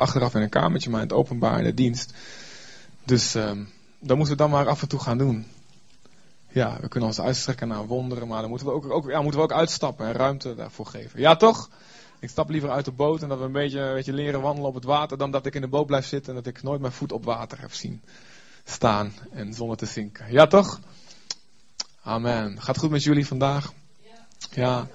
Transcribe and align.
achteraf 0.00 0.34
in 0.34 0.42
een 0.42 0.48
kamertje, 0.48 0.90
maar 0.90 1.00
in 1.00 1.06
het 1.06 1.16
openbaar 1.16 1.58
in 1.58 1.64
de 1.64 1.74
dienst. 1.74 2.12
Dus 3.04 3.34
um, 3.34 3.68
dat 3.98 4.16
moeten 4.16 4.36
we 4.36 4.42
dan 4.42 4.50
maar 4.50 4.68
af 4.68 4.82
en 4.82 4.88
toe 4.88 5.00
gaan 5.00 5.18
doen. 5.18 5.46
Ja, 6.48 6.78
we 6.80 6.88
kunnen 6.88 7.08
ons 7.08 7.20
uitstrekken 7.20 7.68
naar 7.68 7.86
wonderen, 7.86 8.28
maar 8.28 8.40
dan 8.40 8.50
moeten 8.50 8.66
we 8.66 8.72
ook, 8.72 8.90
ook, 8.90 9.10
ja, 9.10 9.22
moeten 9.22 9.40
we 9.40 9.46
ook 9.46 9.52
uitstappen 9.52 10.06
en 10.06 10.12
ruimte 10.12 10.54
daarvoor 10.54 10.86
geven. 10.86 11.20
Ja, 11.20 11.36
toch? 11.36 11.70
Ik 12.18 12.28
stap 12.28 12.48
liever 12.48 12.70
uit 12.70 12.84
de 12.84 12.92
boot 12.92 13.22
en 13.22 13.28
dat 13.28 13.38
we 13.38 13.44
een 13.44 13.52
beetje, 13.52 13.80
een 13.80 13.94
beetje 13.94 14.12
leren 14.12 14.40
wandelen 14.40 14.68
op 14.68 14.74
het 14.74 14.84
water, 14.84 15.18
dan 15.18 15.30
dat 15.30 15.46
ik 15.46 15.54
in 15.54 15.60
de 15.60 15.68
boot 15.68 15.86
blijf 15.86 16.06
zitten 16.06 16.36
en 16.36 16.42
dat 16.42 16.54
ik 16.54 16.62
nooit 16.62 16.80
mijn 16.80 16.92
voet 16.92 17.12
op 17.12 17.24
water 17.24 17.60
heb 17.60 17.72
zien 17.72 18.02
staan 18.64 19.12
en 19.32 19.54
zonder 19.54 19.76
te 19.76 19.86
zinken. 19.86 20.32
Ja, 20.32 20.46
toch? 20.46 20.80
Amen. 22.02 22.62
Gaat 22.62 22.78
goed 22.78 22.90
met 22.90 23.02
jullie 23.02 23.26
vandaag? 23.26 23.72
Ja. 24.50 24.86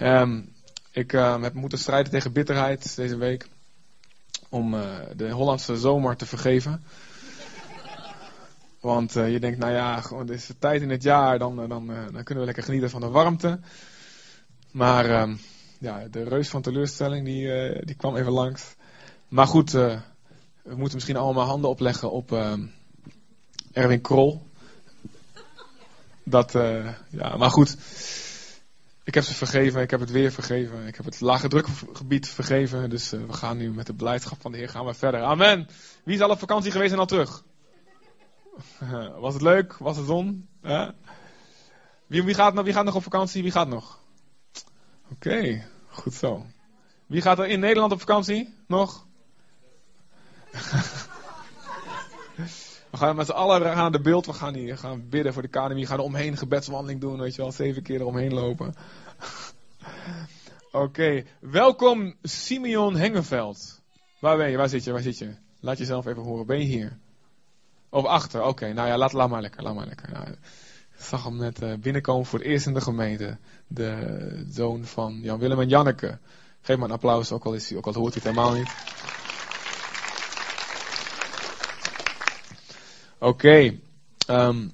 Um, 0.00 0.52
ik 0.90 1.12
uh, 1.12 1.42
heb 1.42 1.54
moeten 1.54 1.78
strijden 1.78 2.12
tegen 2.12 2.32
bitterheid 2.32 2.96
deze 2.96 3.16
week. 3.16 3.48
Om 4.52 4.74
uh, 4.74 4.84
de 5.16 5.30
Hollandse 5.30 5.76
zomer 5.76 6.16
te 6.16 6.26
vergeven. 6.26 6.84
Want 8.80 9.16
uh, 9.16 9.32
je 9.32 9.40
denkt, 9.40 9.58
nou 9.58 9.72
ja, 9.72 10.00
gewoon 10.00 10.26
deze 10.26 10.58
tijd 10.58 10.82
in 10.82 10.90
het 10.90 11.02
jaar, 11.02 11.38
dan, 11.38 11.56
dan, 11.56 11.86
dan 11.86 12.22
kunnen 12.22 12.38
we 12.38 12.44
lekker 12.44 12.62
genieten 12.62 12.90
van 12.90 13.00
de 13.00 13.08
warmte. 13.08 13.60
Maar 14.70 15.10
ehm, 15.10 15.34
ja, 15.78 16.06
de 16.10 16.22
reus 16.22 16.48
van 16.48 16.62
teleurstelling, 16.62 17.24
die, 17.24 17.84
die 17.84 17.94
kwam 17.94 18.16
even 18.16 18.32
langs. 18.32 18.74
Maar 19.28 19.46
goed, 19.46 19.70
we 19.70 20.00
moeten 20.62 20.94
misschien 20.94 21.16
allemaal 21.16 21.46
handen 21.46 21.70
opleggen 21.70 22.10
op 22.10 22.32
ehm, 22.32 22.66
Erwin 23.72 24.00
Krol. 24.00 24.42
Dat, 26.24 26.52
ja, 27.10 27.36
maar 27.36 27.50
goed. 27.50 27.76
Ik 29.12 29.18
heb 29.18 29.26
ze 29.26 29.34
vergeven, 29.34 29.80
ik 29.80 29.90
heb 29.90 30.00
het 30.00 30.10
weer 30.10 30.32
vergeven, 30.32 30.86
ik 30.86 30.96
heb 30.96 31.04
het 31.04 31.20
lage 31.20 31.48
drukgebied 31.48 32.28
vergeven. 32.28 32.90
Dus 32.90 33.12
uh, 33.12 33.24
we 33.24 33.32
gaan 33.32 33.56
nu 33.56 33.70
met 33.70 33.86
de 33.86 33.94
blijdschap 33.94 34.40
van 34.40 34.52
de 34.52 34.58
Heer 34.58 34.68
gaan 34.68 34.86
we 34.86 34.94
verder. 34.94 35.22
Amen. 35.22 35.68
Wie 36.04 36.14
is 36.14 36.20
al 36.20 36.30
op 36.30 36.38
vakantie 36.38 36.70
geweest 36.70 36.92
en 36.92 36.98
al 36.98 37.06
terug? 37.06 37.44
Was 39.20 39.32
het 39.32 39.42
leuk? 39.42 39.76
Was 39.76 39.96
het 39.96 40.06
zon? 40.06 40.48
Wie, 42.06 42.34
gaat, 42.34 42.62
wie 42.62 42.72
gaat 42.72 42.84
nog 42.84 42.94
op 42.94 43.02
vakantie? 43.02 43.42
Wie 43.42 43.52
gaat 43.52 43.68
nog? 43.68 44.00
Oké, 45.10 45.66
goed 45.88 46.14
zo. 46.14 46.46
Wie 47.06 47.20
gaat 47.20 47.38
er 47.38 47.46
in 47.46 47.60
Nederland 47.60 47.92
op 47.92 47.98
vakantie? 47.98 48.54
Nog? 48.66 49.06
We 52.90 52.98
gaan 52.98 53.16
met 53.16 53.26
z'n 53.26 53.32
allen 53.32 53.92
de 53.92 54.00
beeld. 54.00 54.26
We 54.26 54.32
gaan 54.32 54.54
hier 54.54 54.78
gaan 54.78 55.08
bidden 55.08 55.32
voor 55.32 55.42
de 55.42 55.48
academie. 55.48 55.82
We 55.82 55.88
gaan 55.88 55.98
er 55.98 56.04
omheen 56.04 56.36
gebedswandeling 56.36 57.00
doen. 57.00 57.20
Weet 57.20 57.34
je 57.34 57.42
wel, 57.42 57.52
zeven 57.52 57.82
keer 57.82 58.00
eromheen 58.00 58.34
lopen. 58.34 58.74
Oké, 60.72 61.24
welkom 61.40 62.14
Simeon 62.22 62.96
Hengeveld. 62.96 63.80
Waar 64.18 64.36
ben 64.36 64.50
je? 64.50 64.56
Waar 64.56 64.68
zit 64.68 64.84
je? 64.84 64.92
Waar 64.92 65.02
zit 65.02 65.18
je? 65.18 65.34
Laat 65.60 65.78
jezelf 65.78 66.06
even 66.06 66.22
horen. 66.22 66.46
Ben 66.46 66.58
je 66.58 66.64
hier? 66.64 66.98
Of 67.88 68.04
achter? 68.04 68.42
Oké, 68.42 68.72
nou 68.72 68.88
ja, 68.88 68.96
laat, 68.96 69.28
maar 69.28 69.40
lekker. 69.40 69.62
Laat 69.62 69.74
maar 69.74 69.86
lekker. 69.86 70.10
Nou, 70.12 70.28
ik 70.28 70.38
zag 70.98 71.24
hem 71.24 71.36
net 71.36 71.62
uh, 71.62 71.74
binnenkomen 71.74 72.26
voor 72.26 72.38
het 72.38 72.48
eerst 72.48 72.66
in 72.66 72.74
de 72.74 72.80
gemeente. 72.80 73.38
De 73.66 74.44
zoon 74.48 74.84
van 74.84 75.20
Jan 75.22 75.38
Willem 75.38 75.60
en 75.60 75.68
Janneke. 75.68 76.18
Geef 76.60 76.76
maar 76.76 76.88
een 76.88 76.94
applaus, 76.94 77.32
ook 77.32 77.44
al, 77.44 77.54
is 77.54 77.68
hij, 77.68 77.78
ook 77.78 77.86
al 77.86 77.92
hoort 77.92 78.14
hij 78.14 78.22
het 78.24 78.36
helemaal 78.36 78.58
niet. 78.58 78.70
Oké. 83.18 83.46
Okay. 83.46 83.80
Um, 84.48 84.72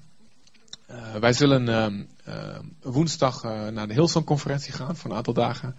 uh, 0.91 1.14
wij 1.14 1.33
zullen 1.33 1.69
um, 1.69 2.08
uh, 2.28 2.58
woensdag 2.83 3.44
uh, 3.44 3.69
naar 3.69 3.89
de 3.89 3.92
Hillsong-conferentie 3.94 4.72
gaan 4.72 4.97
voor 4.97 5.11
een 5.11 5.17
aantal 5.17 5.33
dagen 5.33 5.77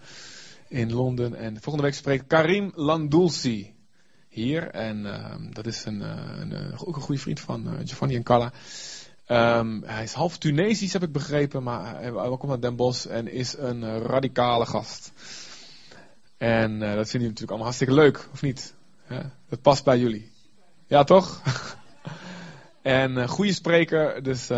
in 0.68 0.92
Londen. 0.92 1.34
En 1.34 1.60
volgende 1.60 1.86
week 1.86 1.94
spreekt 1.94 2.26
Karim 2.26 2.72
Landulsi 2.74 3.74
hier. 4.28 4.68
En 4.70 5.06
ehm, 5.06 5.52
dat 5.52 5.66
is 5.66 5.84
een, 5.84 6.00
een, 6.40 6.78
ook 6.78 6.96
een 6.96 7.02
goede 7.02 7.20
vriend 7.20 7.40
van 7.40 7.68
Giovanni 7.84 8.16
en 8.16 8.22
Carla. 8.22 8.52
Um, 9.28 9.82
hij 9.84 10.02
is 10.02 10.12
half 10.12 10.38
Tunesisch, 10.38 10.92
heb 10.92 11.02
ik 11.02 11.12
begrepen, 11.12 11.62
maar 11.62 12.00
hij, 12.00 12.10
komt 12.12 12.50
uit 12.50 12.62
Den 12.62 12.76
Bosch 12.76 13.06
en 13.06 13.32
is 13.32 13.56
een 13.58 14.02
radicale 14.02 14.66
gast. 14.66 15.12
En 16.36 16.78
dat 16.78 16.88
vinden 16.88 17.04
jullie 17.04 17.26
natuurlijk 17.26 17.48
allemaal 17.48 17.66
hartstikke 17.66 17.94
leuk, 17.94 18.28
of 18.32 18.42
niet? 18.42 18.74
Ja, 19.08 19.30
dat 19.48 19.62
past 19.62 19.84
bij 19.84 19.98
jullie. 19.98 20.30
Ja, 20.86 21.04
toch? 21.04 21.40
En 22.82 23.28
goede 23.28 23.52
spreker, 23.52 24.22
dus 24.22 24.50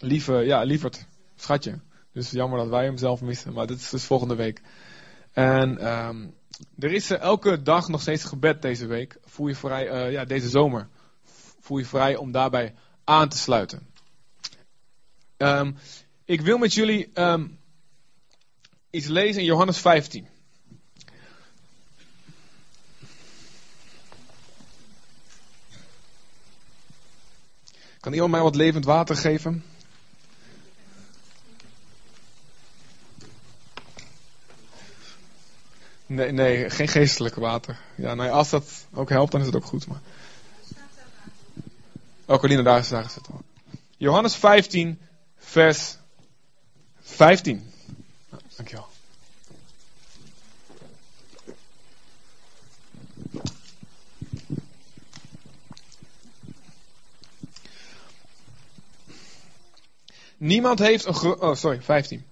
lieve, 0.00 0.34
ja, 0.34 0.62
lieverd, 0.62 1.06
schatje. 1.36 1.80
Dus 2.12 2.30
jammer 2.30 2.58
dat 2.58 2.68
wij 2.68 2.84
hem 2.84 2.96
zelf 2.96 3.20
missen, 3.20 3.52
maar 3.52 3.66
dit 3.66 3.80
is 3.80 3.90
dus 3.90 4.04
volgende 4.04 4.34
week. 4.34 4.62
En 5.32 5.86
um, 5.92 6.34
er 6.78 6.92
is 6.92 7.10
uh, 7.10 7.20
elke 7.20 7.62
dag 7.62 7.88
nog 7.88 8.00
steeds 8.00 8.24
gebed 8.24 8.62
deze 8.62 8.86
week. 8.86 9.18
Voel 9.24 9.48
je 9.48 9.54
vrij, 9.54 10.06
uh, 10.06 10.12
ja, 10.12 10.24
deze 10.24 10.48
zomer. 10.48 10.88
Voel 11.60 11.78
je 11.78 11.84
vrij 11.84 12.16
om 12.16 12.32
daarbij 12.32 12.74
aan 13.04 13.28
te 13.28 13.38
sluiten. 13.38 13.88
Um, 15.36 15.76
ik 16.24 16.40
wil 16.40 16.58
met 16.58 16.74
jullie 16.74 17.10
um, 17.14 17.58
iets 18.90 19.06
lezen 19.06 19.40
in 19.40 19.46
Johannes 19.46 19.78
15. 19.78 20.26
Kan 28.00 28.12
iemand 28.12 28.30
mij 28.30 28.40
wat 28.40 28.54
levend 28.54 28.84
water 28.84 29.16
geven? 29.16 29.64
Nee, 36.10 36.32
nee, 36.32 36.70
geen 36.70 36.88
geestelijk 36.88 37.34
water. 37.34 37.78
Ja, 37.94 38.14
nou 38.14 38.30
als 38.30 38.50
dat 38.50 38.86
ook 38.92 39.08
helpt, 39.08 39.32
dan 39.32 39.40
is 39.40 39.46
het 39.46 39.56
ook 39.56 39.64
goed. 39.64 39.86
Maar... 39.86 40.00
Oh, 42.24 42.38
Colina, 42.38 42.62
daar 42.62 42.78
is, 42.78 42.88
daar 42.88 43.04
is 43.04 43.14
het 43.14 43.26
al. 43.32 43.42
Johannes 43.96 44.34
15, 44.34 45.00
vers 45.36 45.96
15. 47.00 47.72
Nou, 48.30 48.42
dankjewel. 48.56 48.88
Niemand 60.36 60.78
heeft 60.78 61.04
een. 61.04 61.40
Oh, 61.40 61.54
sorry, 61.54 61.82
15. 61.82 62.24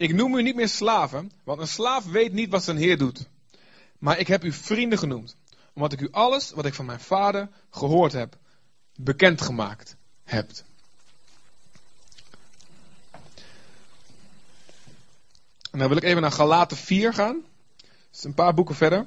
Ik 0.00 0.14
noem 0.14 0.34
u 0.34 0.42
niet 0.42 0.54
meer 0.54 0.68
slaven, 0.68 1.32
want 1.44 1.60
een 1.60 1.68
slaaf 1.68 2.04
weet 2.04 2.32
niet 2.32 2.50
wat 2.50 2.64
zijn 2.64 2.76
heer 2.76 2.98
doet. 2.98 3.28
Maar 3.98 4.18
ik 4.18 4.26
heb 4.26 4.44
u 4.44 4.52
vrienden 4.52 4.98
genoemd, 4.98 5.36
omdat 5.74 5.92
ik 5.92 6.00
u 6.00 6.08
alles 6.10 6.50
wat 6.50 6.64
ik 6.64 6.74
van 6.74 6.84
mijn 6.84 7.00
vader 7.00 7.48
gehoord 7.70 8.12
heb, 8.12 8.36
bekendgemaakt 8.96 9.96
heb. 10.24 10.50
En 15.70 15.78
dan 15.78 15.88
wil 15.88 15.96
ik 15.96 16.02
even 16.02 16.22
naar 16.22 16.32
Galaten 16.32 16.76
4 16.76 17.14
gaan. 17.14 17.44
Dat 17.76 18.18
is 18.18 18.24
een 18.24 18.34
paar 18.34 18.54
boeken 18.54 18.74
verder. 18.74 19.06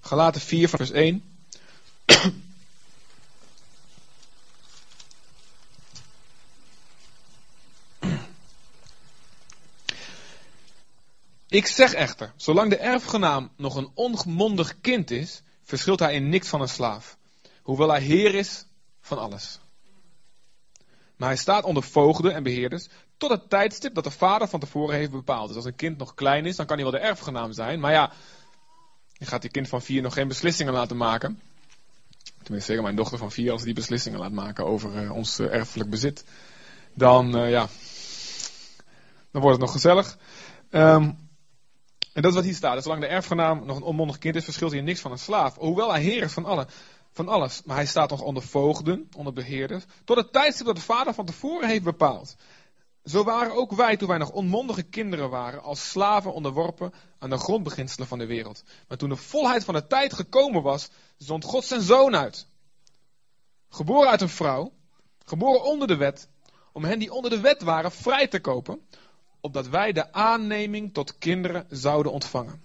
Galaten 0.00 0.40
4, 0.40 0.68
vers 0.68 0.90
1. 0.90 1.22
Ik 11.54 11.66
zeg 11.66 11.92
echter, 11.92 12.32
zolang 12.36 12.70
de 12.70 12.76
erfgenaam 12.76 13.50
nog 13.56 13.76
een 13.76 13.90
onmondig 13.94 14.80
kind 14.80 15.10
is, 15.10 15.42
verschilt 15.62 16.00
hij 16.00 16.14
in 16.14 16.28
niks 16.28 16.48
van 16.48 16.60
een 16.60 16.68
slaaf, 16.68 17.16
hoewel 17.62 17.90
hij 17.90 18.00
heer 18.00 18.34
is 18.34 18.66
van 19.00 19.18
alles. 19.18 19.60
Maar 21.16 21.28
hij 21.28 21.36
staat 21.36 21.64
onder 21.64 21.82
voogden 21.82 22.34
en 22.34 22.42
beheerders 22.42 22.88
tot 23.16 23.30
het 23.30 23.50
tijdstip 23.50 23.94
dat 23.94 24.04
de 24.04 24.10
vader 24.10 24.48
van 24.48 24.60
tevoren 24.60 24.96
heeft 24.96 25.10
bepaald. 25.10 25.46
Dus 25.46 25.56
als 25.56 25.64
een 25.64 25.74
kind 25.74 25.98
nog 25.98 26.14
klein 26.14 26.46
is, 26.46 26.56
dan 26.56 26.66
kan 26.66 26.76
hij 26.76 26.90
wel 26.90 27.00
de 27.00 27.06
erfgenaam 27.06 27.52
zijn. 27.52 27.80
Maar 27.80 27.92
ja, 27.92 28.12
je 29.12 29.26
gaat 29.26 29.42
die 29.42 29.50
kind 29.50 29.68
van 29.68 29.82
vier 29.82 30.02
nog 30.02 30.14
geen 30.14 30.28
beslissingen 30.28 30.72
laten 30.72 30.96
maken. 30.96 31.40
Tenminste, 32.42 32.70
zeker 32.70 32.82
mijn 32.82 32.96
dochter 32.96 33.18
van 33.18 33.30
vier, 33.30 33.52
als 33.52 33.62
die 33.62 33.74
beslissingen 33.74 34.18
laat 34.18 34.32
maken 34.32 34.66
over 34.66 35.02
uh, 35.02 35.12
ons 35.12 35.40
uh, 35.40 35.54
erfelijk 35.54 35.90
bezit. 35.90 36.24
Dan, 36.94 37.38
uh, 37.38 37.50
ja, 37.50 37.68
dan 39.30 39.42
wordt 39.42 39.56
het 39.56 39.66
nog 39.66 39.72
gezellig. 39.72 40.18
Um, 40.70 41.23
en 42.14 42.22
dat 42.22 42.30
is 42.30 42.36
wat 42.36 42.44
hier 42.44 42.54
staat. 42.54 42.82
Zolang 42.82 43.00
de 43.00 43.06
erfgenaam 43.06 43.66
nog 43.66 43.76
een 43.76 43.82
onmondig 43.82 44.18
kind 44.18 44.36
is, 44.36 44.44
verschilt 44.44 44.72
hij 44.72 44.80
niks 44.80 45.00
van 45.00 45.10
een 45.10 45.18
slaaf. 45.18 45.56
Hoewel 45.56 45.92
hij 45.92 46.02
heer 46.02 46.22
is 46.22 46.32
van, 46.32 46.44
alle, 46.44 46.66
van 47.12 47.28
alles. 47.28 47.62
Maar 47.64 47.76
hij 47.76 47.86
staat 47.86 48.10
nog 48.10 48.20
onder 48.20 48.42
voogden, 48.42 49.08
onder 49.16 49.32
beheerders. 49.32 49.84
Tot 50.04 50.16
het 50.16 50.32
tijdstip 50.32 50.66
dat 50.66 50.76
de 50.76 50.82
vader 50.82 51.14
van 51.14 51.26
tevoren 51.26 51.68
heeft 51.68 51.84
bepaald. 51.84 52.36
Zo 53.04 53.24
waren 53.24 53.54
ook 53.54 53.72
wij, 53.72 53.96
toen 53.96 54.08
wij 54.08 54.18
nog 54.18 54.30
onmondige 54.30 54.82
kinderen 54.82 55.30
waren, 55.30 55.62
als 55.62 55.90
slaven 55.90 56.32
onderworpen 56.32 56.92
aan 57.18 57.30
de 57.30 57.38
grondbeginselen 57.38 58.06
van 58.08 58.18
de 58.18 58.26
wereld. 58.26 58.62
Maar 58.88 58.98
toen 58.98 59.08
de 59.08 59.16
volheid 59.16 59.64
van 59.64 59.74
de 59.74 59.86
tijd 59.86 60.12
gekomen 60.12 60.62
was, 60.62 60.88
zond 61.16 61.44
God 61.44 61.64
zijn 61.64 61.80
zoon 61.80 62.16
uit. 62.16 62.46
Geboren 63.68 64.10
uit 64.10 64.20
een 64.20 64.28
vrouw, 64.28 64.72
geboren 65.24 65.62
onder 65.62 65.88
de 65.88 65.96
wet, 65.96 66.28
om 66.72 66.84
hen 66.84 66.98
die 66.98 67.12
onder 67.12 67.30
de 67.30 67.40
wet 67.40 67.62
waren 67.62 67.92
vrij 67.92 68.26
te 68.26 68.40
kopen, 68.40 68.86
opdat 69.44 69.68
wij 69.68 69.92
de 69.92 70.12
aanneming 70.12 70.94
tot 70.94 71.18
kinderen 71.18 71.66
zouden 71.70 72.12
ontvangen. 72.12 72.62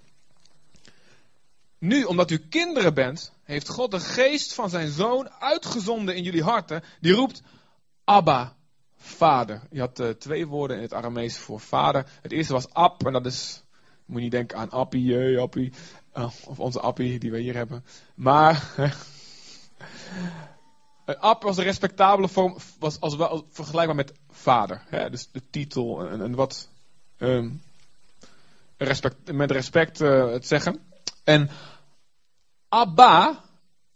Nu, 1.77 2.03
omdat 2.03 2.31
u 2.31 2.37
kinderen 2.37 2.93
bent, 2.93 3.33
heeft 3.43 3.69
God 3.69 3.91
de 3.91 3.99
geest 3.99 4.53
van 4.53 4.69
zijn 4.69 4.89
zoon 4.89 5.29
uitgezonden 5.29 6.15
in 6.15 6.23
jullie 6.23 6.43
harten. 6.43 6.83
Die 7.01 7.13
roept, 7.13 7.41
Abba, 8.03 8.55
vader. 8.97 9.61
Je 9.71 9.79
had 9.79 9.99
uh, 9.99 10.09
twee 10.09 10.47
woorden 10.47 10.77
in 10.77 10.83
het 10.83 10.93
Aramees 10.93 11.37
voor 11.37 11.59
vader. 11.59 12.05
Het 12.21 12.31
eerste 12.31 12.53
was 12.53 12.73
ab, 12.73 13.05
en 13.05 13.13
dat 13.13 13.25
is, 13.25 13.63
moet 14.05 14.17
je 14.17 14.23
niet 14.23 14.31
denken 14.31 14.57
aan 14.57 14.69
appie, 14.69 15.03
jee, 15.03 15.39
appie. 15.39 15.71
Uh, 16.13 16.23
of 16.45 16.59
onze 16.59 16.79
appie 16.79 17.19
die 17.19 17.31
we 17.31 17.39
hier 17.39 17.55
hebben. 17.55 17.85
Maar, 18.15 18.73
ab 21.17 21.44
was 21.44 21.57
een 21.57 21.63
respectabele 21.63 22.27
vorm, 22.27 22.57
was 22.79 23.00
als 23.00 23.15
wel 23.15 23.47
vergelijkbaar 23.50 23.95
met 23.95 24.13
vader. 24.29 24.83
Hè? 24.89 25.09
Dus 25.09 25.29
de 25.31 25.41
titel 25.50 26.09
en, 26.09 26.21
en 26.21 26.35
wat 26.35 26.69
um, 27.17 27.61
respect, 28.77 29.31
met 29.31 29.51
respect 29.51 30.01
uh, 30.01 30.31
het 30.31 30.47
zeggen. 30.47 30.81
En 31.23 31.50
Abba 32.69 33.44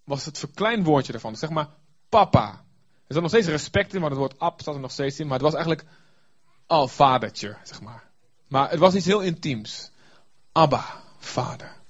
was 0.04 0.25
het 0.25 0.39
verkleinwoordje 0.39 1.13
ervan. 1.13 1.36
Zeg 1.36 1.50
maar 1.50 1.69
papa. 2.10 2.63
Er 3.07 3.13
zat 3.13 3.21
nog 3.21 3.31
steeds 3.31 3.48
respect 3.48 3.94
in, 3.94 4.01
maar 4.01 4.09
het 4.09 4.19
woord 4.19 4.39
ab 4.39 4.62
zat 4.62 4.75
er 4.75 4.81
nog 4.81 4.92
steeds 4.92 5.19
in. 5.19 5.25
Maar 5.25 5.39
het 5.39 5.45
was 5.45 5.54
eigenlijk 5.54 5.86
al 6.68 6.88
vadertje, 6.88 7.57
zeg 7.63 7.81
maar. 7.81 8.04
Maar 8.48 8.69
het 8.69 8.80
was 8.80 8.95
iets 8.95 9.06
heel 9.06 9.21
intiems. 9.21 9.92
Abba, 10.51 11.01
vader. 11.19 11.81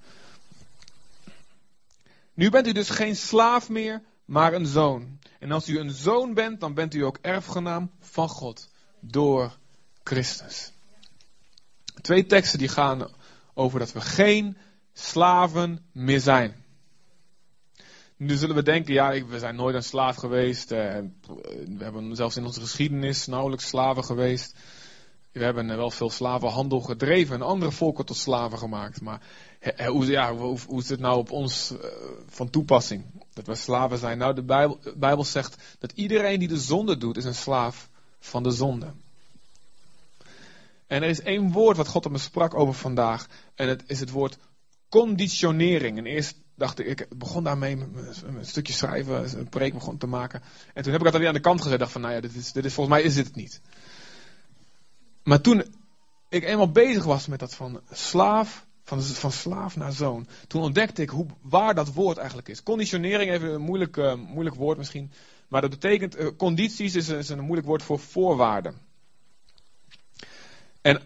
Nu 2.34 2.50
bent 2.50 2.68
u 2.68 2.72
dus 2.72 2.90
geen 2.90 3.16
slaaf 3.16 3.70
meer, 3.70 4.02
maar 4.34 4.54
een 4.54 4.66
zoon. 4.66 5.20
En 5.40 5.52
als 5.52 5.68
u 5.70 5.80
een 5.80 5.92
zoon 5.92 6.34
bent, 6.34 6.60
dan 6.60 6.74
bent 6.74 6.94
u 6.94 7.04
ook 7.04 7.18
erfgenaam 7.22 7.92
van 8.00 8.30
God. 8.30 8.70
Door 9.00 9.58
Christus. 10.04 10.72
Twee 12.02 12.26
teksten 12.26 12.60
die 12.60 12.68
gaan 12.68 13.08
over 13.54 13.80
dat 13.80 13.92
we 13.92 14.02
geen 14.02 14.58
slaven 14.94 15.86
meer 15.92 16.20
zijn. 16.20 16.64
Nu 18.18 18.36
zullen 18.36 18.56
we 18.56 18.64
denken, 18.64 18.94
ja, 18.94 19.26
we 19.26 19.40
zijn 19.40 19.56
nooit 19.56 19.76
een 19.76 19.84
slaaf 19.84 20.16
geweest. 20.16 20.72
Eh, 20.72 20.98
we 21.78 21.84
hebben 21.84 22.16
zelfs 22.16 22.38
in 22.38 22.46
onze 22.46 22.62
geschiedenis 22.62 23.26
nauwelijks 23.26 23.68
slaven 23.68 24.04
geweest. 24.04 24.56
We 25.34 25.44
hebben 25.44 25.78
wel 25.78 25.92
veel 25.92 26.10
slavenhandel 26.10 26.80
gedreven 26.80 27.36
en 27.36 27.42
andere 27.42 27.72
volken 27.72 28.06
tot 28.06 28.18
slaven 28.18 28.58
gemaakt. 28.58 29.02
Maar 29.02 29.22
hoe, 29.86 30.06
ja, 30.06 30.36
hoe, 30.36 30.82
is 30.82 30.90
het 30.90 31.00
nou 31.00 31.18
op 31.18 31.32
ons 31.32 31.72
uh, 31.72 31.80
van 32.28 32.50
toepassing? 32.50 33.06
Dat 33.34 33.48
we 33.48 33.56
slaven 33.56 33.98
zijn? 33.98 34.18
Nou, 34.18 34.34
de 34.34 34.44
Bijbel, 34.44 34.80
Bijbel 34.96 35.24
zegt 35.24 35.64
dat 35.80 35.92
iedereen 35.92 36.40
die 36.40 36.48
de 36.48 36.58
zonde 36.58 36.98
doet, 36.98 37.18
is 37.18 37.26
een 37.26 37.36
slaaf 37.36 37.90
van 38.20 38.44
de 38.44 38.52
zonde. 38.52 38.92
En 40.88 41.04
er 41.04 41.10
is 41.10 41.22
één 41.22 41.52
woord 41.52 41.78
wat 41.78 41.88
God 41.88 42.06
op 42.06 42.12
me 42.12 42.18
sprak 42.18 42.54
over 42.54 42.74
vandaag. 42.74 43.28
En 43.56 43.68
het 43.68 43.84
is 43.88 44.00
het 44.00 44.10
woord 44.10 44.38
conditionering. 44.90 45.98
En 45.98 46.06
eerst 46.06 46.36
dacht 46.56 46.80
ik, 46.80 46.88
ik 46.88 47.18
begon 47.18 47.44
daarmee 47.44 47.78
een 48.26 48.46
stukje 48.46 48.74
schrijven, 48.74 49.40
een 49.40 49.50
preek 49.50 49.74
begon 49.74 49.98
te 49.98 50.08
maken. 50.08 50.42
En 50.74 50.84
toen 50.84 50.92
heb 50.92 51.02
ik 51.02 51.12
dat 51.12 51.20
weer 51.20 51.28
aan 51.28 51.34
de 51.34 51.40
kant 51.40 51.62
gezet. 51.62 51.80
dacht 51.80 51.92
van, 51.92 52.02
nou 52.02 52.14
ja, 52.14 52.22
dit 52.22 52.36
is, 52.36 52.52
dit 52.52 52.66
is, 52.66 52.74
volgens 52.74 52.96
mij 52.96 53.06
is 53.06 53.16
dit 53.16 53.26
het 53.26 53.36
niet. 53.36 53.62
Maar 55.24 55.42
toen 55.42 55.64
ik 56.30 56.44
eenmaal 56.44 56.72
bezig 56.72 57.04
was 57.04 57.28
met 57.28 57.40
dat 57.40 57.56
van 57.56 57.82
slaaf, 57.92 58.66
van, 58.84 59.02
van 59.04 59.32
slaaf 59.32 59.76
naar 59.76 59.92
zoon. 59.92 60.28
Toen 60.48 60.62
ontdekte 60.62 61.02
ik 61.02 61.10
hoe, 61.10 61.26
waar 61.42 61.76
dat 61.76 61.94
woord 61.94 62.18
eigenlijk 62.18 62.48
is. 62.48 62.64
Conditionering, 62.64 63.32
even 63.32 63.54
een 63.54 63.62
moeilijk, 63.62 63.98
uh, 63.98 64.16
moeilijk 64.16 64.56
woord 64.56 64.78
misschien. 64.78 65.12
Maar 65.48 65.62
dat 65.62 65.70
betekent, 65.70 66.20
uh, 66.20 66.28
condities 66.38 66.96
is, 66.96 67.10
is 67.10 67.30
een 67.30 67.40
moeilijk 67.40 67.68
woord 67.68 67.84
voor 67.84 68.00
voorwaarden. 68.00 68.76
En 70.82 71.02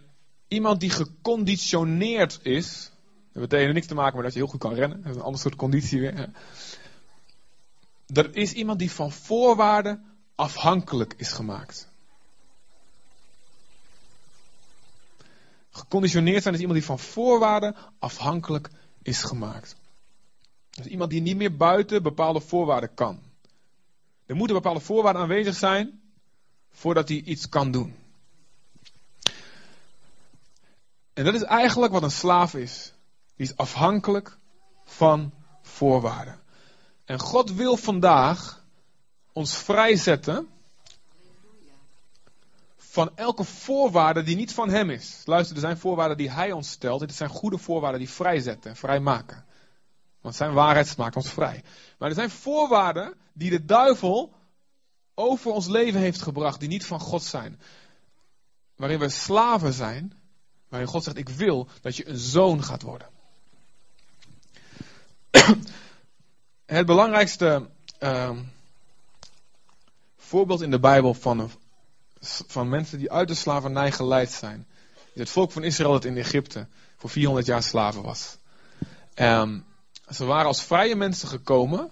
iemand 0.47 0.79
die 0.79 0.89
geconditioneerd 0.89 2.39
is, 2.41 2.91
dat 3.33 3.41
betekent 3.41 3.73
niks 3.73 3.87
te 3.87 3.95
maken 3.95 4.15
met 4.15 4.23
dat 4.23 4.33
je 4.33 4.39
heel 4.39 4.49
goed 4.49 4.59
kan 4.59 4.73
rennen. 4.73 5.01
Dat 5.01 5.11
is 5.11 5.17
een 5.17 5.23
ander 5.23 5.41
soort 5.41 5.55
conditie 5.55 5.99
weer. 5.99 6.29
Dat 8.05 8.35
is 8.35 8.53
iemand 8.53 8.79
die 8.79 8.91
van 8.91 9.11
voorwaarden 9.11 10.05
afhankelijk 10.35 11.13
is 11.17 11.31
gemaakt. 11.31 11.89
Geconditioneerd 15.77 16.43
zijn 16.43 16.53
is 16.53 16.59
iemand 16.59 16.79
die 16.79 16.87
van 16.87 16.99
voorwaarden 16.99 17.75
afhankelijk 17.99 18.69
is 19.01 19.23
gemaakt. 19.23 19.75
Dus 20.69 20.85
iemand 20.85 21.09
die 21.09 21.21
niet 21.21 21.37
meer 21.37 21.55
buiten 21.55 22.03
bepaalde 22.03 22.41
voorwaarden 22.41 22.93
kan. 22.93 23.19
Er 24.25 24.35
moeten 24.35 24.55
bepaalde 24.55 24.79
voorwaarden 24.79 25.21
aanwezig 25.21 25.55
zijn 25.55 26.01
voordat 26.71 27.07
hij 27.07 27.17
iets 27.17 27.49
kan 27.49 27.71
doen. 27.71 27.95
En 31.13 31.23
dat 31.23 31.33
is 31.33 31.43
eigenlijk 31.43 31.93
wat 31.93 32.03
een 32.03 32.11
slaaf 32.11 32.53
is. 32.53 32.93
Die 33.35 33.47
is 33.47 33.57
afhankelijk 33.57 34.37
van 34.83 35.33
voorwaarden. 35.61 36.39
En 37.05 37.19
God 37.19 37.51
wil 37.51 37.77
vandaag 37.77 38.63
ons 39.33 39.57
vrijzetten 39.57 40.47
van 42.89 43.11
elke 43.15 43.43
voorwaarde 43.43 44.23
die 44.23 44.35
niet 44.35 44.53
van 44.53 44.69
Hem 44.69 44.89
is. 44.89 45.21
Luister, 45.25 45.55
er 45.55 45.61
zijn 45.61 45.77
voorwaarden 45.77 46.17
die 46.17 46.31
Hij 46.31 46.51
ons 46.51 46.71
stelt. 46.71 46.99
Dit 46.99 47.13
zijn 47.13 47.29
goede 47.29 47.57
voorwaarden 47.57 47.99
die 47.99 48.09
vrijzetten, 48.09 48.75
vrijmaken. 48.75 49.45
Want 50.21 50.35
zijn 50.35 50.53
waarheid 50.53 50.97
maakt 50.97 51.15
ons 51.15 51.29
vrij. 51.29 51.63
Maar 51.97 52.09
er 52.09 52.15
zijn 52.15 52.29
voorwaarden 52.29 53.13
die 53.33 53.49
de 53.49 53.65
duivel 53.65 54.33
over 55.13 55.51
ons 55.51 55.67
leven 55.67 55.99
heeft 55.99 56.21
gebracht, 56.21 56.59
die 56.59 56.69
niet 56.69 56.85
van 56.85 56.99
God 56.99 57.23
zijn. 57.23 57.59
Waarin 58.75 58.99
we 58.99 59.09
slaven 59.09 59.73
zijn, 59.73 60.13
waarin 60.69 60.89
God 60.89 61.03
zegt: 61.03 61.17
Ik 61.17 61.29
wil 61.29 61.67
dat 61.81 61.95
je 61.95 62.07
een 62.07 62.17
zoon 62.17 62.63
gaat 62.63 62.81
worden. 62.81 63.07
Het 66.65 66.85
belangrijkste 66.85 67.69
uh, 67.99 68.37
voorbeeld 70.17 70.61
in 70.61 70.71
de 70.71 70.79
Bijbel 70.79 71.13
van, 71.13 71.51
van 72.47 72.69
mensen 72.69 72.97
die 72.97 73.11
uit 73.11 73.27
de 73.27 73.33
slavernij 73.33 73.91
geleid 73.91 74.31
zijn, 74.31 74.67
het 75.13 75.29
volk 75.29 75.51
van 75.51 75.63
Israël 75.63 75.91
dat 75.91 76.05
in 76.05 76.17
Egypte 76.17 76.67
voor 76.97 77.09
400 77.09 77.45
jaar 77.45 77.63
slaven 77.63 78.01
was. 78.01 78.37
Um, 79.15 79.65
ze 80.09 80.25
waren 80.25 80.45
als 80.45 80.63
vrije 80.63 80.95
mensen 80.95 81.27
gekomen, 81.27 81.89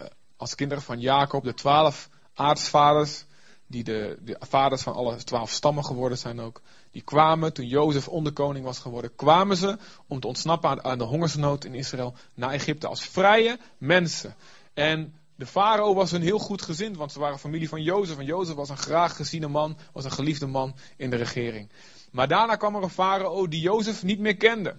uh, 0.00 0.06
als 0.36 0.54
kinderen 0.54 0.82
van 0.82 1.00
Jacob, 1.00 1.44
de 1.44 1.54
twaalf 1.54 2.08
aartsvaders, 2.34 3.24
die 3.66 3.84
de, 3.84 4.18
de 4.20 4.36
vaders 4.40 4.82
van 4.82 4.94
alle 4.94 5.16
twaalf 5.24 5.50
stammen 5.50 5.84
geworden 5.84 6.18
zijn 6.18 6.40
ook. 6.40 6.60
Die 6.90 7.02
kwamen 7.02 7.52
toen 7.52 7.66
Jozef 7.66 8.08
onderkoning 8.08 8.64
was 8.64 8.78
geworden, 8.78 9.14
kwamen 9.14 9.56
ze 9.56 9.78
om 10.06 10.20
te 10.20 10.26
ontsnappen 10.26 10.70
aan, 10.70 10.84
aan 10.84 10.98
de 10.98 11.04
hongersnood 11.04 11.64
in 11.64 11.74
Israël 11.74 12.14
naar 12.34 12.50
Egypte 12.50 12.86
als 12.86 13.04
vrije 13.04 13.58
mensen. 13.78 14.34
En 14.74 15.14
de 15.42 15.48
farao 15.48 15.94
was 15.94 16.10
hun 16.10 16.22
heel 16.22 16.38
goed 16.38 16.62
gezind, 16.62 16.96
want 16.96 17.12
ze 17.12 17.18
waren 17.18 17.38
familie 17.38 17.68
van 17.68 17.82
Jozef. 17.82 18.18
En 18.18 18.24
Jozef 18.24 18.54
was 18.54 18.68
een 18.68 18.76
graag 18.76 19.16
geziene 19.16 19.48
man, 19.48 19.76
was 19.92 20.04
een 20.04 20.10
geliefde 20.10 20.46
man 20.46 20.74
in 20.96 21.10
de 21.10 21.16
regering. 21.16 21.70
Maar 22.10 22.28
daarna 22.28 22.56
kwam 22.56 22.76
er 22.76 22.82
een 22.82 22.90
farao 22.90 23.48
die 23.48 23.60
Jozef 23.60 24.02
niet 24.02 24.18
meer 24.18 24.36
kende. 24.36 24.76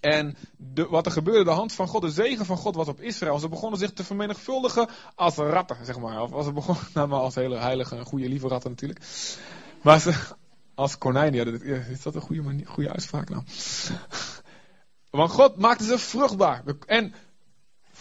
En 0.00 0.36
wat 0.88 1.06
er 1.06 1.12
gebeurde, 1.12 1.44
de 1.44 1.50
hand 1.50 1.72
van 1.72 1.88
God, 1.88 2.02
de 2.02 2.10
zegen 2.10 2.46
van 2.46 2.56
God 2.56 2.74
was 2.74 2.88
op 2.88 3.00
Israël. 3.00 3.38
Ze 3.38 3.48
begonnen 3.48 3.78
zich 3.78 3.92
te 3.92 4.04
vermenigvuldigen 4.04 4.88
als 5.14 5.36
ratten, 5.36 5.84
zeg 5.84 5.98
maar. 5.98 6.22
Of 6.22 6.32
als 6.32 6.44
ze 6.44 6.52
begonnen, 6.52 6.84
nou 6.94 7.08
maar 7.08 7.20
als 7.20 7.34
hele 7.34 7.58
heilige 7.58 8.04
goede 8.04 8.28
lieve 8.28 8.48
ratten 8.48 8.70
natuurlijk. 8.70 9.00
Maar 9.82 10.00
ze, 10.00 10.12
als 10.74 10.98
konijnen, 10.98 11.66
ja, 11.66 11.74
is 11.74 12.02
dat 12.02 12.14
een 12.14 12.20
goede, 12.20 12.64
goede 12.64 12.92
uitspraak 12.92 13.28
nou? 13.28 13.42
Want 15.10 15.30
God 15.30 15.56
maakte 15.56 15.84
ze 15.84 15.98
vruchtbaar. 15.98 16.62
En 16.86 17.14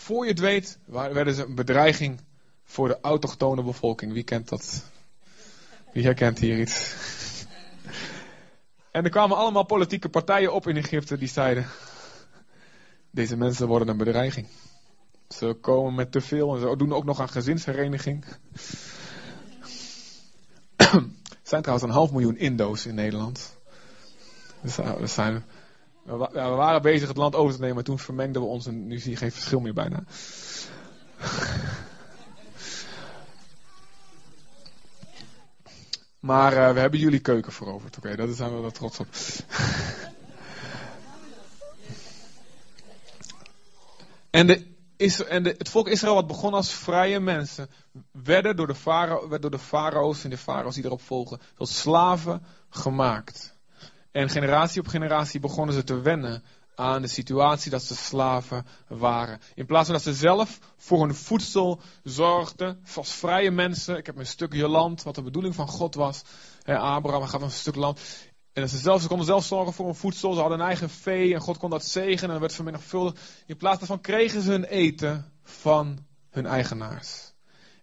voor 0.04 0.24
je 0.24 0.30
het 0.30 0.40
weet, 0.40 0.80
werden 0.86 1.34
ze 1.34 1.46
een 1.46 1.56
bedreiging 1.56 2.22
voor 2.64 2.88
de 2.88 2.98
autochtone 3.02 3.64
bevolking. 3.64 4.14
Wie 4.14 4.24
kent 4.24 4.50
dat? 4.50 4.84
Wie 5.94 6.04
herkent 6.04 6.40
hier 6.40 6.60
iets? 6.60 6.82
En 8.92 9.04
er 9.04 9.10
kwamen 9.10 9.38
allemaal 9.38 9.66
politieke 9.66 10.10
partijen 10.10 10.54
op 10.54 10.68
in 10.68 10.78
Egypte 10.78 11.18
die 11.18 11.28
zeiden: 11.28 11.68
Deze 13.12 13.38
mensen 13.38 13.68
worden 13.68 13.88
een 13.88 13.98
bedreiging. 13.98 14.48
Ze 15.30 15.58
komen 15.62 15.96
met 15.96 16.12
te 16.12 16.22
veel 16.22 16.54
en 16.54 16.60
ze 16.60 16.78
doen 16.78 16.94
ook 16.94 17.06
nog 17.06 17.20
aan 17.20 17.30
gezinshereniging. 17.30 18.26
Er 20.76 21.50
zijn 21.50 21.62
trouwens 21.62 21.90
een 21.90 21.98
half 21.98 22.12
miljoen 22.12 22.38
Indo's 22.38 22.86
in 22.86 22.96
Nederland. 22.96 23.58
Dus, 24.62 24.80
uh, 24.80 25.36
we, 26.04 26.30
waren 26.32 26.82
bezig 26.82 27.08
het 27.08 27.18
land 27.18 27.36
over 27.36 27.54
te 27.54 27.60
nemen, 27.60 27.76
maar 27.76 27.84
toen 27.84 28.00
vermengden 28.00 28.42
we 28.42 28.48
ons 28.48 28.66
en 28.66 28.88
nu 28.88 29.00
zie 29.00 29.12
je 29.12 29.18
geen 29.18 29.32
verschil 29.32 29.60
meer 29.60 29.74
bijna. 29.74 30.04
Maar 36.24 36.54
uh, 36.54 36.74
we 36.74 36.80
hebben 36.80 37.00
jullie 37.00 37.20
keuken 37.20 37.52
veroverd. 37.52 37.98
Oké, 37.98 38.08
okay, 38.08 38.26
daar 38.26 38.36
zijn 38.36 38.56
we 38.56 38.60
wel 38.62 38.72
trots 38.72 39.00
op. 39.00 39.08
en 44.30 44.48
de 44.48 44.66
Is, 44.98 45.24
en 45.24 45.44
de, 45.44 45.56
het 45.58 45.70
volk 45.70 45.88
Israël, 45.88 46.14
wat 46.14 46.28
begon 46.28 46.54
als 46.54 46.74
vrije 46.74 47.20
mensen, 47.20 47.70
werden 48.12 48.56
door 48.56 48.68
de, 48.68 49.38
door 49.40 49.52
de 49.52 49.60
farao's 49.60 50.24
en 50.24 50.30
de 50.30 50.38
farao's 50.38 50.76
die 50.76 50.86
erop 50.86 51.02
volgen, 51.02 51.40
tot 51.56 51.70
slaven 51.70 52.46
gemaakt. 52.70 53.53
En 54.14 54.30
generatie 54.30 54.82
op 54.82 54.88
generatie 54.88 55.40
begonnen 55.40 55.76
ze 55.76 55.84
te 55.84 56.02
wennen 56.02 56.44
aan 56.76 57.02
de 57.02 57.08
situatie 57.08 57.72
dat 57.72 57.84
ze 57.84 57.96
slaven 57.96 58.66
waren. 58.88 59.40
In 59.56 59.66
plaats 59.66 59.86
van 59.86 59.94
dat 59.94 60.04
ze 60.04 60.14
zelf 60.14 60.60
voor 60.78 61.00
hun 61.00 61.16
voedsel 61.16 61.80
zorgden, 62.04 62.80
zoals 62.84 63.12
vrije 63.12 63.52
mensen. 63.52 63.98
Ik 63.98 64.06
heb 64.06 64.18
een 64.18 64.26
stukje 64.26 64.68
land, 64.68 65.04
wat 65.04 65.16
de 65.16 65.22
bedoeling 65.22 65.56
van 65.56 65.68
God 65.68 65.96
was. 65.96 66.22
Abraham 66.66 67.28
gaat 67.28 67.42
een 67.42 67.52
stuk 67.52 67.76
land. 67.76 68.00
En 68.54 68.70
ze, 68.70 68.78
zelf, 68.78 69.02
ze 69.02 69.08
konden 69.08 69.26
zelf 69.26 69.46
zorgen 69.46 69.74
voor 69.74 69.86
hun 69.86 69.96
voedsel. 69.96 70.34
Ze 70.34 70.40
hadden 70.40 70.60
een 70.60 70.66
eigen 70.66 70.90
vee 70.90 71.34
en 71.34 71.42
God 71.42 71.58
kon 71.58 71.70
dat 71.70 71.86
zegenen 71.86 72.36
en 72.36 72.42
werd 72.42 72.54
vermenigvuldigd. 72.54 73.20
In 73.46 73.58
plaats 73.58 73.80
daarvan 73.80 74.02
kregen 74.02 74.42
ze 74.42 74.52
hun 74.52 74.64
eten 74.64 75.32
van 75.44 76.06
hun 76.30 76.46
eigenaars. 76.46 77.34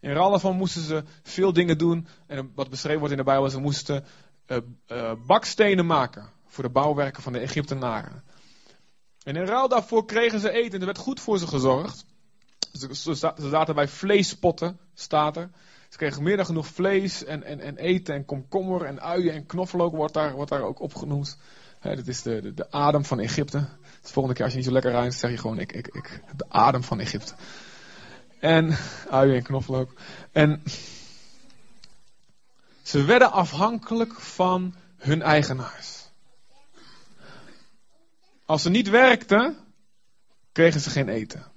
In 0.01 0.13
ruil 0.13 0.31
daarvan 0.31 0.57
moesten 0.57 0.83
ze 0.83 1.05
veel 1.23 1.53
dingen 1.53 1.79
doen. 1.79 2.07
En 2.27 2.53
wat 2.55 2.71
beschreven 2.71 2.99
wordt 2.99 3.13
in 3.13 3.19
de 3.19 3.25
Bijbel, 3.25 3.51
ze 3.51 3.61
moesten 3.61 4.05
uh, 4.51 4.59
uh, 4.89 5.13
bakstenen 5.27 5.87
maken 5.87 6.31
voor 6.47 6.65
de 6.65 6.71
bouwwerken 6.71 7.23
van 7.23 7.33
de 7.33 7.39
Egyptenaren. 7.39 8.23
En 9.23 9.37
in 9.37 9.47
ruil 9.47 9.69
daarvoor 9.69 10.05
kregen 10.05 10.41
ze 10.41 10.51
eten. 10.51 10.73
En 10.73 10.81
er 10.81 10.87
werd 10.87 10.99
goed 10.99 11.21
voor 11.21 11.39
ze 11.39 11.47
gezorgd. 11.47 12.05
Ze, 12.73 13.15
zaten 13.37 13.75
bij 13.75 13.89
vleespotten, 13.89 14.79
staat 14.95 15.37
er. 15.37 15.51
Ze 15.89 15.97
kregen 15.97 16.23
meer 16.23 16.37
dan 16.37 16.47
genoeg 16.47 16.67
vlees 16.67 17.25
en, 17.25 17.43
en, 17.43 17.61
en 17.61 17.77
eten 17.77 18.15
en 18.15 18.25
komkommer 18.25 18.85
en 18.85 19.01
uien 19.01 19.35
en 19.35 19.47
knoflook 19.47 19.95
wordt 19.95 20.15
daar, 20.15 20.47
daar 20.47 20.63
ook 20.63 20.81
opgenoemd. 20.81 21.39
He, 21.79 21.97
dat 21.97 22.07
is 22.07 22.23
de, 22.23 22.41
de, 22.41 22.55
de, 22.55 22.71
adem 22.71 23.05
van 23.05 23.21
Egypte. 23.21 23.59
De 24.03 24.09
volgende 24.09 24.35
keer 24.35 24.45
als 24.45 24.53
je 24.53 24.59
niet 24.59 24.69
zo 24.69 24.73
lekker 24.75 24.93
ruikt, 24.93 25.15
zeg 25.15 25.31
je 25.31 25.39
gewoon 25.39 25.59
ik, 25.59 25.73
ik, 25.73 25.87
ik, 25.87 26.23
de 26.37 26.45
adem 26.49 26.83
van 26.83 27.01
Egypte. 27.01 27.35
En 28.39 28.77
uien 29.11 29.37
en 29.37 29.43
knoflook. 29.43 29.93
En 30.33 30.63
ze 32.91 33.05
werden 33.05 33.33
afhankelijk 33.33 34.21
van 34.21 34.75
hun 34.97 35.23
eigenaars. 35.23 36.09
Als 38.45 38.63
ze 38.63 38.71
niet 38.71 38.89
werkten, 38.89 39.57
kregen 40.53 40.81
ze 40.81 40.91
geen 40.91 41.09
eten. 41.09 41.53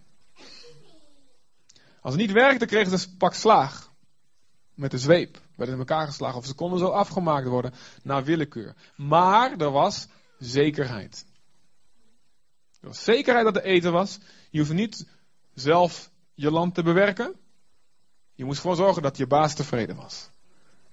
Als 2.01 2.13
ze 2.13 2.19
niet 2.19 2.31
werkten, 2.31 2.67
kregen 2.67 2.99
ze 2.99 3.07
een 3.07 3.17
pak 3.17 3.33
slaag. 3.33 3.91
Met 4.73 4.91
de 4.91 4.97
zweep. 4.97 5.41
Werden 5.55 5.75
in 5.75 5.81
elkaar 5.81 6.07
geslagen. 6.07 6.37
Of 6.37 6.45
ze 6.45 6.53
konden 6.53 6.79
zo 6.79 6.87
afgemaakt 6.87 7.47
worden 7.47 7.73
naar 8.03 8.23
willekeur. 8.23 8.75
Maar 8.95 9.51
er 9.57 9.71
was 9.71 10.07
zekerheid. 10.37 11.25
Er 12.81 12.87
was 12.87 13.03
zekerheid 13.03 13.45
dat 13.45 13.55
er 13.55 13.63
eten 13.63 13.91
was. 13.91 14.19
Je 14.49 14.59
hoefde 14.59 14.73
niet 14.73 15.07
zelf 15.53 16.09
je 16.33 16.51
land 16.51 16.75
te 16.75 16.83
bewerken. 16.83 17.35
Je 18.33 18.45
moest 18.45 18.61
gewoon 18.61 18.75
zorgen 18.75 19.01
dat 19.01 19.17
je 19.17 19.27
baas 19.27 19.55
tevreden 19.55 19.95
was. 19.95 20.31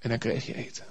En 0.01 0.09
dan 0.09 0.19
kreeg 0.19 0.47
je 0.47 0.55
eten. 0.55 0.85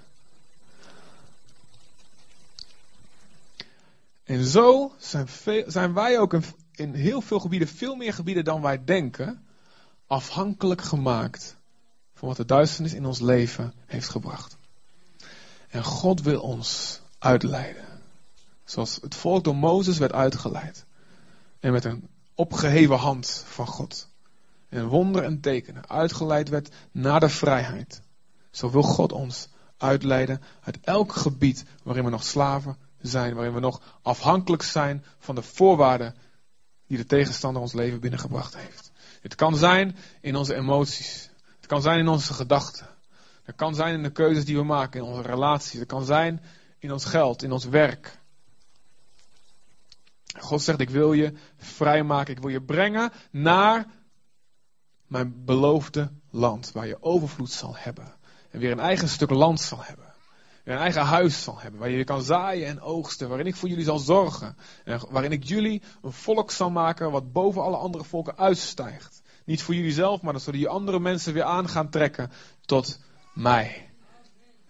En 4.23 4.45
zo 4.45 4.93
zijn, 4.97 5.27
zijn 5.67 5.93
wij 5.93 6.19
ook 6.19 6.33
in, 6.33 6.43
in 6.71 6.93
heel 6.93 7.21
veel 7.21 7.39
gebieden, 7.39 7.67
veel 7.67 7.95
meer 7.95 8.13
gebieden 8.13 8.43
dan 8.43 8.61
wij 8.61 8.83
denken, 8.83 9.45
afhankelijk 10.07 10.81
gemaakt 10.81 11.57
van 12.13 12.27
wat 12.27 12.37
de 12.37 12.45
duisternis 12.45 12.93
in 12.93 13.05
ons 13.05 13.19
leven 13.19 13.73
heeft 13.85 14.09
gebracht. 14.09 14.57
En 15.69 15.83
God 15.83 16.21
wil 16.21 16.41
ons 16.41 17.01
uitleiden. 17.19 17.85
Zoals 18.65 18.99
het 19.01 19.15
volk 19.15 19.43
door 19.43 19.55
Mozes 19.55 19.97
werd 19.97 20.13
uitgeleid. 20.13 20.85
En 21.59 21.71
met 21.71 21.85
een 21.85 22.09
opgeheven 22.35 22.97
hand 22.97 23.43
van 23.47 23.67
God. 23.67 24.09
En 24.69 24.87
wonder 24.87 25.23
en 25.23 25.39
tekenen 25.39 25.89
uitgeleid 25.89 26.49
werd 26.49 26.69
naar 26.91 27.19
de 27.19 27.29
vrijheid. 27.29 28.01
Zo 28.51 28.69
wil 28.69 28.81
God 28.81 29.11
ons 29.11 29.47
uitleiden 29.77 30.41
uit 30.61 30.79
elk 30.81 31.13
gebied 31.13 31.65
waarin 31.83 32.03
we 32.03 32.09
nog 32.09 32.23
slaven 32.23 32.77
zijn, 33.01 33.33
waarin 33.33 33.53
we 33.53 33.59
nog 33.59 33.81
afhankelijk 34.01 34.63
zijn 34.63 35.05
van 35.17 35.35
de 35.35 35.41
voorwaarden 35.41 36.15
die 36.87 36.97
de 36.97 37.05
tegenstander 37.05 37.61
ons 37.61 37.73
leven 37.73 37.99
binnengebracht 37.99 38.57
heeft. 38.57 38.91
Het 39.21 39.35
kan 39.35 39.55
zijn 39.55 39.95
in 40.21 40.35
onze 40.35 40.55
emoties. 40.55 41.29
Het 41.55 41.65
kan 41.65 41.81
zijn 41.81 41.99
in 41.99 42.07
onze 42.07 42.33
gedachten. 42.33 42.87
Het 43.43 43.55
kan 43.55 43.75
zijn 43.75 43.93
in 43.93 44.03
de 44.03 44.11
keuzes 44.11 44.45
die 44.45 44.57
we 44.57 44.63
maken, 44.63 44.99
in 44.99 45.05
onze 45.05 45.21
relaties. 45.21 45.79
Het 45.79 45.87
kan 45.87 46.05
zijn 46.05 46.43
in 46.79 46.91
ons 46.91 47.05
geld, 47.05 47.43
in 47.43 47.51
ons 47.51 47.65
werk. 47.65 48.19
God 50.39 50.61
zegt, 50.61 50.79
ik 50.79 50.89
wil 50.89 51.13
je 51.13 51.33
vrijmaken. 51.57 52.35
Ik 52.35 52.41
wil 52.41 52.49
je 52.49 52.61
brengen 52.61 53.11
naar 53.31 53.85
mijn 55.07 55.45
beloofde 55.45 56.11
land. 56.29 56.71
Waar 56.71 56.87
je 56.87 57.03
overvloed 57.03 57.51
zal 57.51 57.75
hebben. 57.77 58.13
En 58.51 58.59
weer 58.59 58.71
een 58.71 58.79
eigen 58.79 59.09
stuk 59.09 59.29
land 59.29 59.61
zal 59.61 59.83
hebben 59.83 60.09
een 60.71 60.77
eigen 60.77 61.01
huis 61.01 61.43
zal 61.43 61.59
hebben. 61.59 61.79
Waar 61.79 61.89
je 61.89 62.03
kan 62.03 62.21
zaaien 62.21 62.67
en 62.67 62.81
oogsten. 62.81 63.27
Waarin 63.27 63.47
ik 63.47 63.55
voor 63.55 63.69
jullie 63.69 63.83
zal 63.83 63.99
zorgen. 63.99 64.57
En 64.83 65.01
waarin 65.09 65.31
ik 65.31 65.43
jullie 65.43 65.81
een 66.01 66.11
volk 66.11 66.51
zal 66.51 66.69
maken 66.69 67.11
wat 67.11 67.31
boven 67.31 67.61
alle 67.61 67.77
andere 67.77 68.03
volken 68.03 68.37
uitstijgt. 68.37 69.21
Niet 69.45 69.61
voor 69.61 69.75
jullie 69.75 69.91
zelf, 69.91 70.21
maar 70.21 70.39
zodat 70.39 70.61
je 70.61 70.67
andere 70.67 70.99
mensen 70.99 71.33
weer 71.33 71.43
aan 71.43 71.69
gaan 71.69 71.89
trekken 71.89 72.31
tot 72.65 72.99
mij. 73.33 73.89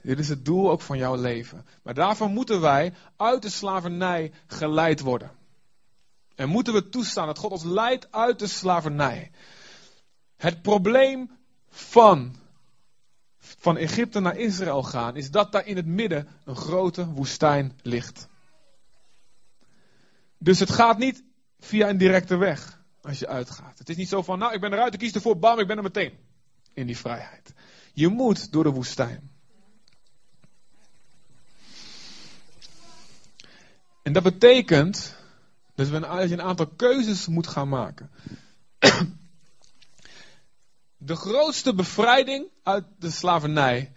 Dit 0.02 0.20
is 0.20 0.30
het 0.30 0.46
doel 0.46 0.72
ook 0.72 0.82
van 0.82 0.98
jouw 0.98 1.16
leven. 1.16 1.66
Maar 1.84 1.94
daarvoor 1.94 2.30
moeten 2.30 2.62
wij 2.62 2.94
uit 3.18 3.42
de 3.42 3.50
slavernij 3.50 4.32
geleid 4.48 5.00
worden. 5.00 5.32
En 6.36 6.50
moeten 6.50 6.74
we 6.74 6.90
toestaan 6.90 7.26
dat 7.26 7.38
God 7.38 7.52
ons 7.52 7.64
leidt 7.64 8.12
uit 8.12 8.40
de 8.40 8.48
slavernij. 8.48 9.32
Het 10.38 10.62
probleem 10.62 11.32
van 11.70 12.36
van 13.58 13.78
Egypte 13.78 14.20
naar 14.20 14.38
Israël 14.38 14.84
gaan, 14.84 15.16
is 15.16 15.32
dat 15.32 15.52
daar 15.52 15.66
in 15.66 15.76
het 15.76 15.86
midden 15.86 16.28
een 16.46 16.56
grote 16.56 17.06
woestijn 17.06 17.80
ligt. 17.82 18.28
Dus 20.38 20.60
het 20.60 20.72
gaat 20.72 20.98
niet 20.98 21.24
via 21.60 21.90
een 21.90 21.98
directe 21.98 22.36
weg 22.36 22.82
als 23.02 23.20
je 23.20 23.28
uitgaat. 23.28 23.78
Het 23.78 23.90
is 23.90 23.96
niet 23.96 24.10
zo 24.10 24.22
van, 24.22 24.40
nou 24.40 24.54
ik 24.54 24.62
ben 24.62 24.74
eruit, 24.74 24.94
ik 24.94 25.00
kies 25.00 25.14
ervoor, 25.14 25.40
bam, 25.40 25.60
ik 25.60 25.68
ben 25.68 25.78
er 25.78 25.84
meteen 25.84 26.14
in 26.74 26.86
die 26.86 26.98
vrijheid. 26.98 27.54
Je 27.94 28.08
moet 28.08 28.52
door 28.52 28.64
de 28.64 28.70
woestijn. 28.70 29.32
En 34.04 34.14
dat 34.14 34.24
betekent 34.24 35.16
dat 35.76 35.88
je 35.88 35.94
een 35.94 36.42
aantal 36.42 36.68
keuzes 36.68 37.28
moet 37.28 37.48
gaan 37.48 37.70
maken. 37.70 38.12
De 41.02 41.16
grootste 41.16 41.76
bevrijding 41.76 42.48
uit 42.64 42.86
de 42.98 43.12
slavernij 43.12 43.92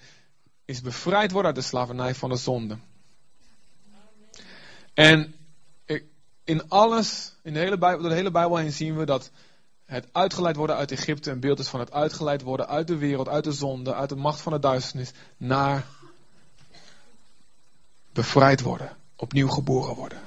is 0.65 0.81
bevrijd 0.81 1.31
worden 1.31 1.55
uit 1.55 1.63
de 1.63 1.69
slavernij 1.69 2.15
van 2.15 2.31
de 2.31 2.37
zonde. 2.37 2.79
En 4.95 5.35
in 6.45 6.69
alles, 6.69 7.35
in 7.43 7.53
de 7.53 7.59
hele 7.59 7.79
Bijbel, 7.79 8.01
door 8.01 8.11
de 8.11 8.17
hele 8.17 8.31
Bijbel 8.31 8.57
heen 8.57 8.73
zien 8.73 8.97
we 8.97 9.05
dat 9.05 9.31
het 9.85 10.09
uitgeleid 10.13 10.57
worden 10.57 10.77
uit 10.77 10.91
Egypte 10.91 11.31
een 11.31 11.41
beeld 11.41 11.59
is 11.59 11.69
van 11.69 11.81
het 11.81 11.93
uitgeleid 11.93 12.43
worden 12.43 12.69
uit 12.69 12.87
de 12.87 12.97
wereld, 12.97 13.29
uit 13.29 13.45
de 13.45 13.53
zonde, 13.53 13.95
uit 13.95 14.09
de 14.09 14.17
macht 14.17 14.41
van 14.41 14.53
de 14.53 14.59
duisternis, 14.59 15.13
naar 15.37 15.87
bevrijd 18.13 18.61
worden, 18.61 18.97
opnieuw 19.17 19.49
geboren 19.49 19.95
worden. 19.95 20.21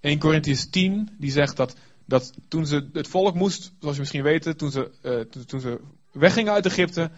1 0.00 0.18
Corinthians 0.18 0.66
10, 0.70 1.16
die 1.18 1.30
zegt 1.30 1.56
dat 1.56 1.74
dat 2.06 2.32
toen 2.48 2.66
ze 2.66 2.88
het 2.92 3.08
volk 3.08 3.34
moest, 3.34 3.72
zoals 3.78 3.94
je 3.94 4.00
misschien 4.00 4.22
weet, 4.22 4.58
toen 4.58 4.70
ze, 4.70 4.90
uh, 5.02 5.42
toen 5.44 5.60
ze 5.60 5.80
weggingen 6.12 6.52
uit 6.52 6.66
Egypte, 6.66 7.10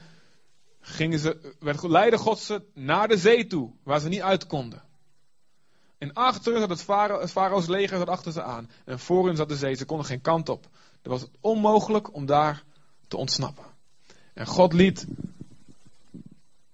gingen 0.80 1.18
ze, 1.18 1.54
werd, 1.61 1.83
leidde 1.83 2.18
God 2.18 2.38
ze 2.38 2.62
naar 2.75 3.09
de 3.09 3.18
zee 3.18 3.47
toe, 3.47 3.71
waar 3.83 4.00
ze 4.00 4.09
niet 4.09 4.21
uit 4.21 4.47
konden. 4.47 4.83
En 5.99 6.12
achter 6.12 6.59
zat 6.59 6.68
het, 6.68 6.87
het 7.21 7.30
farao's 7.30 7.66
leger 7.66 8.11
achter 8.11 8.33
ze 8.33 8.42
aan. 8.42 8.71
En 8.85 8.99
voor 8.99 9.26
hen 9.26 9.37
zat 9.37 9.49
de 9.49 9.57
zee, 9.57 9.75
ze 9.75 9.85
konden 9.85 10.07
geen 10.07 10.21
kant 10.21 10.49
op. 10.49 10.68
Het 11.02 11.12
was 11.12 11.26
onmogelijk 11.40 12.14
om 12.14 12.26
daar 12.26 12.64
te 13.09 13.16
ontsnappen. 13.16 13.64
En 14.35 14.47
God 14.47 14.73
liet 14.73 15.07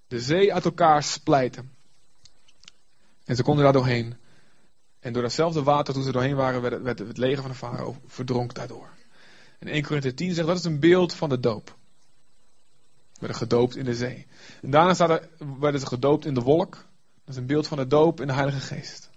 de 0.09 0.21
zee 0.21 0.54
uit 0.54 0.64
elkaar 0.64 1.02
splijten. 1.02 1.73
En 3.25 3.37
ze 3.37 3.42
konden 3.42 3.64
daar 3.64 3.73
doorheen. 3.73 4.16
En 5.05 5.13
door 5.13 5.23
datzelfde 5.23 5.63
water, 5.63 5.95
toen 5.95 6.03
ze 6.03 6.13
doorheen 6.13 6.37
waren, 6.37 6.83
werd, 6.83 6.99
het 6.99 7.19
leger 7.19 7.43
van 7.43 7.51
de 7.51 7.57
farao 7.57 7.97
verdronk 8.07 8.55
daardoor. 8.55 8.89
En 9.59 9.69
1 9.69 9.83
Corinthië 9.83 10.15
10 10.15 10.35
zegt 10.35 10.47
dat 10.47 10.59
is 10.59 10.65
een 10.65 10.81
beeld 10.81 11.15
van 11.15 11.29
de 11.29 11.41
doop. 11.41 11.77
Werden 13.19 13.37
gedoopt 13.37 13.77
in 13.77 13.85
de 13.85 13.95
zee. 13.95 14.27
En 14.63 14.71
daarna 14.71 15.09
er, 15.09 15.29
werden 15.61 15.81
ze 15.81 15.87
gedoopt 15.87 16.25
in 16.25 16.35
de 16.35 16.41
wolk. 16.41 16.73
Dat 17.25 17.35
is 17.35 17.37
een 17.37 17.47
beeld 17.47 17.67
van 17.67 17.79
de 17.79 17.87
doop 17.87 18.21
in 18.21 18.27
de 18.27 18.33
Heilige 18.33 18.61
Geest. 18.61 19.11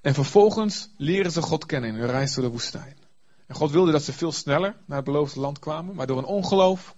En 0.00 0.14
vervolgens 0.14 0.90
leren 0.96 1.32
ze 1.32 1.42
God 1.42 1.66
kennen 1.66 1.90
in 1.90 1.96
hun 1.96 2.10
reis 2.10 2.34
door 2.34 2.44
de 2.44 2.50
woestijn. 2.50 2.96
En 3.46 3.54
God 3.54 3.70
wilde 3.70 3.92
dat 3.92 4.02
ze 4.02 4.12
veel 4.12 4.32
sneller 4.32 4.76
naar 4.86 4.96
het 4.96 5.06
beloofde 5.06 5.40
land 5.40 5.58
kwamen, 5.58 5.94
maar 5.94 6.06
door 6.06 6.18
een 6.18 6.24
ongeloof 6.24 6.96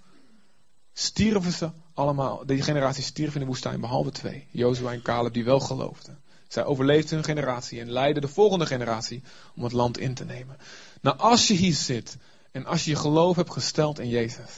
stierven 0.93 1.53
ze 1.53 1.71
allemaal. 1.97 2.47
Die 2.47 2.63
generatie 2.63 3.03
stierf 3.03 3.35
in 3.35 3.41
de 3.41 3.47
woestijn, 3.47 3.81
behalve 3.81 4.11
twee. 4.11 4.47
Jozua 4.51 4.93
en 4.93 5.03
Caleb, 5.03 5.33
die 5.33 5.45
wel 5.45 5.61
geloofden. 5.61 6.19
Zij 6.49 6.65
overleefden 6.65 7.15
hun 7.15 7.25
generatie 7.25 7.81
en 7.81 7.91
leidden 7.91 8.23
de 8.23 8.29
volgende 8.29 8.67
generatie 8.67 9.23
om 9.55 9.63
het 9.63 9.73
land 9.73 9.99
in 9.99 10.15
te 10.15 10.25
nemen. 10.25 10.57
Nou, 11.01 11.19
als 11.19 11.47
je 11.47 11.55
hier 11.55 11.75
zit 11.75 12.17
en 12.53 12.67
als 12.67 12.85
je 12.85 12.91
je 12.91 12.97
geloof 12.97 13.37
hebt 13.37 13.53
gesteld 13.53 13.99
in 13.99 14.09
Jezus. 14.09 14.51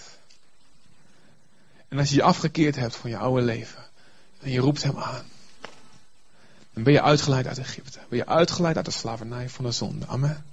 En 1.88 1.98
als 1.98 2.08
je 2.08 2.14
je 2.14 2.22
afgekeerd 2.22 2.76
hebt 2.76 2.96
van 2.96 3.10
je 3.10 3.16
oude 3.16 3.42
leven. 3.42 3.84
En 4.40 4.50
je 4.50 4.60
roept 4.60 4.82
hem 4.82 4.96
aan. 4.96 5.24
Dan 6.72 6.82
ben 6.82 6.92
je 6.92 7.02
uitgeleid 7.02 7.46
uit 7.46 7.58
Egypte. 7.58 7.98
Ben 8.08 8.18
je 8.18 8.26
uitgeleid 8.26 8.76
uit 8.76 8.84
de 8.84 8.90
slavernij 8.90 9.48
van 9.48 9.64
de 9.64 9.72
zonde. 9.72 10.06
Amen. 10.06 10.44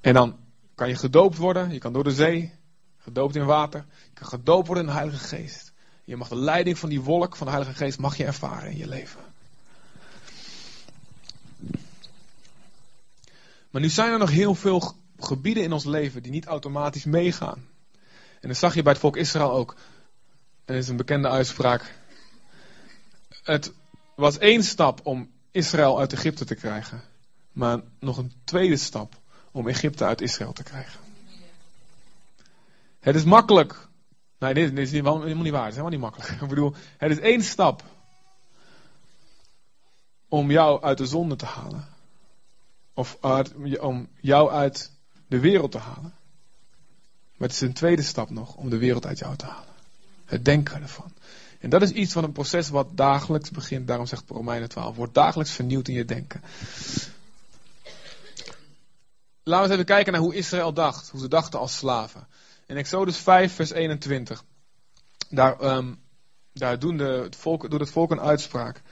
En 0.00 0.14
dan 0.14 0.36
kan 0.74 0.88
je 0.88 0.96
gedoopt 0.96 1.36
worden. 1.36 1.72
Je 1.72 1.78
kan 1.78 1.92
door 1.92 2.04
de 2.04 2.14
zee. 2.14 2.52
Gedoopt 3.04 3.36
in 3.36 3.44
water. 3.44 3.84
Je 4.04 4.10
kan 4.14 4.26
gedoopt 4.26 4.66
worden 4.66 4.84
in 4.84 4.90
de 4.90 4.96
Heilige 4.96 5.24
Geest. 5.24 5.72
Je 6.04 6.16
mag 6.16 6.28
de 6.28 6.36
leiding 6.36 6.78
van 6.78 6.88
die 6.88 7.00
wolk 7.00 7.36
van 7.36 7.46
de 7.46 7.52
Heilige 7.52 7.76
Geest 7.76 7.98
mag 7.98 8.16
je 8.16 8.24
ervaren 8.24 8.70
in 8.70 8.76
je 8.76 8.88
leven. 8.88 9.20
Maar 13.70 13.80
nu 13.82 13.88
zijn 13.88 14.12
er 14.12 14.18
nog 14.18 14.30
heel 14.30 14.54
veel 14.54 14.96
gebieden 15.18 15.62
in 15.62 15.72
ons 15.72 15.84
leven 15.84 16.22
die 16.22 16.32
niet 16.32 16.46
automatisch 16.46 17.04
meegaan. 17.04 17.68
En 18.40 18.48
dat 18.48 18.56
zag 18.56 18.74
je 18.74 18.82
bij 18.82 18.92
het 18.92 19.00
volk 19.00 19.16
Israël 19.16 19.52
ook. 19.52 19.76
Dat 20.64 20.76
is 20.76 20.88
een 20.88 20.96
bekende 20.96 21.28
uitspraak. 21.28 21.94
Het 23.42 23.72
was 24.16 24.38
één 24.38 24.62
stap 24.62 25.00
om 25.06 25.30
Israël 25.50 25.98
uit 25.98 26.12
Egypte 26.12 26.44
te 26.44 26.54
krijgen. 26.54 27.02
Maar 27.52 27.80
nog 27.98 28.16
een 28.16 28.32
tweede 28.44 28.76
stap 28.76 29.20
om 29.50 29.68
Egypte 29.68 30.04
uit 30.04 30.20
Israël 30.20 30.52
te 30.52 30.62
krijgen. 30.62 31.03
Het 33.04 33.14
is 33.14 33.24
makkelijk. 33.24 33.88
Nee, 34.38 34.54
dit, 34.54 34.78
is 34.78 34.90
helemaal 34.90 35.18
niet 35.18 35.50
waar. 35.50 35.64
Het 35.64 35.74
is 35.74 35.78
helemaal 35.78 35.90
niet 35.90 36.00
makkelijk. 36.00 36.30
Ik 36.42 36.48
bedoel, 36.48 36.74
het 36.96 37.10
is 37.10 37.18
één 37.18 37.42
stap 37.42 37.82
om 40.28 40.50
jou 40.50 40.82
uit 40.82 40.98
de 40.98 41.06
zonde 41.06 41.36
te 41.36 41.44
halen. 41.44 41.88
Of 42.94 43.18
om 43.80 44.08
jou 44.20 44.50
uit 44.50 44.90
de 45.26 45.38
wereld 45.38 45.72
te 45.72 45.78
halen. 45.78 46.14
Maar 47.36 47.48
het 47.48 47.52
is 47.52 47.60
een 47.60 47.72
tweede 47.72 48.02
stap 48.02 48.30
nog 48.30 48.54
om 48.54 48.70
de 48.70 48.78
wereld 48.78 49.06
uit 49.06 49.18
jou 49.18 49.36
te 49.36 49.46
halen. 49.46 49.74
Het 50.24 50.44
denken 50.44 50.82
ervan. 50.82 51.12
En 51.60 51.70
dat 51.70 51.82
is 51.82 51.90
iets 51.90 52.12
van 52.12 52.24
een 52.24 52.32
proces 52.32 52.68
wat 52.68 52.96
dagelijks 52.96 53.50
begint. 53.50 53.86
Daarom 53.86 54.06
zegt 54.06 54.30
Romeinen 54.30 54.68
12. 54.68 54.96
Wordt 54.96 55.14
dagelijks 55.14 55.52
vernieuwd 55.52 55.88
in 55.88 55.94
je 55.94 56.04
denken. 56.04 56.42
Laten 59.42 59.68
we 59.68 59.72
eens 59.72 59.72
even 59.72 59.84
kijken 59.84 60.12
naar 60.12 60.20
hoe 60.20 60.34
Israël 60.34 60.72
dacht. 60.72 61.10
Hoe 61.10 61.20
ze 61.20 61.28
dachten 61.28 61.58
als 61.58 61.76
slaven. 61.76 62.26
In 62.66 62.76
Exodus 62.76 63.16
5 63.16 63.54
vers 63.54 63.70
21. 63.70 64.44
Daar, 65.30 65.76
um, 65.76 66.00
daar 66.52 66.78
doen 66.78 66.96
de, 66.96 67.04
het 67.04 67.36
volk, 67.36 67.70
doet 67.70 67.80
het 67.80 67.90
volk 67.90 68.10
een 68.10 68.20
uitspraak. 68.20 68.82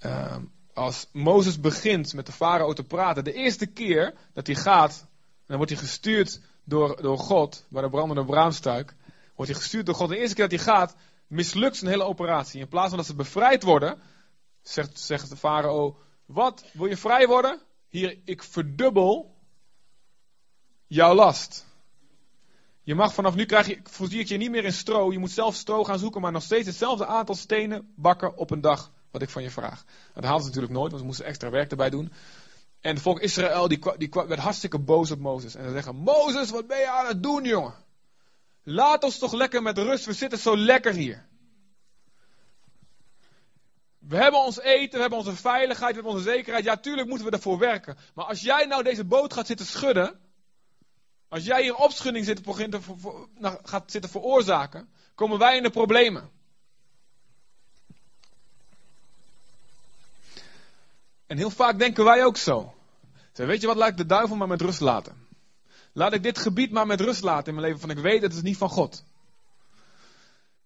Um, 0.00 0.52
als 0.74 1.06
Mozes 1.12 1.60
begint 1.60 2.14
met 2.14 2.26
de 2.26 2.32
farao 2.32 2.72
te 2.72 2.84
praten, 2.84 3.24
de 3.24 3.32
eerste 3.32 3.66
keer 3.66 4.14
dat 4.32 4.46
hij 4.46 4.56
gaat, 4.56 5.06
dan 5.46 5.56
wordt 5.56 5.72
hij 5.72 5.80
gestuurd 5.80 6.40
door, 6.64 7.02
door 7.02 7.18
God, 7.18 7.66
bij 7.68 7.82
de 7.82 7.90
brandende 7.90 8.24
braamstuik, 8.24 8.94
wordt 9.34 9.50
hij 9.50 9.60
gestuurd 9.60 9.86
door 9.86 9.94
God. 9.94 10.08
De 10.08 10.18
eerste 10.18 10.34
keer 10.34 10.48
dat 10.48 10.58
hij 10.58 10.74
gaat, 10.74 10.96
mislukt 11.26 11.76
zijn 11.76 11.90
hele 11.90 12.04
operatie. 12.04 12.60
In 12.60 12.68
plaats 12.68 12.88
van 12.88 12.96
dat 12.96 13.06
ze 13.06 13.14
bevrijd 13.14 13.62
worden, 13.62 14.00
zegt, 14.62 15.00
zegt 15.00 15.28
de 15.28 15.36
farao, 15.36 15.96
wat, 16.26 16.64
wil 16.72 16.86
je 16.86 16.96
vrij 16.96 17.26
worden? 17.26 17.60
Hier, 17.88 18.18
ik 18.24 18.42
verdubbel 18.42 19.36
jouw 20.86 21.14
last. 21.14 21.66
Je 22.84 22.94
mag 22.94 23.14
vanaf 23.14 23.34
nu 23.34 23.44
krijg 23.44 23.66
je, 23.66 23.80
voorzie 23.82 24.20
ik 24.20 24.28
je 24.28 24.36
niet 24.36 24.50
meer 24.50 24.64
in 24.64 24.72
stro. 24.72 25.12
Je 25.12 25.18
moet 25.18 25.30
zelf 25.30 25.54
stro 25.54 25.84
gaan 25.84 25.98
zoeken, 25.98 26.20
maar 26.20 26.32
nog 26.32 26.42
steeds 26.42 26.66
hetzelfde 26.66 27.06
aantal 27.06 27.34
stenen 27.34 27.92
bakken 27.96 28.36
op 28.36 28.50
een 28.50 28.60
dag 28.60 28.90
wat 29.10 29.22
ik 29.22 29.28
van 29.28 29.42
je 29.42 29.50
vraag. 29.50 29.84
Dat 30.14 30.24
haalden 30.24 30.42
ze 30.42 30.48
natuurlijk 30.48 30.72
nooit, 30.72 30.90
want 30.90 31.00
ze 31.00 31.06
moesten 31.06 31.26
extra 31.26 31.50
werk 31.50 31.70
erbij 31.70 31.90
doen. 31.90 32.12
En 32.80 32.94
het 32.94 33.02
volk 33.02 33.20
Israël 33.20 33.68
die, 33.68 33.78
die 33.96 34.08
werd 34.12 34.40
hartstikke 34.40 34.78
boos 34.78 35.10
op 35.10 35.18
Mozes. 35.18 35.54
En 35.54 35.64
ze 35.64 35.70
zeggen, 35.70 35.96
Mozes, 35.96 36.50
wat 36.50 36.66
ben 36.66 36.78
je 36.78 36.88
aan 36.88 37.06
het 37.06 37.22
doen, 37.22 37.44
jongen? 37.44 37.74
Laat 38.62 39.04
ons 39.04 39.18
toch 39.18 39.32
lekker 39.32 39.62
met 39.62 39.78
rust, 39.78 40.04
we 40.04 40.12
zitten 40.12 40.38
zo 40.38 40.56
lekker 40.56 40.92
hier. 40.92 41.26
We 43.98 44.16
hebben 44.16 44.40
ons 44.40 44.60
eten, 44.60 44.94
we 44.94 45.00
hebben 45.00 45.18
onze 45.18 45.36
veiligheid, 45.36 45.88
we 45.88 45.94
hebben 45.94 46.12
onze 46.12 46.30
zekerheid. 46.30 46.64
Ja, 46.64 46.76
tuurlijk 46.76 47.08
moeten 47.08 47.26
we 47.26 47.32
ervoor 47.32 47.58
werken. 47.58 47.96
Maar 48.14 48.24
als 48.24 48.40
jij 48.40 48.66
nou 48.66 48.82
deze 48.82 49.04
boot 49.04 49.32
gaat 49.32 49.46
zitten 49.46 49.66
schudden. 49.66 50.20
Als 51.32 51.44
jij 51.44 51.62
hier 51.62 51.74
opschudding 51.74 52.24
zit, 52.24 52.44
nou, 53.38 53.58
gaat 53.62 53.90
zitten 53.90 54.10
veroorzaken. 54.10 54.88
Komen 55.14 55.38
wij 55.38 55.56
in 55.56 55.62
de 55.62 55.70
problemen. 55.70 56.30
En 61.26 61.36
heel 61.36 61.50
vaak 61.50 61.78
denken 61.78 62.04
wij 62.04 62.24
ook 62.24 62.36
zo. 62.36 62.74
Zeg, 63.32 63.46
weet 63.46 63.60
je 63.60 63.66
wat, 63.66 63.76
laat 63.76 63.88
ik 63.88 63.96
de 63.96 64.06
duivel 64.06 64.36
maar 64.36 64.48
met 64.48 64.60
rust 64.60 64.80
laten. 64.80 65.26
Laat 65.92 66.12
ik 66.12 66.22
dit 66.22 66.38
gebied 66.38 66.70
maar 66.70 66.86
met 66.86 67.00
rust 67.00 67.22
laten 67.22 67.46
in 67.46 67.54
mijn 67.54 67.66
leven, 67.66 67.80
van 67.80 67.90
ik 67.90 68.02
weet 68.02 68.22
het 68.22 68.34
is 68.34 68.42
niet 68.42 68.56
van 68.56 68.68
God. 68.68 69.04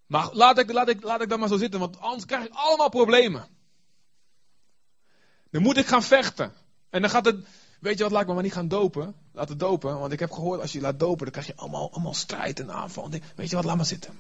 Maar 0.07 0.29
laat 0.33 0.59
ik, 0.59 0.73
laat, 0.73 0.89
ik, 0.89 1.03
laat 1.03 1.21
ik 1.21 1.29
dat 1.29 1.39
maar 1.39 1.49
zo 1.49 1.57
zitten, 1.57 1.81
want 1.81 2.01
anders 2.01 2.25
krijg 2.25 2.45
ik 2.45 2.53
allemaal 2.55 2.89
problemen. 2.89 3.49
Dan 5.51 5.63
moet 5.63 5.77
ik 5.77 5.87
gaan 5.87 6.03
vechten. 6.03 6.53
En 6.91 7.01
dan 7.01 7.11
gaat 7.11 7.25
het, 7.25 7.47
weet 7.79 7.97
je 7.97 8.03
wat, 8.03 8.13
laat 8.13 8.27
me 8.27 8.35
maar 8.35 8.43
niet 8.43 8.53
gaan 8.53 8.69
dopen. 8.69 9.15
Laat 9.33 9.49
het 9.49 9.59
dopen, 9.59 9.99
want 9.99 10.13
ik 10.13 10.21
heb 10.21 10.31
gehoord, 10.31 10.61
als 10.61 10.73
je 10.73 10.81
laat 10.81 10.99
dopen, 10.99 11.25
dan 11.25 11.31
krijg 11.31 11.47
je 11.47 11.57
allemaal, 11.57 11.93
allemaal 11.93 12.15
strijd 12.15 12.61
en 12.61 12.73
aanval. 12.73 13.11
Weet 13.35 13.51
je 13.51 13.57
wat, 13.57 13.65
laat 13.65 13.77
maar 13.77 13.87
zitten. 13.87 14.19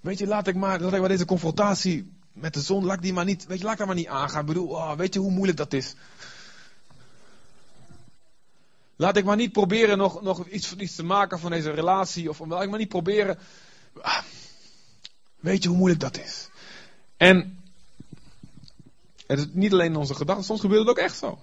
Weet 0.00 0.18
je, 0.18 0.26
laat 0.26 0.46
ik 0.46 0.54
maar, 0.54 0.80
laat 0.80 0.92
ik 0.92 1.00
maar 1.00 1.08
deze 1.08 1.24
confrontatie 1.24 2.12
met 2.32 2.54
de 2.54 2.60
zon, 2.60 2.84
laat 2.84 3.02
die 3.02 3.12
maar 3.12 3.24
niet, 3.24 3.46
weet 3.46 3.58
je, 3.58 3.64
laat 3.64 3.78
daar 3.78 3.86
maar 3.86 3.96
niet 3.96 4.06
aangaan. 4.06 4.40
Ik 4.40 4.46
bedoel, 4.46 4.68
oh, 4.68 4.92
weet 4.92 5.14
je 5.14 5.20
hoe 5.20 5.30
moeilijk 5.30 5.58
dat 5.58 5.72
is? 5.72 5.94
Laat 8.96 9.16
ik 9.16 9.24
maar 9.24 9.36
niet 9.36 9.52
proberen 9.52 9.98
nog, 9.98 10.22
nog 10.22 10.48
iets, 10.48 10.76
iets 10.76 10.94
te 10.94 11.04
maken 11.04 11.38
van 11.38 11.50
deze 11.50 11.70
relatie. 11.70 12.28
Of 12.28 12.38
laat 12.38 12.62
ik 12.62 12.70
maar 12.70 12.78
niet 12.78 12.88
proberen. 12.88 13.38
Ah, 14.02 14.22
weet 15.40 15.62
je 15.62 15.68
hoe 15.68 15.78
moeilijk 15.78 16.00
dat 16.00 16.18
is? 16.18 16.48
En 17.16 17.62
het 19.26 19.38
is 19.38 19.46
niet 19.52 19.72
alleen 19.72 19.90
in 19.90 19.96
onze 19.96 20.14
gedachten, 20.14 20.44
soms 20.44 20.60
gebeurt 20.60 20.80
het 20.80 20.88
ook 20.88 20.98
echt 20.98 21.16
zo. 21.16 21.38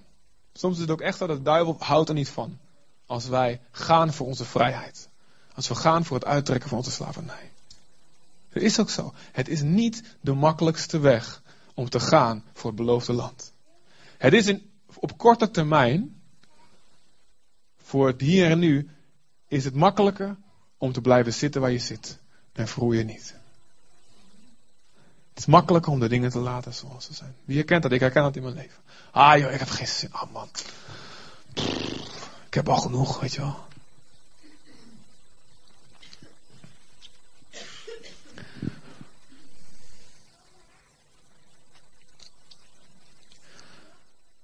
Soms 0.52 0.74
is 0.74 0.80
het 0.80 0.90
ook 0.90 1.00
echt 1.00 1.18
dat 1.18 1.28
de 1.28 1.42
duivel 1.42 1.76
houdt 1.78 2.08
er 2.08 2.14
niet 2.14 2.28
van. 2.28 2.58
Als 3.06 3.26
wij 3.26 3.60
gaan 3.70 4.12
voor 4.12 4.26
onze 4.26 4.44
vrijheid. 4.44 5.08
Als 5.54 5.68
we 5.68 5.74
gaan 5.74 6.04
voor 6.04 6.16
het 6.16 6.26
uittrekken 6.26 6.68
van 6.68 6.78
onze 6.78 6.90
slavernij. 6.90 7.50
Het 8.48 8.62
is 8.62 8.80
ook 8.80 8.90
zo. 8.90 9.14
Het 9.32 9.48
is 9.48 9.62
niet 9.62 10.02
de 10.20 10.32
makkelijkste 10.32 10.98
weg 10.98 11.42
om 11.74 11.88
te 11.88 12.00
gaan 12.00 12.44
voor 12.52 12.70
het 12.70 12.78
beloofde 12.78 13.12
land. 13.12 13.52
Het 14.18 14.32
is 14.32 14.54
op 14.94 15.18
korte 15.18 15.50
termijn, 15.50 16.22
voor 17.76 18.06
het 18.06 18.20
hier 18.20 18.50
en 18.50 18.58
nu, 18.58 18.90
is 19.48 19.64
het 19.64 19.74
makkelijker 19.74 20.36
om 20.78 20.92
te 20.92 21.00
blijven 21.00 21.32
zitten 21.32 21.60
waar 21.60 21.70
je 21.70 21.78
zit. 21.78 22.18
En 22.52 22.68
je 22.94 23.04
niet. 23.04 23.40
Het 25.32 25.38
is 25.38 25.46
makkelijker 25.46 25.92
om 25.92 26.00
de 26.00 26.08
dingen 26.08 26.30
te 26.30 26.38
laten 26.38 26.74
zoals 26.74 27.04
ze 27.04 27.14
zijn. 27.14 27.34
Wie 27.44 27.56
herkent 27.56 27.82
dat? 27.82 27.92
Ik 27.92 28.00
herken 28.00 28.22
dat 28.22 28.36
in 28.36 28.42
mijn 28.42 28.54
leven. 28.54 28.82
Ah 29.10 29.38
joh, 29.38 29.52
ik 29.52 29.58
heb 29.58 29.68
geen 29.68 29.86
zin. 29.86 30.12
Ah 30.12 30.32
man. 30.32 30.48
ik 32.46 32.54
heb 32.54 32.68
al 32.68 32.76
genoeg, 32.76 33.20
weet 33.20 33.34
je 33.34 33.40
wel. 33.40 33.70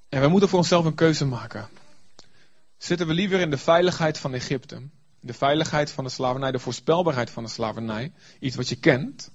En 0.08 0.20
we 0.20 0.28
moeten 0.28 0.48
voor 0.48 0.58
onszelf 0.58 0.84
een 0.84 0.94
keuze 0.94 1.24
maken. 1.24 1.68
Zitten 2.78 3.06
we 3.06 3.12
liever 3.12 3.40
in 3.40 3.50
de 3.50 3.58
veiligheid 3.58 4.18
van 4.18 4.34
Egypte, 4.34 4.82
de 5.20 5.32
veiligheid 5.32 5.90
van 5.90 6.04
de 6.04 6.10
slavernij, 6.10 6.52
de 6.52 6.58
voorspelbaarheid 6.58 7.30
van 7.30 7.44
de 7.44 7.50
slavernij, 7.50 8.12
iets 8.40 8.56
wat 8.56 8.68
je 8.68 8.76
kent, 8.76 9.30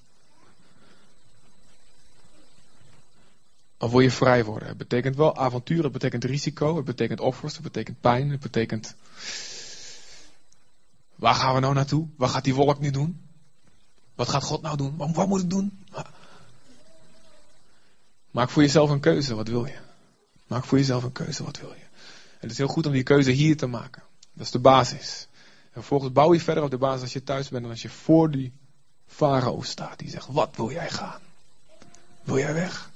of 3.84 3.92
wil 3.92 4.00
je 4.00 4.12
vrij 4.12 4.46
worden? 4.46 4.68
Het 4.68 4.78
betekent 4.78 5.16
wel 5.16 5.38
avontuur, 5.38 5.84
het 5.84 5.92
betekent 5.92 6.24
risico, 6.24 6.76
het 6.76 6.86
betekent 6.86 7.20
offers, 7.20 7.54
het 7.54 7.64
betekent 7.64 8.02
pijn, 8.02 8.30
het 8.30 8.40
betekent. 8.40 8.96
Waar 11.16 11.36
gaan 11.36 11.54
we 11.54 11.60
nou 11.60 11.74
naartoe? 11.74 12.08
Wat 12.18 12.30
gaat 12.30 12.44
die 12.44 12.56
wolk 12.56 12.80
nu 12.80 12.92
doen? 12.92 13.22
Wat 14.16 14.30
gaat 14.30 14.44
God 14.44 14.62
nou 14.62 14.78
doen? 14.78 14.98
Wat 14.98 15.28
moet 15.28 15.42
ik 15.42 15.50
doen? 15.50 15.84
Maak 18.32 18.50
voor 18.50 18.62
jezelf 18.62 18.90
een 18.90 19.00
keuze, 19.00 19.36
wat 19.36 19.48
wil 19.48 19.66
je? 19.66 19.78
Maak 20.48 20.66
voor 20.66 20.78
jezelf 20.78 21.04
een 21.04 21.12
keuze, 21.12 21.44
wat 21.44 21.60
wil 21.60 21.74
je? 21.74 21.84
En 21.84 22.40
het 22.40 22.52
is 22.52 22.58
heel 22.58 22.68
goed 22.68 22.86
om 22.86 22.92
die 22.92 23.04
keuze 23.04 23.32
hier 23.32 23.58
te 23.58 23.68
maken. 23.68 24.04
Dat 24.34 24.46
is 24.46 24.52
de 24.52 24.60
basis. 24.60 25.28
En 25.64 25.72
vervolgens 25.72 26.12
bouw 26.12 26.34
je 26.34 26.40
verder 26.40 26.64
op 26.64 26.72
de 26.72 26.78
basis 26.78 27.02
als 27.02 27.14
je 27.14 27.24
thuis 27.24 27.50
bent 27.50 27.64
en 27.64 27.70
als 27.70 27.82
je 27.82 27.90
voor 27.90 28.32
die 28.32 28.54
farao 29.08 29.62
staat. 29.62 30.00
Die 30.00 30.10
zegt, 30.10 30.28
wat 30.28 30.56
wil 30.56 30.72
jij 30.72 30.90
gaan? 30.90 31.22
Wil 32.24 32.38
jij 32.38 32.54
weg? 32.54 32.92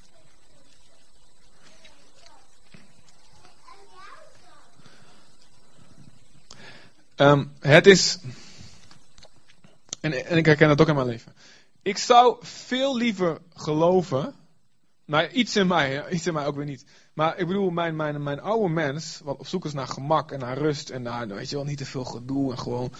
Um, 7.17 7.51
het 7.59 7.87
is, 7.87 8.19
en, 9.99 10.25
en 10.25 10.37
ik 10.37 10.45
herken 10.45 10.67
dat 10.67 10.81
ook 10.81 10.87
in 10.87 10.95
mijn 10.95 11.07
leven. 11.07 11.33
Ik 11.81 11.97
zou 11.97 12.37
veel 12.41 12.97
liever 12.97 13.41
geloven. 13.53 14.35
Nou, 15.05 15.27
iets 15.27 15.55
in 15.55 15.67
mij, 15.67 16.09
iets 16.09 16.27
in 16.27 16.33
mij 16.33 16.45
ook 16.45 16.55
weer 16.55 16.65
niet. 16.65 16.85
Maar 17.13 17.37
ik 17.37 17.47
bedoel, 17.47 17.69
mijn, 17.69 17.95
mijn, 17.95 18.23
mijn 18.23 18.39
oude 18.39 18.73
mens, 18.73 19.19
wat 19.23 19.39
op 19.39 19.47
zoek 19.47 19.65
is 19.65 19.73
naar 19.73 19.87
gemak 19.87 20.31
en 20.31 20.39
naar 20.39 20.57
rust 20.57 20.89
en 20.89 21.01
naar, 21.01 21.27
weet 21.27 21.49
je 21.49 21.55
wel, 21.55 21.65
niet 21.65 21.77
te 21.77 21.85
veel 21.85 22.05
gedoe 22.05 22.51
en 22.51 22.59
gewoon. 22.59 22.93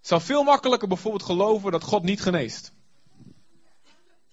Zou 0.00 0.20
veel 0.20 0.42
makkelijker 0.42 0.88
bijvoorbeeld 0.88 1.22
geloven 1.22 1.72
dat 1.72 1.82
God 1.82 2.02
niet 2.02 2.22
geneest. 2.22 2.72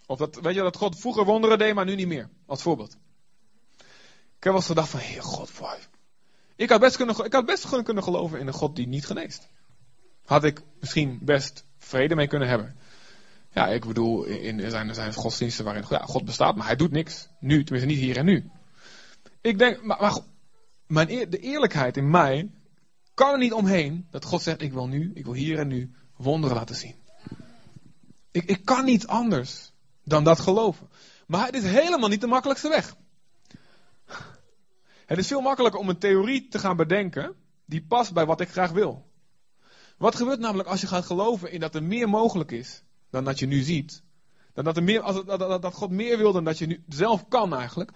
Of 0.05 0.17
dat, 0.17 0.35
weet 0.35 0.55
je, 0.55 0.61
dat 0.61 0.77
God 0.77 0.99
vroeger 0.99 1.25
wonderen 1.25 1.57
deed, 1.57 1.73
maar 1.73 1.85
nu 1.85 1.95
niet 1.95 2.07
meer. 2.07 2.29
Als 2.45 2.61
voorbeeld. 2.61 2.97
Ik 3.77 4.43
heb 4.43 4.53
wel 4.53 4.55
eens 4.55 4.65
gedacht 4.65 4.89
van, 4.89 4.99
heer 4.99 5.23
God, 5.23 5.51
boy. 5.59 5.77
Ik 6.55 6.69
had 6.69 6.79
best, 6.79 6.95
kunnen, 6.95 7.25
ik 7.25 7.33
had 7.33 7.45
best 7.45 7.83
kunnen 7.83 8.03
geloven 8.03 8.39
in 8.39 8.47
een 8.47 8.53
God 8.53 8.75
die 8.75 8.87
niet 8.87 9.05
geneest. 9.05 9.47
Had 10.25 10.43
ik 10.43 10.61
misschien 10.79 11.19
best 11.21 11.65
vrede 11.77 12.15
mee 12.15 12.27
kunnen 12.27 12.47
hebben. 12.47 12.75
Ja, 13.51 13.67
ik 13.67 13.85
bedoel, 13.85 14.23
in, 14.23 14.59
er, 14.59 14.69
zijn, 14.69 14.95
zijn 14.95 15.13
godsdiensten 15.13 15.65
waarin 15.65 15.85
ja, 15.89 15.97
God 15.97 16.25
bestaat, 16.25 16.55
maar 16.55 16.65
hij 16.65 16.75
doet 16.75 16.91
niks. 16.91 17.27
Nu, 17.39 17.63
tenminste 17.63 17.93
niet 17.93 18.03
hier 18.03 18.17
en 18.17 18.25
nu. 18.25 18.49
Ik 19.41 19.57
denk, 19.57 19.83
maar, 19.83 20.01
maar 20.01 20.17
mijn, 20.87 21.07
de 21.07 21.39
eerlijkheid 21.39 21.97
in 21.97 22.09
mij 22.09 22.51
kan 23.13 23.31
er 23.31 23.37
niet 23.37 23.53
omheen 23.53 24.07
dat 24.11 24.25
God 24.25 24.41
zegt, 24.41 24.61
ik 24.61 24.73
wil 24.73 24.87
nu, 24.87 25.11
ik 25.13 25.23
wil 25.23 25.33
hier 25.33 25.59
en 25.59 25.67
nu 25.67 25.91
wonderen 26.15 26.55
laten 26.55 26.75
zien. 26.75 26.95
Ik, 28.31 28.43
ik 28.43 28.65
kan 28.65 28.85
niet 28.85 29.07
anders 29.07 29.71
dan 30.03 30.23
dat 30.23 30.39
geloven. 30.39 30.89
Maar 31.27 31.45
het 31.45 31.55
is 31.55 31.63
helemaal 31.63 32.09
niet 32.09 32.21
de 32.21 32.27
makkelijkste 32.27 32.69
weg. 32.69 32.95
Het 35.05 35.17
is 35.17 35.27
veel 35.27 35.41
makkelijker 35.41 35.79
om 35.79 35.89
een 35.89 35.97
theorie 35.97 36.47
te 36.47 36.59
gaan 36.59 36.77
bedenken 36.77 37.35
die 37.65 37.85
past 37.85 38.13
bij 38.13 38.25
wat 38.25 38.41
ik 38.41 38.49
graag 38.49 38.71
wil. 38.71 39.05
Wat 39.97 40.15
gebeurt 40.15 40.39
namelijk 40.39 40.69
als 40.69 40.81
je 40.81 40.87
gaat 40.87 41.05
geloven 41.05 41.51
in 41.51 41.59
dat 41.59 41.75
er 41.75 41.83
meer 41.83 42.09
mogelijk 42.09 42.51
is 42.51 42.83
dan 43.09 43.23
dat 43.23 43.39
je 43.39 43.45
nu 43.45 43.61
ziet? 43.61 44.03
Dan 44.53 44.63
dat, 44.63 44.77
er 44.77 44.83
meer, 44.83 45.01
als 45.01 45.25
dat, 45.25 45.73
God 45.73 45.91
meer 45.91 46.17
wil 46.17 46.31
dan 46.31 46.43
dat 46.43 46.57
je 46.57 46.65
nu 46.65 46.83
zelf 46.89 47.27
kan 47.27 47.55
eigenlijk. 47.55 47.91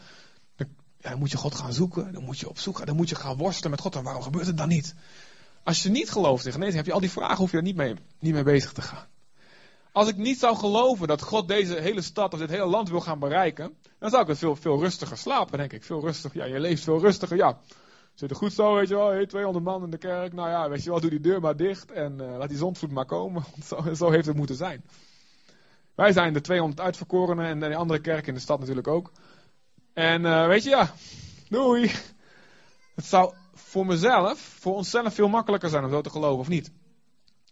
Dan, 0.56 0.68
ja, 0.98 1.16
moet 1.16 1.32
je 1.32 1.38
God 1.38 1.56
gaan 1.56 1.74
zoeken, 1.74 2.14
dan 2.14 2.24
moet 2.24 2.40
je 2.40 2.50
opzoeken, 2.50 2.86
dan 2.86 2.96
moet 2.96 3.10
je 3.10 3.16
gaan 3.16 3.38
worstelen 3.38 3.72
met 3.72 3.80
God. 3.80 3.96
En 3.96 4.04
waarom 4.04 4.22
gebeurt 4.22 4.48
het 4.48 4.58
dan 4.58 4.68
niet? 4.68 4.96
Als 5.64 5.84
je 5.84 5.90
niet 5.90 6.12
gelooft 6.12 6.46
in 6.46 6.52
genezing, 6.52 6.78
heb 6.78 6.86
je 6.86 6.94
al 6.94 7.00
die 7.00 7.12
vragen, 7.12 7.38
hoef 7.38 7.52
je 7.52 7.58
er 7.58 7.64
niet 7.64 7.76
mee, 7.76 7.96
niet 8.20 8.34
mee 8.34 8.44
bezig 8.44 8.72
te 8.72 8.82
gaan. 8.82 9.08
Als 10.00 10.08
ik 10.08 10.18
niet 10.18 10.40
zou 10.40 10.56
geloven 10.56 11.08
dat 11.08 11.22
God 11.22 11.48
deze 11.48 11.80
hele 11.80 12.02
stad 12.02 12.34
of 12.34 12.40
dit 12.40 12.50
hele 12.50 12.66
land 12.66 12.90
wil 12.90 13.02
gaan 13.02 13.20
bereiken, 13.20 13.78
dan 13.98 14.10
zou 14.10 14.22
ik 14.22 14.28
het 14.28 14.38
veel, 14.38 14.56
veel 14.56 14.80
rustiger 14.80 15.18
slapen, 15.18 15.58
denk 15.58 15.74
ik. 15.74 15.84
Veel 15.84 16.02
rustiger. 16.02 16.38
Ja, 16.40 16.46
je 16.46 16.60
leeft 16.60 16.84
veel 16.84 17.00
rustiger. 17.00 17.38
Ja, 17.38 17.60
zit 18.14 18.30
er 18.30 18.36
goed 18.36 18.54
zo, 18.54 18.76
weet 18.76 18.88
je 18.88 18.96
wel. 18.96 19.10
Hey, 19.10 19.26
200 19.26 19.66
man 19.66 19.84
in 19.84 19.90
de 19.90 19.98
kerk. 19.98 20.34
Nou 20.34 20.50
ja, 20.50 20.70
weet 20.70 20.84
je 20.84 20.90
wel, 20.90 21.00
doe 21.00 21.10
die 21.10 21.20
deur 21.20 21.42
maar 21.42 21.56
dicht 21.56 21.92
en 21.92 22.18
uh, 22.22 22.38
laat 22.38 22.50
die 22.50 22.58
zondvloed 22.58 22.92
maar 22.92 23.06
komen. 23.06 23.44
Zo, 23.68 23.94
zo 23.94 24.10
heeft 24.10 24.26
het 24.26 24.36
moeten 24.36 24.56
zijn. 24.56 24.84
Wij 25.96 26.12
zijn 26.12 26.34
de 26.34 26.42
200 26.42 26.82
uitverkorenen 26.82 27.46
en 27.46 27.60
de 27.60 27.76
andere 27.76 28.02
kerk 28.02 28.28
in 28.28 28.34
de 28.34 28.40
stad 28.40 28.60
natuurlijk 28.60 28.88
ook. 28.88 29.12
En 29.94 30.22
uh, 30.22 30.48
weet 30.48 30.64
je, 30.64 30.70
ja, 30.70 30.94
doei. 31.50 31.92
Het 32.96 33.06
zou 33.06 33.34
voor 33.54 33.86
mezelf, 33.86 34.40
voor 34.40 34.76
onszelf 34.76 35.14
veel 35.14 35.30
makkelijker 35.30 35.70
zijn 35.70 35.84
om 35.84 35.92
zo 35.92 36.02
te 36.02 36.10
geloven, 36.10 36.40
of 36.40 36.48
niet? 36.48 36.72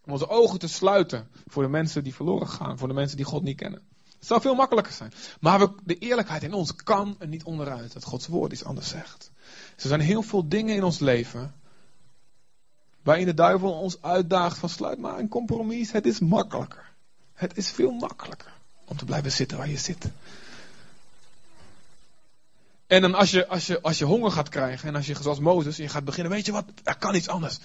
Om 0.07 0.13
onze 0.13 0.29
ogen 0.29 0.59
te 0.59 0.67
sluiten 0.67 1.27
voor 1.47 1.63
de 1.63 1.69
mensen 1.69 2.03
die 2.03 2.13
verloren 2.13 2.47
gaan, 2.47 2.77
voor 2.77 2.87
de 2.87 2.93
mensen 2.93 3.17
die 3.17 3.25
God 3.25 3.43
niet 3.43 3.57
kennen. 3.57 3.81
Het 4.17 4.27
zou 4.27 4.41
veel 4.41 4.55
makkelijker 4.55 4.93
zijn. 4.93 5.13
Maar 5.39 5.67
de 5.83 5.97
eerlijkheid 5.97 6.43
in 6.43 6.53
ons 6.53 6.75
kan 6.75 7.15
er 7.19 7.27
niet 7.27 7.43
onderuit 7.43 7.93
dat 7.93 8.03
Gods 8.03 8.27
woord 8.27 8.51
iets 8.51 8.63
anders 8.63 8.87
zegt. 8.87 9.31
Er 9.75 9.87
zijn 9.87 9.99
heel 9.99 10.21
veel 10.21 10.47
dingen 10.47 10.75
in 10.75 10.83
ons 10.83 10.99
leven 10.99 11.55
waarin 13.03 13.25
de 13.25 13.33
duivel 13.33 13.71
ons 13.71 14.01
uitdaagt 14.01 14.57
van 14.57 14.69
sluit 14.69 14.99
maar 14.99 15.19
een 15.19 15.27
compromis. 15.27 15.91
Het 15.91 16.05
is 16.05 16.19
makkelijker. 16.19 16.91
Het 17.33 17.57
is 17.57 17.71
veel 17.71 17.91
makkelijker 17.91 18.53
om 18.85 18.97
te 18.97 19.05
blijven 19.05 19.31
zitten 19.31 19.57
waar 19.57 19.69
je 19.69 19.77
zit. 19.77 20.09
En 22.87 23.01
dan 23.01 23.13
als 23.13 23.31
je, 23.31 23.47
als 23.47 23.67
je, 23.67 23.81
als 23.81 23.97
je 23.97 24.05
honger 24.05 24.31
gaat 24.31 24.49
krijgen 24.49 24.87
en 24.87 24.95
als 24.95 25.05
je 25.05 25.15
zoals 25.21 25.39
Mozes, 25.39 25.77
je 25.77 25.89
gaat 25.89 26.05
beginnen, 26.05 26.31
weet 26.31 26.45
je 26.45 26.51
wat, 26.51 26.65
er 26.83 26.97
kan 26.97 27.15
iets 27.15 27.27
anders. 27.27 27.57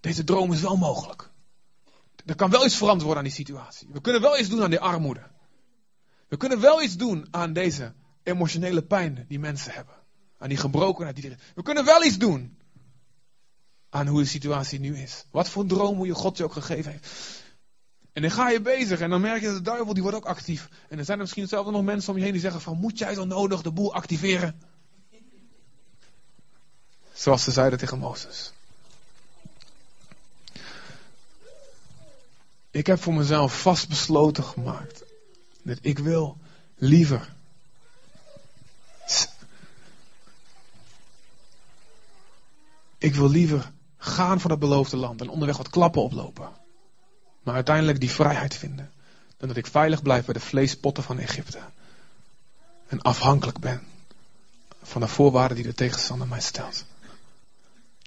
Deze 0.00 0.24
droom 0.24 0.52
is 0.52 0.60
wel 0.60 0.76
mogelijk. 0.76 1.32
Er 2.24 2.34
kan 2.34 2.50
wel 2.50 2.64
iets 2.64 2.76
veranderd 2.76 3.02
worden 3.02 3.22
aan 3.22 3.28
die 3.28 3.38
situatie. 3.38 3.88
We 3.92 4.00
kunnen 4.00 4.20
wel 4.20 4.38
iets 4.38 4.48
doen 4.48 4.62
aan 4.62 4.70
die 4.70 4.80
armoede. 4.80 5.22
We 6.28 6.36
kunnen 6.36 6.60
wel 6.60 6.82
iets 6.82 6.96
doen 6.96 7.26
aan 7.30 7.52
deze 7.52 7.94
emotionele 8.22 8.82
pijn 8.82 9.24
die 9.28 9.38
mensen 9.38 9.72
hebben. 9.72 9.94
Aan 10.38 10.48
die 10.48 10.58
gebrokenheid 10.58 11.16
die. 11.16 11.36
We 11.54 11.62
kunnen 11.62 11.84
wel 11.84 12.04
iets 12.04 12.18
doen 12.18 12.58
aan 13.88 14.06
hoe 14.06 14.20
de 14.20 14.28
situatie 14.28 14.80
nu 14.80 14.98
is. 14.98 15.24
Wat 15.30 15.48
voor 15.48 15.66
droom 15.66 15.96
hoe 15.96 16.06
je 16.06 16.14
God 16.14 16.36
je 16.36 16.44
ook 16.44 16.52
gegeven 16.52 16.90
heeft. 16.90 17.08
En 18.12 18.22
dan 18.22 18.30
ga 18.30 18.50
je 18.50 18.60
bezig 18.60 19.00
en 19.00 19.10
dan 19.10 19.20
merk 19.20 19.40
je 19.40 19.46
dat 19.46 19.56
de 19.56 19.62
duivel 19.62 19.94
die 19.94 20.02
wordt 20.02 20.16
ook 20.18 20.24
actief. 20.24 20.68
En 20.88 20.98
er 20.98 21.04
zijn 21.04 21.16
er 21.16 21.22
misschien 21.22 21.42
hetzelfde 21.42 21.70
nog 21.70 21.82
mensen 21.82 22.10
om 22.12 22.18
je 22.18 22.24
heen 22.24 22.32
die 22.32 22.40
zeggen 22.40 22.60
van 22.60 22.78
moet 22.78 22.98
jij 22.98 23.14
dan 23.14 23.28
nodig 23.28 23.62
de 23.62 23.72
boel 23.72 23.94
activeren? 23.94 24.60
Zoals 27.12 27.44
ze 27.44 27.50
zeiden 27.50 27.78
tegen 27.78 27.98
Mozes. 27.98 28.52
Ik 32.74 32.86
heb 32.86 33.02
voor 33.02 33.14
mezelf 33.14 33.60
vastbesloten 33.60 34.44
gemaakt. 34.44 35.02
Dat 35.62 35.78
ik 35.80 35.98
wil 35.98 36.38
liever. 36.74 37.32
Ik 42.98 43.14
wil 43.14 43.30
liever 43.30 43.72
gaan 43.96 44.40
voor 44.40 44.50
dat 44.50 44.58
beloofde 44.58 44.96
land 44.96 45.20
en 45.20 45.28
onderweg 45.28 45.56
wat 45.56 45.68
klappen 45.68 46.02
oplopen. 46.02 46.48
Maar 47.42 47.54
uiteindelijk 47.54 48.00
die 48.00 48.10
vrijheid 48.10 48.54
vinden. 48.54 48.92
Dan 49.36 49.48
dat 49.48 49.56
ik 49.56 49.66
veilig 49.66 50.02
blijf 50.02 50.24
bij 50.24 50.34
de 50.34 50.40
vleespotten 50.40 51.02
van 51.02 51.18
Egypte. 51.18 51.60
En 52.86 53.02
afhankelijk 53.02 53.58
ben 53.58 53.82
van 54.82 55.00
de 55.00 55.08
voorwaarden 55.08 55.56
die 55.56 55.66
de 55.66 55.74
tegenstander 55.74 56.28
mij 56.28 56.40
stelt. 56.40 56.84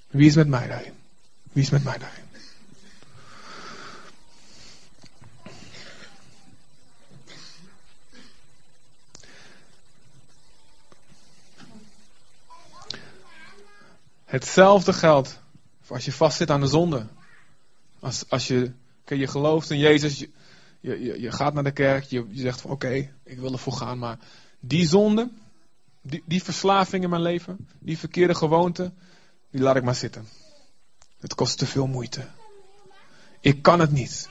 Wie 0.08 0.26
is 0.26 0.34
met 0.34 0.48
mij 0.48 0.66
daarin? 0.66 0.94
Wie 1.52 1.62
is 1.62 1.70
met 1.70 1.84
mij 1.84 1.98
daarin? 1.98 2.27
Hetzelfde 14.28 14.92
geldt 14.92 15.40
als 15.86 16.04
je 16.04 16.12
vastzit 16.12 16.50
aan 16.50 16.60
de 16.60 16.66
zonde. 16.66 17.06
Als, 18.00 18.24
als 18.28 18.46
je, 18.46 18.72
je 19.04 19.26
gelooft 19.26 19.70
in 19.70 19.78
Jezus, 19.78 20.18
je, 20.18 20.30
je, 20.80 21.20
je 21.20 21.32
gaat 21.32 21.54
naar 21.54 21.64
de 21.64 21.70
kerk, 21.70 22.04
je, 22.04 22.26
je 22.30 22.40
zegt 22.40 22.60
van 22.60 22.70
oké, 22.70 23.10
ik 23.24 23.38
wil 23.38 23.52
ervoor 23.52 23.72
gaan, 23.72 23.98
maar 23.98 24.18
die 24.60 24.86
zonde, 24.86 25.30
die, 26.02 26.22
die 26.26 26.42
verslaving 26.42 27.02
in 27.04 27.10
mijn 27.10 27.22
leven, 27.22 27.68
die 27.78 27.98
verkeerde 27.98 28.34
gewoonte, 28.34 28.92
die 29.50 29.60
laat 29.60 29.76
ik 29.76 29.82
maar 29.82 29.94
zitten. 29.94 30.28
Het 31.18 31.34
kost 31.34 31.58
te 31.58 31.66
veel 31.66 31.86
moeite. 31.86 32.28
Ik 33.40 33.62
kan 33.62 33.80
het 33.80 33.90
niet. 33.90 34.28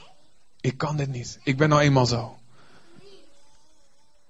Ik 0.62 0.78
kan 0.78 0.98
dit 0.98 1.10
niet. 1.10 1.40
Ik 1.44 1.58
ben 1.58 1.70
nou 1.70 1.82
eenmaal 1.82 2.06
zo. 2.06 2.38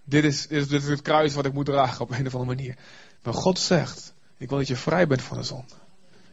Dit 0.04 0.24
is, 0.24 0.48
dit 0.48 0.72
is 0.72 0.88
het 0.88 1.02
kruis 1.02 1.34
wat 1.34 1.46
ik 1.46 1.54
moet 1.54 1.66
dragen 1.66 2.02
op 2.02 2.12
een 2.12 2.28
of 2.28 2.36
andere 2.36 2.56
manier. 2.56 2.78
Maar 3.24 3.34
God 3.34 3.60
zegt, 3.60 4.14
ik 4.38 4.50
wil 4.50 4.58
dat 4.58 4.68
je 4.68 4.76
vrij 4.76 5.08
bent 5.08 5.22
van 5.22 5.38
de 5.38 5.44
zonde. 5.44 5.74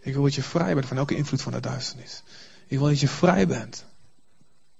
Ik 0.01 0.15
wil 0.15 0.23
dat 0.23 0.35
je 0.35 0.43
vrij 0.43 0.75
bent 0.75 0.87
van 0.87 0.97
elke 0.97 1.17
invloed 1.17 1.43
van 1.43 1.53
de 1.53 1.61
duisternis. 1.61 2.23
Ik 2.67 2.79
wil 2.79 2.87
dat 2.89 3.01
je 3.01 3.09
vrij 3.09 3.47
bent. 3.47 3.85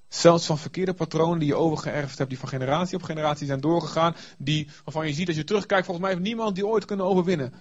Zelfs 0.09 0.47
van 0.47 0.59
verkeerde 0.59 0.95
patronen 0.95 1.39
die 1.39 1.49
je 1.49 1.55
overgeërfd 1.55 2.19
hebt, 2.19 2.31
die 2.31 2.39
van 2.39 2.49
generatie 2.49 2.97
op 2.97 3.03
generatie 3.03 3.47
zijn 3.47 3.61
doorgegaan, 3.61 4.17
die, 4.39 4.69
waarvan 4.85 5.07
je 5.07 5.13
ziet 5.13 5.29
als 5.29 5.37
je 5.37 5.45
terugkijkt, 5.45 5.85
volgens 5.85 6.07
mij 6.07 6.15
heeft 6.15 6.27
niemand 6.27 6.55
die 6.55 6.67
ooit 6.67 6.85
kunnen 6.85 7.07
overwinnen. 7.07 7.53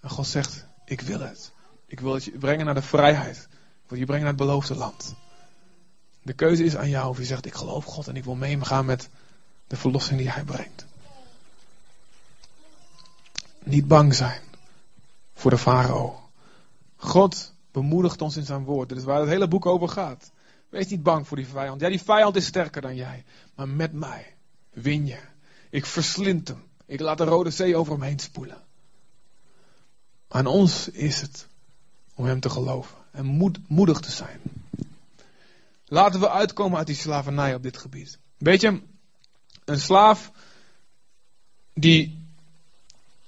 En 0.00 0.10
God 0.10 0.26
zegt, 0.26 0.66
ik 0.84 1.00
wil 1.00 1.20
het. 1.20 1.52
Ik 1.86 2.00
wil 2.00 2.14
het 2.14 2.24
je 2.24 2.30
brengen 2.30 2.64
naar 2.64 2.74
de 2.74 2.82
vrijheid. 2.82 3.48
Ik 3.82 3.88
wil 3.88 3.98
je 3.98 4.04
brengen 4.04 4.24
naar 4.24 4.34
het 4.34 4.42
beloofde 4.42 4.74
land. 4.74 5.14
De 6.22 6.32
keuze 6.32 6.64
is 6.64 6.76
aan 6.76 6.88
jou 6.88 7.08
of 7.08 7.18
je 7.18 7.24
zegt, 7.24 7.46
ik 7.46 7.54
geloof 7.54 7.84
God 7.84 8.08
en 8.08 8.16
ik 8.16 8.24
wil 8.24 8.34
meegaan 8.34 8.86
met 8.86 9.08
de 9.66 9.76
verlossing 9.76 10.18
die 10.18 10.30
Hij 10.30 10.44
brengt. 10.44 10.86
Niet 13.64 13.88
bang 13.88 14.14
zijn 14.14 14.47
voor 15.38 15.50
de 15.50 15.58
farao. 15.58 16.30
God 16.96 17.52
bemoedigt 17.72 18.22
ons 18.22 18.36
in 18.36 18.44
zijn 18.44 18.64
woord. 18.64 18.88
Dat 18.88 18.98
is 18.98 19.04
waar 19.04 19.20
het 19.20 19.28
hele 19.28 19.48
boek 19.48 19.66
over 19.66 19.88
gaat. 19.88 20.30
Wees 20.68 20.86
niet 20.86 21.02
bang 21.02 21.28
voor 21.28 21.36
die 21.36 21.46
vijand. 21.46 21.80
Ja, 21.80 21.88
die 21.88 22.02
vijand 22.02 22.36
is 22.36 22.46
sterker 22.46 22.82
dan 22.82 22.96
jij. 22.96 23.24
Maar 23.54 23.68
met 23.68 23.92
mij 23.92 24.34
win 24.70 25.06
je. 25.06 25.18
Ik 25.70 25.86
verslind 25.86 26.48
hem. 26.48 26.62
Ik 26.86 27.00
laat 27.00 27.18
de 27.18 27.24
Rode 27.24 27.50
Zee 27.50 27.76
over 27.76 27.92
hem 27.92 28.02
heen 28.02 28.18
spoelen. 28.18 28.62
Aan 30.28 30.46
ons 30.46 30.88
is 30.88 31.20
het 31.20 31.46
om 32.14 32.24
hem 32.24 32.40
te 32.40 32.50
geloven 32.50 32.96
en 33.10 33.24
moed, 33.24 33.58
moedig 33.68 34.00
te 34.00 34.10
zijn. 34.10 34.40
Laten 35.84 36.20
we 36.20 36.30
uitkomen 36.30 36.78
uit 36.78 36.86
die 36.86 36.96
slavernij 36.96 37.54
op 37.54 37.62
dit 37.62 37.76
gebied. 37.76 38.18
Weet 38.36 38.60
je, 38.60 38.82
een 39.64 39.80
slaaf 39.80 40.30
die 41.74 42.26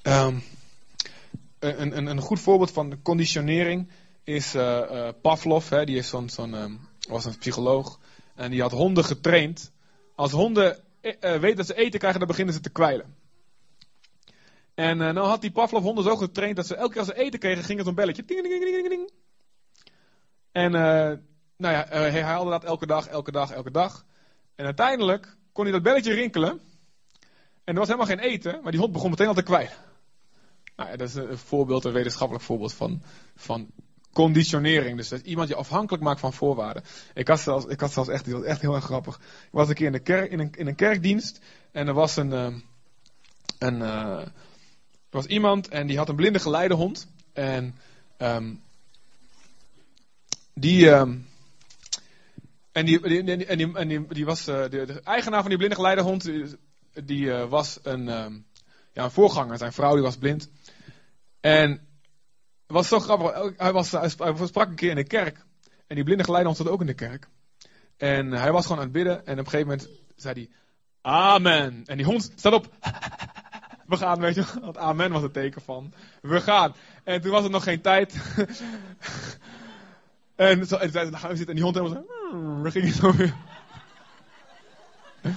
um, 0.02 0.42
een, 1.60 1.96
een, 1.96 2.06
een 2.06 2.20
goed 2.20 2.40
voorbeeld 2.40 2.70
van 2.70 3.02
conditionering 3.02 3.90
is 4.24 4.54
uh, 4.54 4.62
uh, 4.90 5.08
Pavlov. 5.22 5.68
Hè, 5.68 5.84
die 5.84 5.96
is 5.96 6.12
um, 6.12 6.80
was 7.08 7.24
een 7.24 7.38
psycholoog. 7.38 7.98
En 8.34 8.50
die 8.50 8.60
had 8.60 8.72
honden 8.72 9.04
getraind 9.04 9.72
Als 10.14 10.32
honden 10.32 10.78
eh, 11.00 11.12
eh, 11.20 11.40
weten 11.40 11.56
dat 11.56 11.66
ze 11.66 11.74
eten 11.74 11.98
krijgen, 11.98 12.18
dan 12.18 12.28
beginnen 12.28 12.54
ze 12.54 12.60
te 12.60 12.70
kwijlen. 12.70 13.14
En 14.74 15.00
uh, 15.00 15.10
nou 15.10 15.26
had 15.26 15.40
die 15.40 15.50
Pavlov 15.50 15.82
honden 15.82 16.04
zo 16.04 16.16
getraind 16.16 16.56
dat 16.56 16.66
ze 16.66 16.74
elke 16.74 16.90
keer 16.90 16.98
als 16.98 17.08
ze 17.08 17.16
eten 17.16 17.38
kregen, 17.38 17.64
ging 17.64 17.78
het 17.78 17.88
een 17.88 17.94
belletje. 17.94 18.24
Ding, 18.24 18.42
ding, 18.42 18.60
ding, 18.60 18.74
ding, 18.74 18.88
ding. 18.88 19.10
En 20.52 20.72
uh, 20.74 21.18
nou 21.56 21.74
ja, 21.74 21.86
hij 21.88 22.22
haalde 22.22 22.50
dat 22.50 22.64
elke 22.64 22.86
dag, 22.86 23.06
elke 23.06 23.30
dag, 23.30 23.50
elke 23.50 23.70
dag. 23.70 24.04
En 24.54 24.64
uiteindelijk 24.64 25.36
kon 25.52 25.64
hij 25.64 25.72
dat 25.72 25.82
belletje 25.82 26.12
rinkelen. 26.12 26.60
En 27.64 27.74
er 27.74 27.74
was 27.74 27.86
helemaal 27.86 28.06
geen 28.06 28.18
eten, 28.18 28.60
maar 28.62 28.70
die 28.70 28.80
hond 28.80 28.92
begon 28.92 29.10
meteen 29.10 29.26
al 29.26 29.34
te 29.34 29.42
kwijlen. 29.42 29.89
Nou 30.80 30.96
dat 30.96 31.08
is 31.08 31.14
een 31.14 31.38
voorbeeld, 31.38 31.84
een 31.84 31.92
wetenschappelijk 31.92 32.44
voorbeeld 32.44 32.74
van, 32.74 33.02
van 33.36 33.70
conditionering. 34.12 34.96
Dus 34.96 35.08
dat 35.08 35.20
iemand 35.20 35.48
je 35.48 35.54
afhankelijk 35.54 36.02
maakt 36.02 36.20
van 36.20 36.32
voorwaarden. 36.32 36.82
Ik 37.14 37.28
had 37.28 37.40
zelfs, 37.40 37.66
ik 37.66 37.80
had 37.80 37.92
zelfs 37.92 38.08
echt, 38.08 38.24
die 38.24 38.34
was 38.34 38.44
echt 38.44 38.60
heel 38.60 38.74
erg 38.74 38.84
grappig. 38.84 39.16
Ik 39.16 39.48
was 39.50 39.68
een 39.68 39.74
keer 39.74 39.86
in, 39.86 39.92
de 39.92 39.98
kerk, 39.98 40.30
in, 40.30 40.38
een, 40.38 40.52
in 40.56 40.66
een 40.66 40.74
kerkdienst 40.74 41.40
en 41.72 41.86
er 41.86 41.94
was 41.94 42.16
een, 42.16 42.30
uh, 42.30 42.54
een 43.58 43.74
uh, 43.74 44.18
er 44.18 44.32
was 45.10 45.26
iemand 45.26 45.68
en 45.68 45.86
die 45.86 45.96
had 45.96 46.08
een 46.08 46.16
blinde 46.16 46.38
geleidehond. 46.38 47.08
En 47.32 47.74
die, 50.54 50.88
um, 50.88 51.28
en 52.72 52.84
die, 52.84 53.00
en 53.46 53.88
die, 53.88 54.06
die, 54.06 54.24
was, 54.24 54.48
uh, 54.48 54.68
de, 54.68 55.00
eigenaar 55.04 55.40
van 55.40 55.48
die 55.48 55.58
blinde 55.58 55.76
geleidehond, 55.76 56.30
die, 57.04 57.24
uh, 57.24 57.48
was 57.48 57.78
een, 57.82 58.44
ja, 58.92 59.04
een 59.04 59.10
voorganger. 59.10 59.58
Zijn 59.58 59.72
vrouw 59.72 59.94
die 59.94 60.02
was 60.02 60.16
blind. 60.16 60.48
En 61.40 61.70
het 61.70 61.80
was 62.66 62.88
zo 62.88 62.98
grappig. 62.98 63.52
Hij, 63.56 63.72
was, 63.72 63.88
sprak 64.44 64.68
een 64.68 64.74
keer 64.74 64.90
in 64.90 64.96
de 64.96 65.04
kerk. 65.04 65.44
En 65.86 65.94
die 65.94 66.04
blinde 66.04 66.24
geleidehond 66.24 66.58
stond 66.58 66.74
ook 66.74 66.80
in 66.80 66.86
de 66.86 66.94
kerk. 66.94 67.28
En 67.96 68.32
hij 68.32 68.52
was 68.52 68.62
gewoon 68.62 68.78
aan 68.78 68.84
het 68.84 68.92
bidden. 68.92 69.26
En 69.26 69.38
op 69.38 69.44
een 69.44 69.50
gegeven 69.50 69.66
moment 69.66 69.88
zei 70.16 70.34
hij, 70.34 70.50
Amen. 71.02 71.82
En 71.86 71.96
die 71.96 72.06
hond 72.06 72.32
staat 72.36 72.52
op. 72.52 72.68
We 73.90 73.96
gaan, 73.96 74.20
weet 74.20 74.34
je, 74.34 74.44
want 74.60 74.78
amen 74.78 75.12
was 75.12 75.22
het 75.22 75.32
teken 75.32 75.62
van, 75.62 75.92
we 76.22 76.40
gaan. 76.40 76.74
En 77.04 77.20
toen 77.20 77.30
was 77.30 77.42
het 77.42 77.52
nog 77.52 77.62
geen 77.62 77.80
tijd. 77.80 78.14
en, 80.36 80.66
zo, 80.66 80.78
dan 80.78 81.18
gaan 81.18 81.30
we 81.30 81.36
zitten 81.36 81.46
en 81.46 81.54
die 81.54 81.62
hond 81.62 81.76
helemaal 81.76 82.02
zo, 82.02 82.30
hmm, 82.30 82.62
we 82.62 82.70
gingen 82.70 82.92
zo 82.92 83.14
weer. 83.14 83.34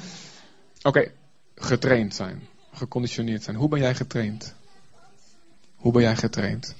Oké, 0.82 1.12
getraind 1.56 2.16
zijn, 2.16 2.48
geconditioneerd 2.74 3.44
zijn. 3.44 3.56
Hoe 3.56 3.70
ben 3.70 3.80
jij 3.80 3.96
getraind? 3.96 4.56
Hoe 5.84 5.92
ben 5.92 6.02
jij 6.02 6.16
getraind? 6.16 6.76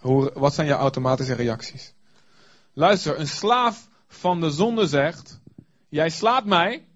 Hoe, 0.00 0.30
wat 0.34 0.54
zijn 0.54 0.66
jouw 0.66 0.78
automatische 0.78 1.34
reacties? 1.34 1.92
Luister, 2.72 3.18
een 3.18 3.28
slaaf 3.28 3.88
van 4.08 4.40
de 4.40 4.50
zonde 4.50 4.86
zegt, 4.86 5.40
jij 5.88 6.10
slaat 6.10 6.44
mij, 6.44 6.86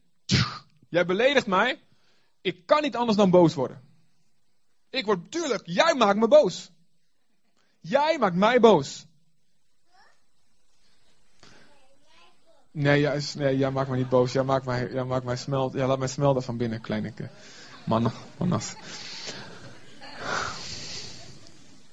jij 0.88 1.06
beledigt 1.06 1.46
mij, 1.46 1.80
ik 2.40 2.66
kan 2.66 2.82
niet 2.82 2.96
anders 2.96 3.16
dan 3.16 3.30
boos 3.30 3.54
worden. 3.54 3.80
Ik 4.90 5.04
word, 5.04 5.30
tuurlijk, 5.30 5.62
jij 5.64 5.94
maakt 5.94 6.18
me 6.18 6.28
boos. 6.28 6.70
Jij 7.80 8.18
maakt 8.18 8.36
mij 8.36 8.60
boos. 8.60 9.06
Nee, 12.70 13.00
juist, 13.00 13.34
nee, 13.34 13.56
jij 13.56 13.70
maakt 13.70 13.88
me 13.88 13.96
niet 13.96 14.08
boos. 14.08 14.32
Jij 14.32 14.42
maakt 14.42 14.64
mij, 14.64 14.92
jij 14.92 15.04
maakt 15.04 15.24
mij 15.24 15.36
smelt. 15.36 15.72
Jij 15.72 15.86
laat 15.86 15.98
mij 15.98 16.08
smelten 16.08 16.42
van 16.42 16.56
binnen, 16.56 16.80
kleine 16.80 17.12
man, 17.84 18.12
manas. 18.38 18.74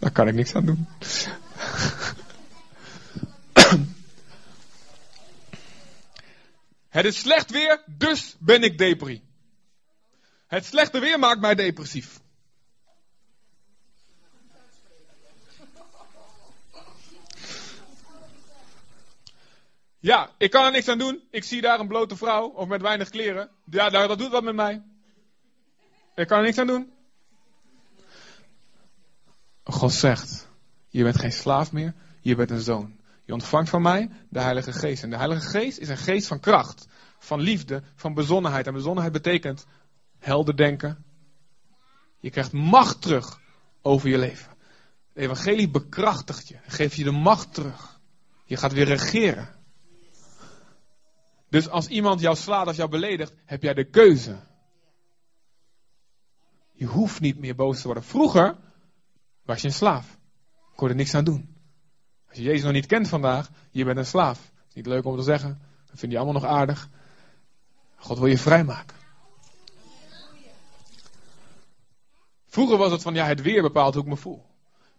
Daar 0.05 0.13
kan 0.13 0.27
ik 0.27 0.33
niks 0.33 0.55
aan 0.55 0.65
doen. 0.65 0.87
Het 6.89 7.05
is 7.05 7.19
slecht 7.19 7.51
weer, 7.51 7.83
dus 7.85 8.35
ben 8.39 8.63
ik 8.63 8.77
depri. 8.77 9.23
Het 10.47 10.65
slechte 10.65 10.99
weer 10.99 11.19
maakt 11.19 11.39
mij 11.39 11.55
depressief. 11.55 12.19
Ja, 19.99 20.31
ik 20.37 20.51
kan 20.51 20.65
er 20.65 20.71
niks 20.71 20.87
aan 20.87 20.97
doen. 20.97 21.27
Ik 21.31 21.43
zie 21.43 21.61
daar 21.61 21.79
een 21.79 21.87
blote 21.87 22.15
vrouw 22.15 22.47
of 22.47 22.67
met 22.67 22.81
weinig 22.81 23.09
kleren. 23.09 23.51
Ja, 23.69 23.89
dat 23.89 24.17
doet 24.17 24.31
wat 24.31 24.43
met 24.43 24.55
mij. 24.55 24.83
Ik 26.15 26.27
kan 26.27 26.37
er 26.37 26.43
niks 26.43 26.57
aan 26.57 26.67
doen. 26.67 26.94
God 29.73 29.93
zegt, 29.93 30.49
je 30.87 31.03
bent 31.03 31.19
geen 31.19 31.31
slaaf 31.31 31.71
meer, 31.71 31.93
je 32.21 32.35
bent 32.35 32.49
een 32.51 32.61
zoon. 32.61 32.99
Je 33.25 33.33
ontvangt 33.33 33.69
van 33.69 33.81
mij 33.81 34.09
de 34.29 34.39
Heilige 34.39 34.73
Geest. 34.73 35.03
En 35.03 35.09
de 35.09 35.17
Heilige 35.17 35.47
Geest 35.47 35.77
is 35.77 35.89
een 35.89 35.97
geest 35.97 36.27
van 36.27 36.39
kracht, 36.39 36.87
van 37.19 37.39
liefde, 37.39 37.83
van 37.95 38.13
bezonnenheid. 38.13 38.67
En 38.67 38.73
bezonnenheid 38.73 39.13
betekent 39.13 39.65
helder 40.19 40.55
denken. 40.55 41.05
Je 42.19 42.29
krijgt 42.29 42.51
macht 42.51 43.01
terug 43.01 43.39
over 43.81 44.09
je 44.09 44.17
leven. 44.17 44.53
De 45.13 45.21
evangelie 45.21 45.69
bekrachtigt 45.69 46.47
je, 46.47 46.59
geeft 46.67 46.95
je 46.95 47.03
de 47.03 47.11
macht 47.11 47.53
terug. 47.53 47.99
Je 48.45 48.57
gaat 48.57 48.73
weer 48.73 48.85
regeren. 48.85 49.55
Dus 51.49 51.69
als 51.69 51.87
iemand 51.87 52.19
jou 52.19 52.35
slaat 52.35 52.67
of 52.67 52.75
jou 52.75 52.89
beledigt, 52.89 53.33
heb 53.45 53.61
jij 53.61 53.73
de 53.73 53.89
keuze. 53.89 54.39
Je 56.71 56.85
hoeft 56.85 57.19
niet 57.19 57.39
meer 57.39 57.55
boos 57.55 57.77
te 57.81 57.85
worden. 57.85 58.03
Vroeger 58.03 58.57
was 59.45 59.61
je 59.61 59.67
een 59.67 59.73
slaaf. 59.73 60.17
Kon 60.75 60.89
er 60.89 60.95
niks 60.95 61.13
aan 61.13 61.23
doen. 61.23 61.55
Als 62.27 62.37
je 62.37 62.43
Jezus 62.43 62.63
nog 62.63 62.71
niet 62.71 62.85
kent 62.85 63.07
vandaag, 63.07 63.49
je 63.71 63.85
bent 63.85 63.97
een 63.97 64.05
slaaf. 64.05 64.51
Niet 64.73 64.85
leuk 64.85 65.05
om 65.05 65.17
te 65.17 65.23
zeggen. 65.23 65.61
Dat 65.89 65.99
vind 65.99 66.11
je 66.11 66.17
allemaal 66.17 66.41
nog 66.41 66.51
aardig. 66.51 66.89
God 67.95 68.17
wil 68.17 68.27
je 68.27 68.37
vrijmaken. 68.37 68.97
Vroeger 72.47 72.77
was 72.77 72.91
het 72.91 73.01
van, 73.01 73.13
ja, 73.13 73.25
het 73.25 73.41
weer 73.41 73.61
bepaalt 73.61 73.93
hoe 73.93 74.03
ik 74.03 74.09
me 74.09 74.15
voel. 74.15 74.45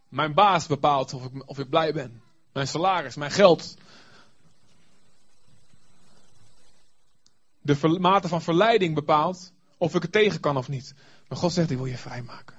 Mijn 0.09 0.35
baas 0.35 0.67
bepaalt 0.67 1.13
of 1.13 1.25
ik, 1.25 1.49
of 1.49 1.59
ik 1.59 1.69
blij 1.69 1.93
ben. 1.93 2.23
Mijn 2.53 2.69
salaris, 2.69 3.17
mijn 3.17 3.31
geld. 3.31 3.77
De 7.61 7.99
mate 8.01 8.29
van 8.29 8.43
verleiding 8.43 8.95
bepaalt 8.95 9.53
of 9.79 9.95
ik 9.95 10.03
het 10.03 10.13
tegen 10.13 10.41
kan 10.41 10.57
of 10.57 10.69
niet. 10.69 10.95
Maar 11.29 11.39
God 11.39 11.53
zegt, 11.53 11.71
ik 11.71 11.77
wil 11.77 11.87
je 11.87 11.99
vrijmaken. 11.99 12.57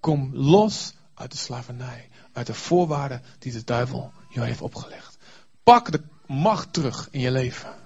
Kom 0.00 0.30
los 0.34 0.94
uit 1.20 1.30
de 1.30 1.36
slavernij. 1.36 2.08
Uit 2.32 2.46
de 2.46 2.54
voorwaarden 2.54 3.22
die 3.38 3.52
de 3.52 3.64
duivel 3.64 4.12
jou 4.28 4.46
heeft 4.46 4.60
opgelegd. 4.60 5.18
Pak 5.62 5.92
de 5.92 6.02
macht 6.26 6.72
terug 6.72 7.08
in 7.10 7.20
je 7.20 7.30
leven. 7.30 7.78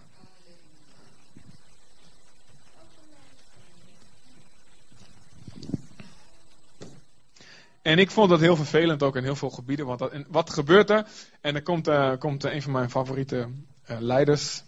En 7.83 7.99
ik 7.99 8.11
vond 8.11 8.31
dat 8.31 8.41
heel 8.41 8.57
vervelend 8.57 9.03
ook 9.03 9.17
in 9.17 9.23
heel 9.23 9.37
veel 9.37 9.51
gebieden. 9.51 9.87
Want 9.87 10.11
wat 10.29 10.51
gebeurt 10.51 10.91
er? 10.91 11.07
En 11.41 11.55
er 11.55 11.63
komt, 11.63 11.89
uh, 11.89 12.17
komt 12.19 12.45
uh, 12.45 12.55
een 12.55 12.63
van 12.63 12.73
mijn 12.73 12.91
favoriete 12.91 13.49
uh, 13.91 13.97
leiders. 14.01 14.63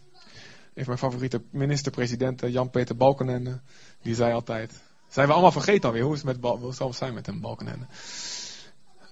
Een 0.74 0.84
van 0.84 0.86
mijn 0.86 0.98
favoriete 0.98 1.42
minister-presidenten, 1.50 2.50
Jan-Peter 2.50 2.96
Balkenende. 2.96 3.60
Die 4.02 4.14
zei 4.14 4.32
altijd. 4.32 4.72
Zijn 5.08 5.26
we 5.26 5.32
allemaal 5.32 5.52
vergeten 5.52 5.88
alweer? 5.88 6.02
Hoe, 6.02 6.14
is 6.14 6.22
het 6.22 6.40
met 6.40 6.60
hoe 6.60 6.74
zal 6.74 6.88
het 6.88 6.96
zijn 6.96 7.14
met 7.14 7.26
hem, 7.26 7.40
Balkenende? 7.40 7.86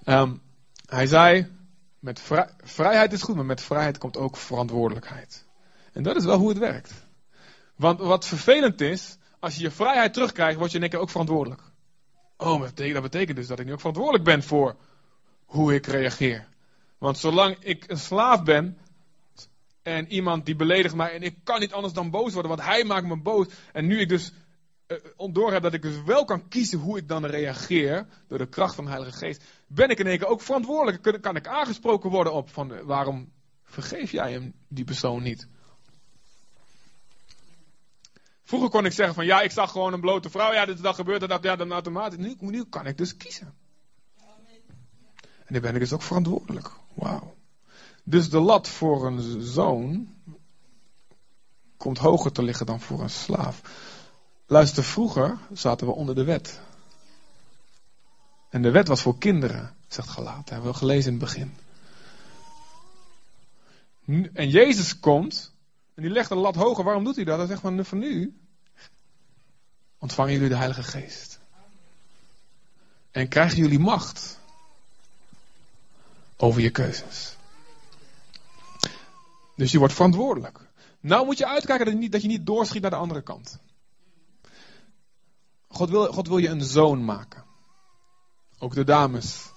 Um, 0.05 0.41
hij 0.87 1.07
zei. 1.07 1.53
Met 1.99 2.21
vrij, 2.21 2.49
vrijheid 2.63 3.13
is 3.13 3.23
goed, 3.23 3.35
maar 3.35 3.45
met 3.45 3.61
vrijheid 3.61 3.99
komt 3.99 4.17
ook 4.17 4.37
verantwoordelijkheid. 4.37 5.47
En 5.93 6.03
dat 6.03 6.17
is 6.17 6.25
wel 6.25 6.39
hoe 6.39 6.49
het 6.49 6.59
werkt. 6.59 6.93
Want 7.77 8.01
wat 8.01 8.27
vervelend 8.27 8.81
is. 8.81 9.19
Als 9.41 9.57
je 9.57 9.63
je 9.63 9.71
vrijheid 9.71 10.13
terugkrijgt, 10.13 10.59
word 10.59 10.71
je 10.71 10.77
in 10.77 10.83
één 10.83 10.91
keer 10.91 11.01
ook 11.01 11.11
verantwoordelijk. 11.11 11.63
Oh, 12.37 12.61
dat 12.61 12.69
betekent, 12.69 12.95
dat 12.95 13.03
betekent 13.03 13.37
dus 13.37 13.47
dat 13.47 13.59
ik 13.59 13.67
nu 13.67 13.73
ook 13.73 13.79
verantwoordelijk 13.79 14.25
ben 14.25 14.43
voor 14.43 14.77
hoe 15.45 15.75
ik 15.75 15.87
reageer. 15.87 16.49
Want 16.99 17.19
zolang 17.19 17.57
ik 17.61 17.85
een 17.87 17.99
slaaf 17.99 18.43
ben 18.43 18.79
en 19.83 20.13
iemand 20.13 20.47
die 20.47 20.57
beledigt 20.57 20.95
mij 20.95 21.13
en 21.13 21.23
ik 21.23 21.37
kan 21.45 21.61
niet 21.61 21.73
anders 21.73 21.93
dan 21.93 22.11
boos 22.11 22.33
worden, 22.33 22.51
want 22.51 22.63
hij 22.63 22.85
maakt 22.85 23.07
me 23.07 23.17
boos. 23.17 23.47
En 23.73 23.87
nu 23.87 24.01
ik 24.01 24.09
dus 24.09 24.33
uh, 25.19 25.51
heb 25.51 25.63
dat 25.63 25.75
ik 25.75 25.83
dus 25.83 26.03
wel 26.03 26.25
kan 26.25 26.49
kiezen 26.49 26.79
hoe 26.79 26.99
ik 26.99 27.09
dan 27.09 27.27
reageer 27.27 28.07
door 28.29 28.39
de 28.39 28.49
kracht 28.49 28.75
van 28.75 28.85
de 28.85 28.91
Heilige 28.91 29.17
Geest, 29.17 29.45
ben 29.75 29.89
ik 29.89 29.99
in 29.99 30.07
één 30.07 30.19
keer 30.19 30.29
ook 30.29 30.41
verantwoordelijk. 30.41 31.23
Kan 31.23 31.37
ik 31.37 31.47
aangesproken 31.47 32.11
worden 32.11 32.33
op 32.33 32.51
van 32.51 32.73
uh, 32.73 32.81
waarom 32.81 33.33
vergeef 33.63 34.11
jij 34.11 34.33
hem 34.33 34.53
die 34.69 34.85
persoon 34.85 35.23
niet? 35.23 35.49
Vroeger 38.45 38.69
kon 38.71 38.85
ik 38.85 38.93
zeggen 38.93 39.15
van 39.15 39.25
ja, 39.25 39.41
ik 39.41 39.51
zag 39.51 39.71
gewoon 39.71 39.93
een 39.93 40.01
blote 40.01 40.31
vrouw. 40.31 40.53
Ja, 40.53 40.65
dit 40.65 40.83
dan 40.83 40.95
gebeurd. 40.95 41.29
Dat, 41.29 41.43
ja, 41.43 41.57
dan 41.57 41.73
automatisch. 41.73 42.19
Nu, 42.19 42.37
nu 42.39 42.65
kan 42.65 42.87
ik 42.87 42.99
dus 42.99 43.17
kiezen. 43.17 43.55
En 45.45 45.53
dan 45.53 45.61
ben 45.61 45.75
ik 45.75 45.81
dus 45.81 45.93
ook 45.93 46.03
verantwoordelijk. 46.03 46.71
Wauw. 46.95 47.35
Dus 48.05 48.31
de 48.31 48.41
lat 48.41 48.69
voor 48.69 49.07
een 49.07 49.43
zoon 49.43 50.15
komt 51.77 51.99
hoger 51.99 52.33
te 52.33 52.43
liggen 52.43 52.67
dan 52.67 52.81
voor 52.81 53.01
een 53.01 53.11
slaaf. 53.11 53.61
Luister, 54.47 54.85
vroeger 54.85 55.39
zaten 55.53 55.87
we 55.87 55.93
onder 55.93 56.15
de 56.15 56.25
wet. 56.25 56.61
En 58.55 58.63
de 58.63 58.71
wet 58.71 58.89
was 58.89 59.03
voor 59.03 59.19
kinderen, 59.19 59.77
zegt 59.89 60.09
Galaat. 60.09 60.49
Hebben 60.49 60.71
we 60.71 60.77
gelezen 60.77 61.13
in 61.13 61.19
het 61.19 61.25
begin. 61.25 61.57
En 64.33 64.49
Jezus 64.49 65.01
komt 65.01 65.53
En 65.95 66.03
die 66.03 66.11
legt 66.11 66.29
de 66.29 66.35
lat 66.35 66.55
hoger. 66.55 66.85
Waarom 66.85 67.05
doet 67.05 67.17
hij 67.17 67.25
dat? 67.25 67.39
Hij 67.39 67.47
zegt 67.47 67.61
van, 67.61 67.85
van 67.85 67.99
nu 67.99 68.39
ontvangen 69.99 70.33
jullie 70.33 70.49
de 70.49 70.57
Heilige 70.57 70.83
Geest. 70.83 71.41
En 73.11 73.29
krijgen 73.29 73.59
jullie 73.59 73.79
macht 73.79 74.39
over 76.37 76.61
je 76.61 76.71
keuzes. 76.71 77.37
Dus 79.57 79.73
je 79.73 79.79
wordt 79.79 79.95
verantwoordelijk. 79.95 80.61
Nou 81.01 81.25
moet 81.25 81.39
je 81.39 81.47
uitkijken 81.47 81.85
dat 81.85 81.95
je 81.95 82.01
niet, 82.01 82.13
dat 82.13 82.23
je 82.23 82.29
niet 82.29 82.47
doorschiet 82.47 82.83
naar 82.83 82.91
de 82.91 82.97
andere 82.97 83.23
kant. 83.23 83.59
God 85.69 85.91
wil, 85.91 86.13
God 86.13 86.29
wil 86.29 86.39
je 86.39 86.49
een 86.49 86.65
zoon 86.65 87.05
maken. 87.05 87.44
Ook 88.59 88.75
de 88.75 88.85
dames. 88.85 89.53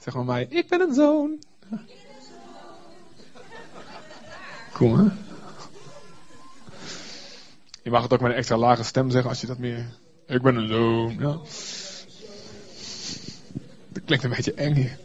Zeg 0.00 0.14
maar 0.14 0.24
mij, 0.24 0.46
ik 0.48 0.68
ben 0.68 0.80
een 0.80 0.94
zoon. 0.94 1.42
Kom 4.72 4.98
hè. 4.98 5.10
Je 7.82 7.90
mag 7.90 8.02
het 8.02 8.12
ook 8.12 8.20
met 8.20 8.30
een 8.30 8.36
extra 8.36 8.56
lage 8.56 8.82
stem 8.82 9.10
zeggen 9.10 9.30
als 9.30 9.40
je 9.40 9.46
dat 9.46 9.58
meer. 9.58 9.86
Ik 10.26 10.42
ben 10.42 10.56
een 10.56 10.68
zoon. 10.68 11.16
Ja. 11.18 11.38
Dat 13.88 14.04
klinkt 14.04 14.24
een 14.24 14.30
beetje 14.30 14.54
eng 14.54 14.74
hier. 14.74 14.98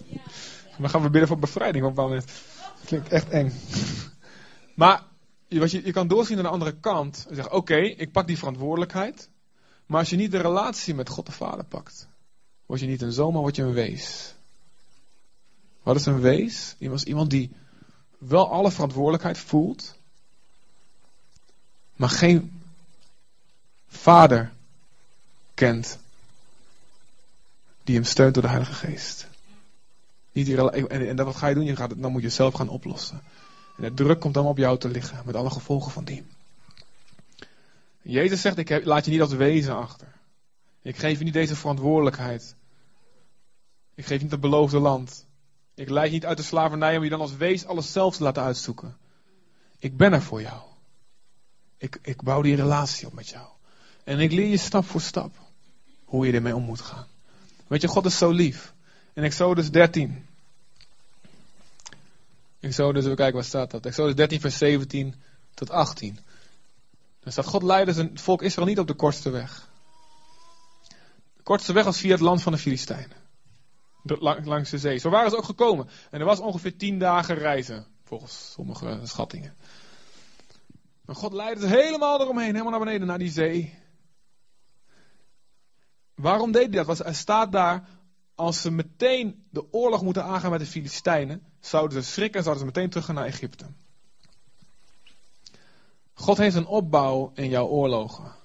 Dan 0.78 0.90
gaan 0.90 1.02
we 1.02 1.10
bidden 1.10 1.28
voor 1.28 1.40
bevrijding 1.40 1.86
op 1.86 1.98
een 1.98 2.04
moment. 2.04 2.26
Dat 2.26 2.86
klinkt 2.86 3.10
echt 3.10 3.30
eng. 3.30 3.52
Maar 4.76 5.04
je, 5.48 5.60
je, 5.60 5.86
je 5.86 5.92
kan 5.92 6.08
doorzien 6.08 6.36
naar 6.36 6.46
de 6.46 6.52
andere 6.52 6.76
kant. 6.80 7.26
En 7.30 7.36
zeggen, 7.36 7.54
oké, 7.54 7.78
ik 7.78 8.12
pak 8.12 8.28
die 8.28 8.38
verantwoordelijkheid. 8.38 9.30
Maar 9.86 10.00
als 10.00 10.10
je 10.10 10.16
niet 10.16 10.32
de 10.32 10.42
relatie 10.42 10.96
met 10.96 11.10
God 11.10 11.26
de 11.26 11.32
Vader 11.32 11.66
pakt. 11.66 12.08
Word 12.68 12.80
je 12.80 12.88
niet 12.88 13.02
een 13.02 13.12
zoon, 13.12 13.34
maar 13.34 13.42
word 13.42 13.56
je 13.56 13.62
een 13.62 13.74
wees. 13.74 14.34
Wat 15.84 15.96
is 15.96 16.06
een 16.06 16.20
wees? 16.20 16.76
Iemand, 16.80 17.02
iemand 17.02 17.30
die 17.30 17.52
wel 18.18 18.52
alle 18.52 18.72
verantwoordelijkheid 18.72 19.38
voelt. 19.38 19.96
Maar 21.96 22.10
geen 22.10 22.62
vader 23.88 24.52
kent. 25.54 26.00
Die 27.84 27.96
hem 27.96 28.04
steunt 28.04 28.34
door 28.34 28.44
de 28.44 28.50
Heilige 28.50 28.74
Geest. 28.74 29.28
Niet 30.32 30.46
die, 30.46 30.70
en, 30.72 31.08
en 31.08 31.26
wat 31.26 31.36
ga 31.36 31.48
je 31.48 31.56
doen? 31.56 31.66
Je 31.66 31.76
gaat 31.76 32.02
dan 32.02 32.12
moet 32.12 32.22
je 32.22 32.30
zelf 32.30 32.54
gaan 32.54 32.70
oplossen. 32.70 33.22
En 33.78 33.84
de 33.84 33.94
druk 33.94 34.20
komt 34.20 34.34
dan 34.34 34.46
op 34.46 34.58
jou 34.58 34.78
te 34.78 34.90
liggen. 34.90 35.22
Met 35.26 35.36
alle 35.36 35.50
gevolgen 35.50 35.92
van 35.92 36.04
die. 36.04 36.26
Jezus 38.02 38.42
zegt, 38.42 38.58
ik 38.58 38.70
heb, 38.70 38.86
laat 38.86 39.06
je 39.06 39.12
niet 39.12 39.22
als 39.22 39.34
wezen 39.34 39.76
achter. 39.76 40.08
Ik 40.82 40.98
geef 40.98 41.18
je 41.18 41.24
niet 41.24 41.34
deze 41.34 41.56
verantwoordelijkheid. 41.56 42.56
Ik 43.98 44.06
geef 44.06 44.22
niet 44.22 44.32
het 44.32 44.40
beloofde 44.40 44.80
land. 44.80 45.26
Ik 45.76 45.90
leid 45.90 46.12
niet 46.12 46.26
uit 46.26 46.38
de 46.38 46.44
slavernij 46.44 46.98
om 46.98 47.04
je 47.04 47.10
dan 47.10 47.20
als 47.20 47.36
wees 47.36 47.66
alles 47.66 47.92
zelf 47.92 48.18
te 48.18 48.24
laten 48.24 48.44
uitzoeken. 48.44 48.98
Ik 49.80 49.98
ben 49.98 50.14
er 50.14 50.22
voor 50.22 50.42
jou. 50.42 50.62
Ik, 51.78 52.00
ik 52.02 52.22
bouw 52.22 52.42
die 52.42 52.56
relatie 52.56 53.08
op 53.08 53.14
met 53.14 53.30
jou. 53.30 53.48
En 54.04 54.20
ik 54.20 54.32
leer 54.32 54.48
je 54.48 54.58
stap 54.58 54.86
voor 54.86 55.02
stap 55.02 55.36
hoe 56.06 56.26
je 56.26 56.34
ermee 56.34 56.56
om 56.56 56.64
moet 56.64 56.82
gaan. 56.82 57.08
Weet 57.68 57.82
je, 57.82 57.88
God 57.88 58.06
is 58.06 58.18
zo 58.18 58.32
lief. 58.32 58.74
In 59.14 59.24
Exodus 59.24 59.72
13. 59.72 60.26
Exodus, 62.60 63.04
even 63.04 63.16
kijken, 63.16 63.36
waar 63.36 63.44
staat 63.44 63.72
dat? 63.72 63.86
Exodus 63.86 64.16
13, 64.16 64.40
vers 64.40 64.58
17 64.58 65.16
tot 65.54 65.70
18. 65.70 66.20
Dan 67.20 67.32
staat, 67.32 67.46
God 67.46 67.64
leidde 67.64 67.94
zijn 67.94 68.20
volk 68.20 68.42
Israël 68.42 68.68
niet 68.68 68.80
op 68.80 68.88
de 68.88 68.94
kortste 68.94 69.30
weg. 69.30 69.70
De 71.38 71.44
kortste 71.44 71.74
weg 71.74 71.84
was 71.84 72.00
via 72.00 72.12
het 72.12 72.20
land 72.20 72.42
van 72.42 72.52
de 72.52 72.58
Filistijnen. 72.58 73.17
Langs 74.44 74.70
de 74.70 74.78
zee. 74.78 74.98
Zo 74.98 75.10
waren 75.10 75.30
ze 75.30 75.38
ook 75.38 75.44
gekomen. 75.44 75.90
En 76.12 76.20
er 76.20 76.26
was 76.26 76.40
ongeveer 76.40 76.78
tien 76.78 77.00
dagen 77.00 77.36
reizen, 77.36 77.86
volgens 78.04 78.52
sommige 78.52 79.00
schattingen. 79.04 79.56
Maar 81.06 81.16
God 81.16 81.34
leidde 81.34 81.68
ze 81.68 81.76
helemaal 81.76 82.22
eromheen, 82.22 82.52
helemaal 82.52 82.72
naar 82.72 82.80
beneden, 82.80 83.08
naar 83.08 83.18
die 83.18 83.32
zee. 83.32 83.74
Waarom 86.16 86.52
deed 86.52 86.74
hij 86.74 86.84
dat? 86.84 87.00
er 87.00 87.16
staat 87.16 87.52
daar, 87.52 87.88
als 88.36 88.62
ze 88.62 88.72
meteen 88.72 89.46
de 89.50 89.74
oorlog 89.74 90.02
moeten 90.02 90.24
aangaan 90.24 90.52
met 90.52 90.60
de 90.60 90.66
Filistijnen, 90.66 91.44
zouden 91.60 92.04
ze 92.04 92.12
schrikken 92.12 92.38
en 92.38 92.44
zouden 92.44 92.66
ze 92.66 92.72
meteen 92.72 92.90
teruggaan 92.90 93.16
naar 93.16 93.26
Egypte. 93.26 93.66
God 96.14 96.38
heeft 96.38 96.56
een 96.56 96.66
opbouw 96.66 97.32
in 97.36 97.50
jouw 97.50 97.68
oorlogen. 97.68 98.36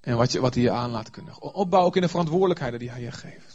En 0.00 0.16
wat, 0.16 0.32
je, 0.32 0.40
wat 0.40 0.54
hij 0.54 0.62
je 0.62 0.70
aan 0.70 0.90
laat 0.90 1.10
kunnen. 1.10 1.40
Opbouw 1.40 1.84
ook 1.84 1.96
in 1.96 2.02
de 2.02 2.08
verantwoordelijkheden 2.08 2.78
die 2.78 2.90
hij 2.90 3.00
je 3.00 3.12
geeft. 3.12 3.51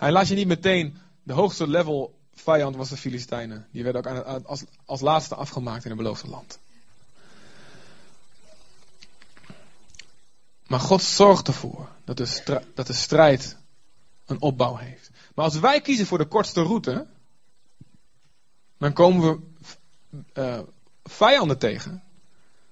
Hij 0.00 0.12
laat 0.12 0.28
je 0.28 0.34
niet 0.34 0.46
meteen, 0.46 0.96
de 1.22 1.32
hoogste 1.32 1.68
level 1.68 2.18
vijand 2.34 2.76
was 2.76 2.88
de 2.88 2.96
Filistijnen. 2.96 3.66
Die 3.72 3.84
werden 3.84 4.26
ook 4.26 4.44
als, 4.46 4.64
als 4.84 5.00
laatste 5.00 5.34
afgemaakt 5.34 5.84
in 5.84 5.90
het 5.90 5.98
beloofde 5.98 6.28
land. 6.28 6.58
Maar 10.66 10.80
God 10.80 11.02
zorgt 11.02 11.48
ervoor 11.48 11.88
dat 12.04 12.16
de, 12.16 12.62
dat 12.74 12.86
de 12.86 12.92
strijd 12.92 13.56
een 14.26 14.40
opbouw 14.40 14.76
heeft. 14.76 15.10
Maar 15.34 15.44
als 15.44 15.58
wij 15.58 15.80
kiezen 15.80 16.06
voor 16.06 16.18
de 16.18 16.28
kortste 16.28 16.62
route, 16.62 17.06
dan 18.78 18.92
komen 18.92 19.30
we 19.30 19.40
uh, 20.34 20.60
vijanden 21.04 21.58
tegen. 21.58 22.02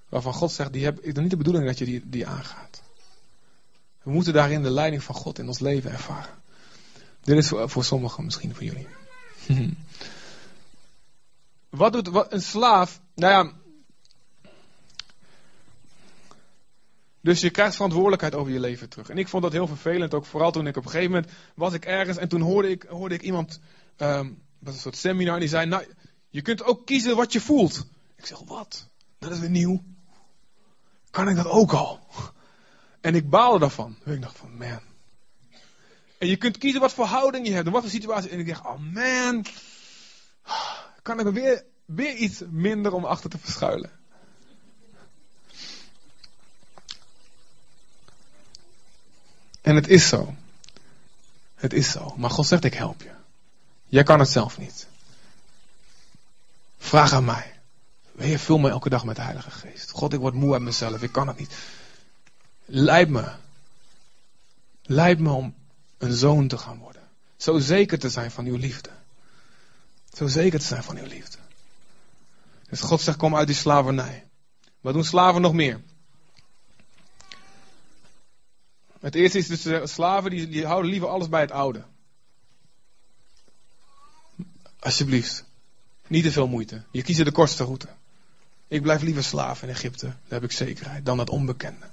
Waarvan 0.09 0.35
God 0.35 0.53
zegt, 0.53 0.73
die 0.73 0.85
heb 0.85 1.01
ik 1.01 1.15
dan 1.15 1.23
niet 1.23 1.33
de 1.33 1.37
bedoeling 1.37 1.67
dat 1.67 1.79
je 1.79 1.85
die, 1.85 2.09
die 2.09 2.27
aangaat. 2.27 2.83
We 4.03 4.11
moeten 4.11 4.33
daarin 4.33 4.63
de 4.63 4.71
leiding 4.71 5.03
van 5.03 5.15
God 5.15 5.39
in 5.39 5.47
ons 5.47 5.59
leven 5.59 5.91
ervaren. 5.91 6.47
Dit 7.29 7.37
is 7.37 7.49
voor, 7.49 7.69
voor 7.69 7.85
sommigen, 7.85 8.25
misschien 8.25 8.55
voor 8.55 8.65
jullie. 8.65 8.87
wat 11.81 11.93
doet 11.93 12.33
een 12.33 12.43
slaaf? 12.43 13.01
Nou 13.15 13.33
ja, 13.33 13.53
Dus 17.21 17.41
je 17.41 17.51
krijgt 17.51 17.75
verantwoordelijkheid 17.75 18.35
over 18.35 18.53
je 18.53 18.61
leven 18.61 18.89
terug. 18.89 19.09
En 19.09 19.19
ik 19.19 19.29
vond 19.29 19.43
dat 19.43 19.53
heel 19.53 19.67
vervelend, 19.67 20.15
ook 20.15 20.25
vooral 20.25 20.51
toen 20.51 20.67
ik 20.67 20.77
op 20.77 20.85
een 20.85 20.91
gegeven 20.91 21.13
moment 21.13 21.33
was 21.55 21.73
ik 21.73 21.85
ergens 21.85 22.17
en 22.17 22.29
toen 22.29 22.41
hoorde 22.41 22.71
ik, 22.71 22.83
hoorde 22.83 23.15
ik 23.15 23.23
iemand, 23.23 23.61
um, 23.97 24.43
dat 24.59 24.75
een 24.75 24.81
soort 24.81 24.97
seminar, 24.97 25.41
die 25.41 25.49
zei, 25.49 25.67
nou, 25.67 25.85
je 26.29 26.43
kunt 26.43 26.65
ook 26.65 26.87
kiezen 26.87 27.17
wat 27.17 27.33
je 27.33 27.41
voelt. 27.41 27.87
Ik 28.17 28.27
zeg, 28.27 28.39
wat? 28.39 28.89
Dat 29.19 29.31
is 29.31 29.39
weer 29.39 29.51
nieuw. 29.51 29.83
Kan 31.11 31.29
ik 31.29 31.37
dat 31.37 31.47
ook 31.47 31.73
al? 31.73 32.01
En 33.01 33.15
ik 33.15 33.31
baalde 33.31 33.59
daarvan. 33.59 33.97
Ik 34.05 34.23
dacht 34.23 34.37
van, 34.37 34.57
man. 34.57 34.88
En 36.19 36.29
je 36.29 36.37
kunt 36.37 36.59
kiezen 36.59 36.81
wat 36.81 36.93
voor 36.93 37.05
houding 37.05 37.47
je 37.47 37.53
hebt 37.53 37.67
en 37.67 37.73
wat 37.73 37.83
voor 37.83 37.91
situatie. 37.91 38.31
En 38.31 38.39
ik 38.39 38.47
dacht, 38.47 38.65
oh 38.65 38.79
man. 38.79 39.47
Kan 41.03 41.21
ik 41.21 41.27
weer, 41.27 41.65
weer 41.85 42.15
iets 42.15 42.43
minder 42.51 42.93
om 42.93 43.05
achter 43.05 43.31
te 43.31 43.39
verschuilen. 43.39 43.91
En 49.61 49.75
het 49.75 49.89
is 49.89 50.09
zo. 50.09 50.35
Het 51.55 51.73
is 51.73 51.91
zo. 51.91 52.15
Maar 52.17 52.31
God 52.31 52.47
zegt, 52.47 52.65
ik 52.65 52.75
help 52.75 53.03
je. 53.03 53.11
Jij 53.87 54.03
kan 54.03 54.19
het 54.19 54.29
zelf 54.29 54.59
niet. 54.59 54.87
Vraag 56.79 57.13
aan 57.13 57.25
mij. 57.25 57.61
Je 58.19 58.39
vul 58.39 58.59
me 58.59 58.71
elke 58.71 58.89
dag 58.89 59.05
met 59.05 59.17
de 59.17 59.23
Heilige 59.23 59.51
Geest. 59.51 59.91
God, 59.91 60.13
ik 60.13 60.21
word 60.21 60.35
moe 60.35 60.53
uit 60.53 60.63
mezelf. 60.63 61.03
Ik 61.03 61.13
kan 61.13 61.29
het 61.29 61.39
niet. 61.39 61.55
Leid 62.65 63.09
me. 63.09 63.33
Leid 64.83 65.19
me 65.19 65.31
om 65.31 65.55
een 65.99 66.13
zoon 66.13 66.49
te 66.49 66.59
gaan 66.59 66.79
worden. 66.79 67.03
Zo 67.37 67.59
zeker 67.59 67.99
te 67.99 68.11
zijn 68.11 68.31
van 68.31 68.47
uw 68.47 68.57
liefde. 68.57 68.91
Zo 70.13 70.27
zeker 70.27 70.59
te 70.59 70.67
zijn 70.67 70.83
van 70.83 70.97
uw 70.97 71.07
liefde. 71.07 71.39
Dus 72.69 72.81
God 72.81 73.01
zegt, 73.01 73.19
kom 73.19 73.37
uit 73.37 73.47
die 73.47 73.57
slavernij. 73.57 74.29
Wat 74.81 74.95
doen 74.95 75.05
slaven 75.05 75.41
nog 75.41 75.53
meer? 75.53 75.81
Het 79.01 79.15
eerste 79.15 79.39
is 79.39 79.47
dus 79.47 79.93
slaven 79.93 80.31
die, 80.31 80.49
die 80.49 80.67
houden 80.67 80.91
liever 80.91 81.09
alles 81.09 81.29
bij 81.29 81.41
het 81.41 81.51
oude. 81.51 81.85
Alsjeblieft. 84.79 85.45
Niet 86.07 86.25
te 86.25 86.33
veel 86.33 86.49
moeite. 86.49 86.83
Je 86.91 87.03
kiest 87.03 87.25
de 87.25 87.33
kortste 87.33 87.65
route. 87.65 87.89
Ik 88.69 88.83
blijf 88.83 89.03
liever 89.03 89.25
slaaf 89.25 89.63
in 89.63 89.69
Egypte. 89.69 90.07
Daar 90.07 90.41
heb 90.41 90.43
ik 90.43 90.53
zekerheid. 90.53 91.07
Dan 91.07 91.19
het 91.19 91.31
onbekende. 91.31 91.91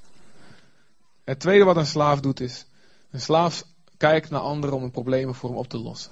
Het 1.23 1.39
tweede 1.39 1.63
wat 1.63 1.77
een 1.77 1.85
slaaf 1.85 2.19
doet 2.19 2.39
is. 2.39 2.65
Een 3.11 3.21
slaaf 3.21 3.63
kijkt 4.09 4.29
naar 4.29 4.41
anderen 4.41 4.75
om 4.75 4.83
een 4.83 4.91
problemen 4.91 5.35
voor 5.35 5.49
hem 5.49 5.57
op 5.57 5.67
te 5.67 5.77
lossen. 5.77 6.11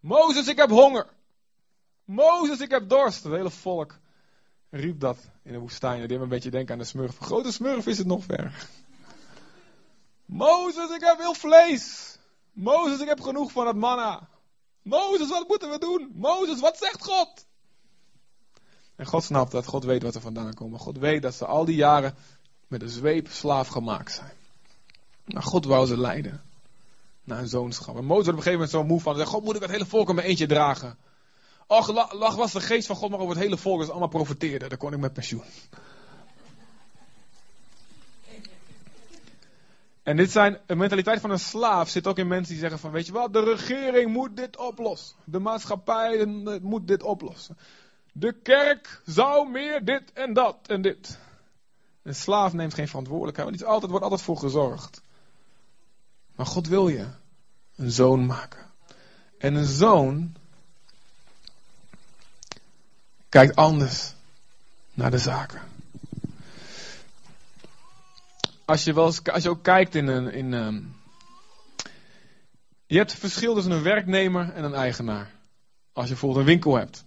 Mozes, 0.00 0.46
ik 0.46 0.56
heb 0.56 0.70
honger. 0.70 1.06
Mozes, 2.04 2.60
ik 2.60 2.70
heb 2.70 2.88
dorst. 2.88 3.24
Het 3.24 3.32
hele 3.32 3.50
volk 3.50 3.98
riep 4.70 5.00
dat 5.00 5.18
in 5.42 5.52
de 5.52 5.58
woestijn. 5.58 5.92
Die 5.92 6.00
hebben 6.00 6.22
een 6.22 6.28
beetje 6.28 6.50
denken 6.50 6.72
aan 6.72 6.78
de 6.78 6.84
smurf. 6.84 7.18
Grote 7.18 7.52
smurf 7.52 7.86
is 7.86 7.98
het 7.98 8.06
nog 8.06 8.24
ver. 8.24 8.68
Mozes, 10.24 10.90
ik 10.90 11.00
heb 11.00 11.16
veel 11.18 11.34
vlees. 11.34 12.18
Mozes, 12.52 13.00
ik 13.00 13.08
heb 13.08 13.20
genoeg 13.20 13.52
van 13.52 13.66
het 13.66 13.76
manna. 13.76 14.28
Mozes, 14.82 15.28
wat 15.28 15.48
moeten 15.48 15.70
we 15.70 15.78
doen? 15.78 16.12
Mozes, 16.14 16.60
wat 16.60 16.78
zegt 16.78 17.04
God? 17.04 17.46
En 18.96 19.06
God 19.06 19.24
snapt 19.24 19.52
dat. 19.52 19.66
God 19.66 19.84
weet 19.84 20.02
wat 20.02 20.14
er 20.14 20.20
vandaan 20.20 20.54
komt. 20.54 20.80
God 20.80 20.98
weet 20.98 21.22
dat 21.22 21.34
ze 21.34 21.46
al 21.46 21.64
die 21.64 21.76
jaren 21.76 22.14
met 22.68 22.82
een 22.82 22.88
zweep 22.88 23.28
slaaf 23.28 23.68
gemaakt 23.68 24.12
zijn. 24.12 24.36
Maar 25.24 25.42
God 25.42 25.64
wou 25.64 25.86
ze 25.86 25.98
leiden. 25.98 26.49
Naar 27.30 27.38
een 27.38 27.48
zoonschap. 27.48 27.96
En 27.96 28.04
Mozes 28.04 28.28
op 28.28 28.36
een 28.36 28.42
gegeven 28.42 28.52
moment 28.52 28.70
zo 28.70 28.84
moe 28.84 29.00
van. 29.00 29.14
Zei, 29.14 29.26
God, 29.26 29.44
moet 29.44 29.56
ik 29.56 29.62
het 29.62 29.70
hele 29.70 29.86
volk 29.86 30.08
in 30.08 30.14
mijn 30.14 30.26
eentje 30.26 30.46
dragen? 30.46 30.98
Och, 31.66 32.12
lach 32.12 32.34
was 32.34 32.52
de 32.52 32.60
geest 32.60 32.86
van 32.86 32.96
God 32.96 33.10
maar 33.10 33.18
over 33.18 33.34
het 33.34 33.44
hele 33.44 33.56
volk, 33.56 33.80
dat 33.80 33.90
allemaal 33.90 34.08
profeteerden. 34.08 34.68
Dan 34.68 34.78
kon 34.78 34.92
ik 34.92 34.98
met 34.98 35.12
pensioen. 35.12 35.42
En 40.02 40.16
dit 40.16 40.30
zijn, 40.30 40.58
een 40.66 40.78
mentaliteit 40.78 41.20
van 41.20 41.30
een 41.30 41.38
slaaf 41.38 41.88
zit 41.88 42.06
ook 42.06 42.18
in 42.18 42.26
mensen 42.26 42.52
die 42.52 42.60
zeggen 42.60 42.78
van, 42.78 42.90
weet 42.90 43.06
je 43.06 43.12
wat, 43.12 43.32
de 43.32 43.44
regering 43.44 44.12
moet 44.12 44.36
dit 44.36 44.56
oplossen. 44.56 45.16
De 45.24 45.38
maatschappij 45.38 46.26
moet 46.62 46.88
dit 46.88 47.02
oplossen. 47.02 47.58
De 48.12 48.32
kerk 48.32 49.02
zou 49.04 49.50
meer 49.50 49.84
dit 49.84 50.12
en 50.12 50.32
dat 50.32 50.56
en 50.66 50.82
dit. 50.82 51.18
Een 52.02 52.14
slaaf 52.14 52.52
neemt 52.52 52.74
geen 52.74 52.88
verantwoordelijkheid, 52.88 53.60
want 53.60 53.82
er 53.82 53.88
wordt 53.88 54.04
altijd 54.04 54.22
voor 54.22 54.36
gezorgd. 54.36 55.02
Maar 56.36 56.46
God 56.46 56.68
wil 56.68 56.88
je 56.88 57.06
een 57.80 57.90
zoon 57.90 58.26
maken. 58.26 58.66
En 59.38 59.54
een 59.54 59.66
zoon 59.66 60.34
kijkt 63.28 63.56
anders 63.56 64.14
naar 64.94 65.10
de 65.10 65.18
zaken. 65.18 65.60
Als 68.64 68.84
je, 68.84 68.92
wel 68.92 69.06
eens, 69.06 69.24
als 69.24 69.42
je 69.42 69.50
ook 69.50 69.62
kijkt 69.62 69.94
in 69.94 70.06
een. 70.06 70.32
In, 70.32 70.52
um, 70.52 70.96
je 72.86 72.96
hebt 72.96 73.10
het 73.10 73.20
verschil 73.20 73.54
tussen 73.54 73.72
een 73.72 73.82
werknemer 73.82 74.52
en 74.52 74.64
een 74.64 74.74
eigenaar. 74.74 75.34
Als 75.92 76.04
je 76.04 76.10
bijvoorbeeld 76.10 76.40
een 76.40 76.50
winkel 76.52 76.76
hebt. 76.76 77.04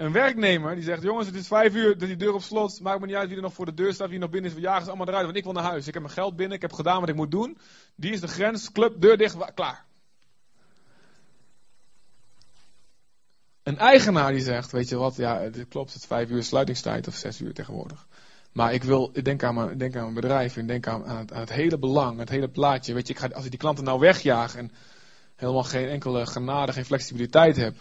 Een 0.00 0.12
werknemer 0.12 0.74
die 0.74 0.84
zegt: 0.84 1.02
Jongens, 1.02 1.26
het 1.26 1.36
is 1.36 1.46
vijf 1.46 1.74
uur, 1.74 1.98
die 1.98 2.16
deur 2.16 2.34
op 2.34 2.42
slot. 2.42 2.80
Maakt 2.80 3.00
me 3.00 3.06
niet 3.06 3.14
uit 3.14 3.28
wie 3.28 3.36
er 3.36 3.42
nog 3.42 3.52
voor 3.52 3.64
de 3.64 3.74
deur 3.74 3.94
staat, 3.94 4.06
wie 4.06 4.14
er 4.14 4.20
nog 4.20 4.30
binnen 4.30 4.50
is. 4.50 4.56
We 4.56 4.62
jagen 4.62 4.82
ze 4.82 4.88
allemaal 4.88 5.08
eruit, 5.08 5.24
want 5.24 5.36
ik 5.36 5.44
wil 5.44 5.52
naar 5.52 5.62
huis. 5.62 5.86
Ik 5.86 5.94
heb 5.94 6.02
mijn 6.02 6.14
geld 6.14 6.36
binnen, 6.36 6.56
ik 6.56 6.62
heb 6.62 6.72
gedaan 6.72 7.00
wat 7.00 7.08
ik 7.08 7.14
moet 7.14 7.30
doen. 7.30 7.58
Die 7.94 8.12
is 8.12 8.20
de 8.20 8.28
grens, 8.28 8.72
club, 8.72 9.00
deur 9.00 9.16
dicht, 9.16 9.54
klaar. 9.54 9.84
Een 13.62 13.78
eigenaar 13.78 14.32
die 14.32 14.42
zegt: 14.42 14.72
Weet 14.72 14.88
je 14.88 14.96
wat, 14.96 15.16
ja, 15.16 15.40
het 15.40 15.68
klopt, 15.68 15.92
het 15.92 16.02
is 16.02 16.08
vijf 16.08 16.30
uur 16.30 16.42
sluitingstijd 16.42 17.08
of 17.08 17.14
zes 17.14 17.40
uur 17.40 17.54
tegenwoordig. 17.54 18.06
Maar 18.52 18.72
ik 18.72 18.82
wil, 18.82 19.10
ik 19.12 19.24
denk 19.24 19.42
aan 19.42 19.54
mijn, 19.54 19.78
denk 19.78 19.96
aan 19.96 20.02
mijn 20.02 20.14
bedrijf, 20.14 20.56
ik 20.56 20.68
denk 20.68 20.86
aan, 20.86 21.06
aan 21.06 21.26
het 21.32 21.52
hele 21.52 21.78
belang, 21.78 22.18
het 22.18 22.28
hele 22.28 22.48
plaatje. 22.48 22.94
Weet 22.94 23.06
je, 23.06 23.12
ik 23.12 23.18
ga, 23.18 23.28
als 23.28 23.44
ik 23.44 23.50
die 23.50 23.60
klanten 23.60 23.84
nou 23.84 23.98
wegjaag 23.98 24.54
en 24.54 24.72
helemaal 25.36 25.64
geen 25.64 25.88
enkele 25.88 26.26
genade, 26.26 26.72
geen 26.72 26.84
flexibiliteit 26.84 27.56
heb, 27.56 27.74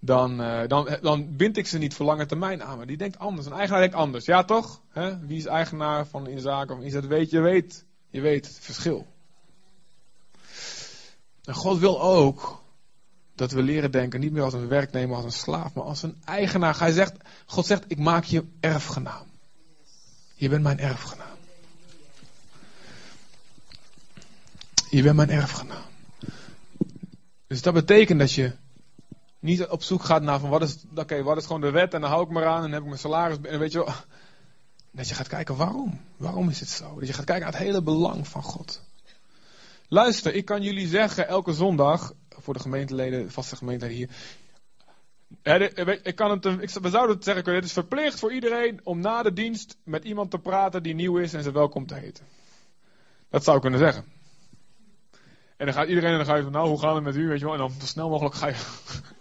dan, 0.00 0.40
uh, 0.40 0.60
dan, 0.66 0.98
dan 1.02 1.36
bind 1.36 1.56
ik 1.56 1.66
ze 1.66 1.78
niet 1.78 1.94
voor 1.94 2.06
lange 2.06 2.26
termijn 2.26 2.62
aan. 2.62 2.76
Maar 2.76 2.86
die 2.86 2.96
denkt 2.96 3.18
anders. 3.18 3.46
Een 3.46 3.52
eigenaar 3.52 3.80
denkt 3.80 3.94
anders. 3.94 4.24
Ja, 4.24 4.44
toch? 4.44 4.80
Wie 5.20 5.36
is 5.36 5.46
eigenaar 5.46 6.06
van 6.06 6.26
in 6.26 6.40
zaken 6.40 6.78
of? 6.78 6.92
Dat 6.92 7.04
weet 7.04 7.30
je, 7.30 7.40
weet, 7.40 7.84
je 8.08 8.20
weet 8.20 8.46
het 8.46 8.58
verschil. 8.60 9.06
En 11.44 11.54
God 11.54 11.78
wil 11.78 12.02
ook 12.02 12.62
dat 13.34 13.52
we 13.52 13.62
leren 13.62 13.90
denken, 13.90 14.20
niet 14.20 14.32
meer 14.32 14.42
als 14.42 14.54
een 14.54 14.68
werknemer, 14.68 15.16
als 15.16 15.24
een 15.24 15.32
slaaf, 15.32 15.74
maar 15.74 15.84
als 15.84 16.02
een 16.02 16.16
eigenaar. 16.24 16.78
Hij 16.78 16.92
zegt, 16.92 17.16
God 17.46 17.66
zegt, 17.66 17.84
ik 17.86 17.98
maak 17.98 18.24
je 18.24 18.44
erfgenaam. 18.60 19.26
Je 20.34 20.48
bent 20.48 20.62
mijn 20.62 20.78
erfgenaam. 20.78 21.36
Je 24.90 25.02
bent 25.02 25.16
mijn 25.16 25.30
erfgenaam. 25.30 25.86
Dus 27.46 27.62
dat 27.62 27.74
betekent 27.74 28.18
dat 28.18 28.32
je 28.32 28.52
niet 29.38 29.66
op 29.66 29.82
zoek 29.82 30.02
gaat 30.02 30.22
naar 30.22 30.40
van 30.40 30.50
wat 30.50 30.62
is, 30.62 30.84
oké, 30.94 31.22
wat 31.22 31.36
is 31.36 31.46
gewoon 31.46 31.60
de 31.60 31.70
wet 31.70 31.94
en 31.94 32.00
dan 32.00 32.10
hou 32.10 32.22
ik 32.22 32.30
me 32.30 32.44
aan 32.44 32.64
en 32.64 32.72
heb 32.72 32.80
ik 32.80 32.86
mijn 32.86 32.98
salaris. 32.98 33.36
En 33.42 33.58
weet 33.58 33.72
je 33.72 33.78
wel, 33.84 33.94
dat 34.90 35.08
je 35.08 35.14
gaat 35.14 35.28
kijken 35.28 35.56
waarom. 35.56 36.00
Waarom 36.16 36.48
is 36.48 36.60
het 36.60 36.68
zo? 36.68 36.98
Dat 36.98 37.08
je 37.08 37.14
gaat 37.14 37.24
kijken 37.24 37.44
naar 37.44 37.54
het 37.54 37.62
hele 37.62 37.82
belang 37.82 38.28
van 38.28 38.42
God. 38.42 38.82
Luister, 39.88 40.34
ik 40.34 40.44
kan 40.44 40.62
jullie 40.62 40.86
zeggen 40.86 41.28
elke 41.28 41.52
zondag, 41.52 42.12
voor 42.28 42.54
de 42.54 42.60
gemeenteleden, 42.60 43.30
vaste 43.30 43.56
gemeenteleden 43.56 43.96
hier. 43.96 44.10
Ik 46.02 46.16
kan 46.16 46.30
het, 46.30 46.44
ik, 46.44 46.70
we 46.70 46.90
zouden 46.90 47.16
het 47.16 47.24
zeggen 47.24 47.42
kunnen, 47.42 47.60
het 47.60 47.70
is 47.70 47.72
verplicht 47.72 48.18
voor 48.18 48.32
iedereen 48.32 48.80
om 48.84 49.00
na 49.00 49.22
de 49.22 49.32
dienst 49.32 49.76
met 49.84 50.04
iemand 50.04 50.30
te 50.30 50.38
praten 50.38 50.82
die 50.82 50.94
nieuw 50.94 51.18
is 51.18 51.34
en 51.34 51.42
ze 51.42 51.52
welkom 51.52 51.86
te 51.86 51.94
heten. 51.94 52.24
Dat 53.30 53.44
zou 53.44 53.56
ik 53.56 53.62
kunnen 53.62 53.80
zeggen. 53.80 54.04
En 55.56 55.66
dan 55.66 55.74
gaat 55.74 55.88
iedereen 55.88 56.10
en 56.10 56.16
dan 56.16 56.26
ga 56.26 56.34
je 56.34 56.42
van, 56.42 56.52
nou, 56.52 56.68
hoe 56.68 56.80
gaat 56.80 56.94
het 56.94 57.04
met 57.04 57.16
u, 57.16 57.28
weet 57.28 57.38
je 57.38 57.44
wel, 57.44 57.54
en 57.54 57.60
dan 57.60 57.70
zo 57.80 57.86
snel 57.86 58.08
mogelijk 58.08 58.34
ga 58.34 58.46
je. 58.46 58.54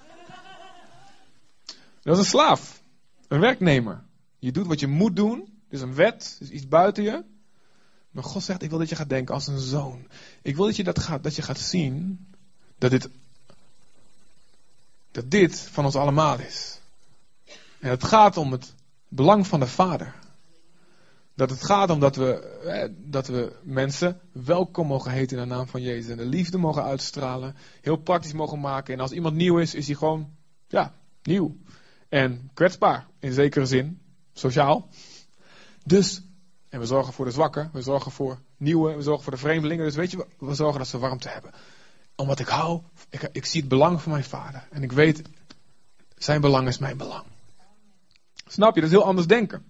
Dat 2.07 2.17
is 2.17 2.23
een 2.23 2.29
slaaf. 2.29 2.81
Een 3.27 3.39
werknemer. 3.39 4.03
Je 4.39 4.51
doet 4.51 4.67
wat 4.67 4.79
je 4.79 4.87
moet 4.87 5.15
doen. 5.15 5.39
Het 5.39 5.73
is 5.73 5.81
een 5.81 5.93
wet. 5.93 6.35
Het 6.39 6.49
is 6.49 6.49
iets 6.49 6.67
buiten 6.67 7.03
je. 7.03 7.23
Maar 8.11 8.23
God 8.23 8.43
zegt, 8.43 8.63
ik 8.63 8.69
wil 8.69 8.79
dat 8.79 8.89
je 8.89 8.95
gaat 8.95 9.09
denken 9.09 9.33
als 9.33 9.47
een 9.47 9.59
zoon. 9.59 10.07
Ik 10.41 10.55
wil 10.55 10.65
dat 10.65 10.75
je, 10.75 10.83
dat 10.83 10.99
gaat, 10.99 11.23
dat 11.23 11.35
je 11.35 11.41
gaat 11.41 11.59
zien 11.59 12.27
dat 12.77 12.91
dit, 12.91 13.09
dat 15.11 15.31
dit 15.31 15.59
van 15.59 15.85
ons 15.85 15.95
allemaal 15.95 16.39
is. 16.39 16.79
En 17.79 17.89
het 17.89 18.03
gaat 18.03 18.37
om 18.37 18.51
het 18.51 18.73
belang 19.07 19.47
van 19.47 19.59
de 19.59 19.67
Vader. 19.67 20.15
Dat 21.33 21.49
het 21.49 21.63
gaat 21.63 21.89
om 21.89 21.99
dat 21.99 22.15
we, 22.15 22.93
dat 22.97 23.27
we 23.27 23.55
mensen 23.63 24.19
welkom 24.31 24.87
mogen 24.87 25.11
heten 25.11 25.37
in 25.37 25.43
de 25.43 25.55
naam 25.55 25.67
van 25.67 25.81
Jezus. 25.81 26.11
En 26.11 26.17
de 26.17 26.25
liefde 26.25 26.57
mogen 26.57 26.83
uitstralen. 26.83 27.55
Heel 27.81 27.97
praktisch 27.97 28.33
mogen 28.33 28.59
maken. 28.59 28.93
En 28.93 28.99
als 28.99 29.11
iemand 29.11 29.35
nieuw 29.35 29.57
is, 29.57 29.75
is 29.75 29.87
hij 29.87 29.95
gewoon, 29.95 30.29
ja, 30.67 30.93
nieuw. 31.23 31.55
En 32.09 32.49
kwetsbaar, 32.53 33.07
in 33.19 33.33
zekere 33.33 33.65
zin. 33.65 34.01
Sociaal. 34.33 34.87
Dus, 35.83 36.21
en 36.69 36.79
we 36.79 36.85
zorgen 36.85 37.13
voor 37.13 37.25
de 37.25 37.31
zwakken. 37.31 37.69
We 37.73 37.81
zorgen 37.81 38.11
voor 38.11 38.39
nieuwe. 38.57 38.95
We 38.95 39.01
zorgen 39.01 39.23
voor 39.23 39.33
de 39.33 39.39
vreemdelingen. 39.39 39.85
Dus 39.85 39.95
weet 39.95 40.11
je, 40.11 40.25
we 40.39 40.53
zorgen 40.53 40.79
dat 40.79 40.87
ze 40.87 40.97
warmte 40.97 41.29
hebben. 41.29 41.51
Omdat 42.15 42.39
ik 42.39 42.47
hou, 42.47 42.81
ik, 43.09 43.29
ik 43.31 43.45
zie 43.45 43.59
het 43.59 43.69
belang 43.69 44.01
van 44.01 44.11
mijn 44.11 44.23
vader. 44.23 44.67
En 44.71 44.83
ik 44.83 44.91
weet, 44.91 45.21
zijn 46.15 46.41
belang 46.41 46.67
is 46.67 46.77
mijn 46.77 46.97
belang. 46.97 47.25
Snap 48.47 48.75
je? 48.75 48.81
Dat 48.81 48.89
is 48.89 48.95
heel 48.95 49.05
anders 49.05 49.27
denken. 49.27 49.65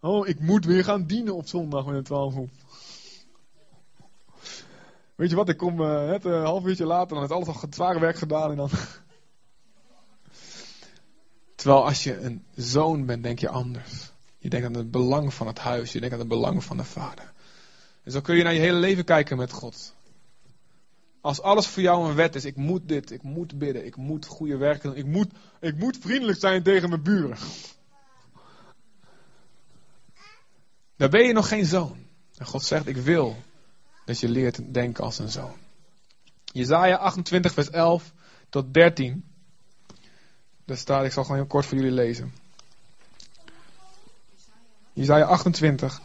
Oh, 0.00 0.28
ik 0.28 0.40
moet 0.40 0.64
weer 0.64 0.84
gaan 0.84 1.06
dienen 1.06 1.34
op 1.34 1.46
zondag 1.46 1.86
met 1.86 1.94
een 1.94 2.02
twaalf 2.02 2.34
Weet 5.14 5.30
je 5.30 5.36
wat, 5.36 5.48
ik 5.48 5.56
kom 5.56 5.80
uh, 5.80 6.06
net 6.06 6.24
een 6.24 6.44
half 6.44 6.64
uurtje 6.64 6.86
later, 6.86 7.14
dan 7.14 7.24
is 7.24 7.30
alles 7.30 7.48
al 7.48 7.60
het 7.60 7.74
zware 7.74 8.00
werk 8.00 8.16
gedaan 8.16 8.50
en 8.50 8.56
dan... 8.56 8.70
Terwijl 11.56 11.84
als 11.84 12.04
je 12.04 12.20
een 12.20 12.44
zoon 12.54 13.06
bent, 13.06 13.22
denk 13.22 13.38
je 13.38 13.48
anders. 13.48 14.10
Je 14.38 14.48
denkt 14.48 14.66
aan 14.66 14.74
het 14.74 14.90
belang 14.90 15.34
van 15.34 15.46
het 15.46 15.58
huis, 15.58 15.92
je 15.92 15.98
denkt 16.00 16.14
aan 16.14 16.20
het 16.20 16.28
belang 16.28 16.64
van 16.64 16.76
de 16.76 16.84
vader. 16.84 17.32
En 18.02 18.12
zo 18.12 18.20
kun 18.20 18.36
je 18.36 18.42
naar 18.42 18.54
je 18.54 18.60
hele 18.60 18.78
leven 18.78 19.04
kijken 19.04 19.36
met 19.36 19.52
God. 19.52 19.94
Als 21.20 21.42
alles 21.42 21.66
voor 21.66 21.82
jou 21.82 22.08
een 22.08 22.14
wet 22.14 22.34
is, 22.34 22.44
ik 22.44 22.56
moet 22.56 22.88
dit, 22.88 23.10
ik 23.10 23.22
moet 23.22 23.58
bidden, 23.58 23.86
ik 23.86 23.96
moet 23.96 24.26
goede 24.26 24.56
werken 24.56 24.90
doen, 24.90 24.98
ik 24.98 25.06
moet, 25.06 25.32
ik 25.60 25.76
moet 25.76 25.98
vriendelijk 26.00 26.38
zijn 26.38 26.62
tegen 26.62 26.88
mijn 26.88 27.02
buren. 27.02 27.38
Dan 30.96 31.10
ben 31.10 31.26
je 31.26 31.32
nog 31.32 31.48
geen 31.48 31.66
zoon. 31.66 32.06
En 32.36 32.46
God 32.46 32.64
zegt, 32.64 32.86
ik 32.86 32.96
wil 32.96 33.36
dat 34.04 34.20
je 34.20 34.28
leert 34.28 34.74
denken 34.74 35.04
als 35.04 35.18
een 35.18 35.30
zoon. 35.30 35.56
Jezaja 36.44 36.96
28 36.96 37.52
vers 37.52 37.70
11 37.70 38.12
tot 38.48 38.74
13. 38.74 39.35
Daar 40.66 40.76
staat, 40.76 41.04
ik 41.04 41.12
zal 41.12 41.22
gewoon 41.22 41.38
heel 41.38 41.48
kort 41.48 41.66
voor 41.66 41.78
jullie 41.78 41.92
lezen. 41.92 42.34
Jezaja 44.92 45.24
28. 45.24 46.00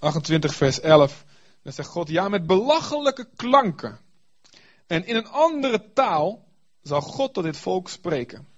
...28 0.00 0.38
vers 0.38 0.80
11... 0.80 1.24
Dan 1.62 1.72
zegt 1.72 1.88
God, 1.88 2.08
ja 2.08 2.28
met 2.28 2.46
belachelijke 2.46 3.28
klanken... 3.36 3.98
...en 4.86 5.06
in 5.06 5.16
een 5.16 5.28
andere 5.28 5.92
taal... 5.92 6.44
...zal 6.82 7.00
God 7.00 7.34
tot 7.34 7.44
dit 7.44 7.56
volk 7.56 7.88
spreken. 7.88 8.48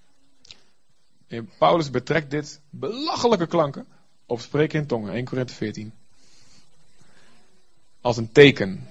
En 1.27 1.49
Paulus 1.57 1.89
betrekt 1.89 2.31
dit 2.31 2.61
belachelijke 2.69 3.47
klanken... 3.47 3.87
...op 4.25 4.39
spreken 4.39 4.79
in 4.79 4.87
tongen, 4.87 5.13
1 5.13 5.25
Korinthe 5.25 5.53
14 5.53 5.93
als 8.01 8.17
een 8.17 8.31
teken. 8.31 8.87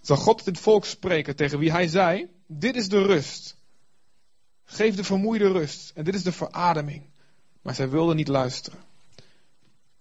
Zal 0.00 0.16
God 0.16 0.44
dit 0.44 0.58
volk 0.58 0.84
spreken 0.84 1.36
tegen 1.36 1.58
wie 1.58 1.70
hij 1.70 1.88
zei: 1.88 2.28
Dit 2.46 2.76
is 2.76 2.88
de 2.88 3.02
rust. 3.02 3.56
Geef 4.64 4.94
de 4.94 5.04
vermoeide 5.04 5.52
rust. 5.52 5.92
En 5.94 6.04
dit 6.04 6.14
is 6.14 6.22
de 6.22 6.32
verademing. 6.32 7.02
Maar 7.62 7.74
zij 7.74 7.88
wilden 7.88 8.16
niet 8.16 8.28
luisteren. 8.28 8.78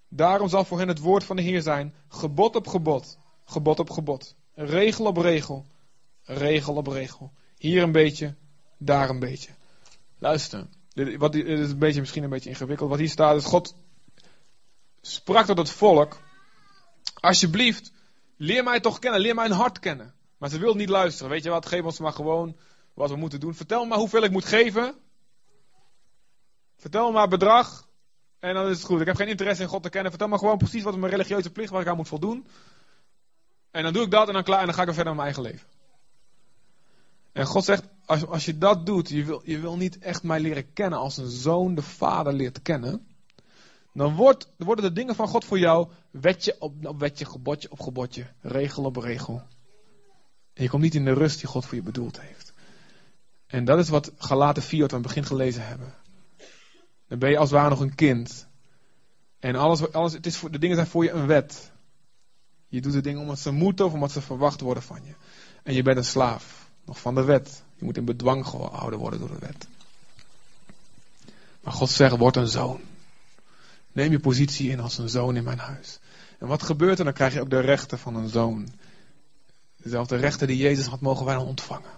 Daarom 0.07 0.49
zal 0.49 0.65
voor 0.65 0.79
hen 0.79 0.87
het 0.87 0.99
woord 0.99 1.23
van 1.23 1.35
de 1.35 1.41
Heer 1.41 1.61
zijn: 1.61 1.93
gebod 2.07 2.55
op 2.55 2.67
gebod, 2.67 3.17
gebod 3.45 3.79
op 3.79 3.89
gebod, 3.89 4.35
regel 4.53 5.05
op 5.05 5.17
regel, 5.17 5.65
regel 6.23 6.75
op 6.75 6.87
regel. 6.87 7.31
Hier 7.57 7.83
een 7.83 7.91
beetje, 7.91 8.35
daar 8.77 9.09
een 9.09 9.19
beetje. 9.19 9.51
Luister, 10.17 10.67
dit, 10.93 11.17
wat, 11.17 11.31
dit 11.31 11.47
is 11.47 11.71
een 11.71 11.77
beetje, 11.77 11.99
misschien 11.99 12.23
een 12.23 12.29
beetje 12.29 12.49
ingewikkeld. 12.49 12.89
Wat 12.89 12.99
hier 12.99 13.09
staat 13.09 13.35
is: 13.35 13.45
God 13.45 13.75
sprak 15.01 15.45
tot 15.45 15.57
het 15.57 15.69
volk 15.69 16.19
Alsjeblieft, 17.21 17.91
leer 18.37 18.63
mij 18.63 18.79
toch 18.79 18.99
kennen, 18.99 19.19
leer 19.19 19.35
mijn 19.35 19.51
hart 19.51 19.79
kennen. 19.79 20.13
Maar 20.37 20.49
ze 20.49 20.59
wil 20.59 20.75
niet 20.75 20.89
luisteren. 20.89 21.31
Weet 21.31 21.43
je 21.43 21.49
wat, 21.49 21.65
geef 21.65 21.83
ons 21.83 21.99
maar 21.99 22.13
gewoon 22.13 22.57
wat 22.93 23.09
we 23.09 23.15
moeten 23.15 23.39
doen. 23.39 23.55
Vertel 23.55 23.81
me 23.81 23.87
maar 23.87 23.97
hoeveel 23.97 24.23
ik 24.23 24.31
moet 24.31 24.45
geven. 24.45 24.95
Vertel 26.77 27.07
me 27.07 27.13
maar 27.13 27.27
bedrag. 27.27 27.87
En 28.39 28.53
dan 28.53 28.67
is 28.67 28.77
het 28.77 28.85
goed. 28.85 28.99
Ik 28.99 29.07
heb 29.07 29.15
geen 29.15 29.27
interesse 29.27 29.63
in 29.63 29.69
God 29.69 29.83
te 29.83 29.89
kennen. 29.89 30.11
Vertel 30.11 30.29
me 30.29 30.37
gewoon 30.37 30.57
precies 30.57 30.83
wat 30.83 30.97
mijn 30.97 31.11
religieuze 31.11 31.51
plicht 31.51 31.71
waar 31.71 31.81
ik 31.81 31.87
aan 31.87 31.95
moet 31.95 32.07
voldoen. 32.07 32.47
En 33.71 33.83
dan 33.83 33.93
doe 33.93 34.03
ik 34.03 34.11
dat 34.11 34.27
en 34.27 34.33
dan 34.33 34.43
klaar 34.43 34.59
en 34.59 34.65
dan 34.65 34.75
ga 34.75 34.81
ik 34.81 34.87
er 34.87 34.93
verder 34.93 35.15
met 35.15 35.23
mijn 35.23 35.35
eigen 35.35 35.53
leven. 35.53 35.67
En 37.31 37.45
God 37.45 37.63
zegt, 37.63 37.83
als, 38.05 38.25
als 38.25 38.45
je 38.45 38.57
dat 38.57 38.85
doet, 38.85 39.09
je 39.09 39.25
wil, 39.25 39.41
je 39.43 39.59
wil 39.59 39.77
niet 39.77 39.99
echt 39.99 40.23
mij 40.23 40.39
leren 40.39 40.73
kennen 40.73 40.99
als 40.99 41.17
een 41.17 41.29
zoon 41.29 41.75
de 41.75 41.81
vader 41.81 42.33
leert 42.33 42.61
kennen. 42.61 43.07
Dan 43.93 44.15
wordt, 44.15 44.47
worden 44.57 44.85
de 44.85 44.91
dingen 44.91 45.15
van 45.15 45.27
God 45.27 45.45
voor 45.45 45.59
jou 45.59 45.87
wetje 46.11 46.55
op, 46.59 46.73
wetje, 46.97 47.25
gebodje 47.25 47.71
op 47.71 47.79
gebodje, 47.79 48.25
regel 48.41 48.83
op 48.83 48.95
regel. 48.95 49.43
En 50.53 50.63
je 50.63 50.69
komt 50.69 50.81
niet 50.81 50.95
in 50.95 51.05
de 51.05 51.13
rust 51.13 51.39
die 51.39 51.49
God 51.49 51.65
voor 51.65 51.75
je 51.75 51.83
bedoeld 51.83 52.21
heeft. 52.21 52.53
En 53.47 53.65
dat 53.65 53.79
is 53.79 53.89
wat 53.89 54.11
Galaten 54.17 54.63
4 54.63 54.81
wat 54.81 54.93
aan 54.93 54.99
het 54.99 55.07
begin 55.07 55.25
gelezen 55.25 55.67
hebben. 55.67 55.93
Dan 57.07 57.19
ben 57.19 57.29
je 57.29 57.37
als 57.37 57.49
het 57.49 57.59
ware 57.59 57.69
nog 57.69 57.79
een 57.79 57.95
kind. 57.95 58.47
En 59.39 59.55
alles, 59.55 59.91
alles, 59.91 60.13
het 60.13 60.25
is 60.25 60.37
voor, 60.37 60.51
de 60.51 60.59
dingen 60.59 60.75
zijn 60.75 60.87
voor 60.87 61.03
je 61.03 61.11
een 61.11 61.27
wet. 61.27 61.71
Je 62.67 62.81
doet 62.81 62.93
de 62.93 63.01
dingen 63.01 63.21
omdat 63.21 63.39
ze 63.39 63.51
moeten 63.51 63.85
of 63.85 63.93
omdat 63.93 64.11
ze 64.11 64.21
verwacht 64.21 64.61
worden 64.61 64.83
van 64.83 64.99
je. 65.03 65.13
En 65.63 65.73
je 65.73 65.81
bent 65.81 65.97
een 65.97 66.03
slaaf. 66.03 66.69
Nog 66.85 66.99
van 66.99 67.15
de 67.15 67.23
wet. 67.23 67.63
Je 67.75 67.85
moet 67.85 67.97
in 67.97 68.05
bedwang 68.05 68.45
gehouden 68.45 68.99
worden 68.99 69.19
door 69.19 69.29
de 69.29 69.39
wet. 69.39 69.67
Maar 71.61 71.73
God 71.73 71.89
zegt, 71.89 72.17
word 72.17 72.35
een 72.35 72.47
zoon. 72.47 72.81
Neem 73.91 74.11
je 74.11 74.19
positie 74.19 74.69
in 74.69 74.79
als 74.79 74.97
een 74.97 75.09
zoon 75.09 75.35
in 75.35 75.43
mijn 75.43 75.59
huis. 75.59 75.99
En 76.39 76.47
wat 76.47 76.63
gebeurt 76.63 76.99
er? 76.99 77.05
Dan 77.05 77.13
krijg 77.13 77.33
je 77.33 77.41
ook 77.41 77.49
de 77.49 77.59
rechten 77.59 77.99
van 77.99 78.15
een 78.15 78.29
zoon. 78.29 78.67
Dezelfde 79.77 80.15
rechten 80.15 80.47
die 80.47 80.57
Jezus 80.57 80.85
had, 80.85 81.01
mogen 81.01 81.25
wij 81.25 81.35
dan 81.35 81.45
ontvangen. 81.45 81.91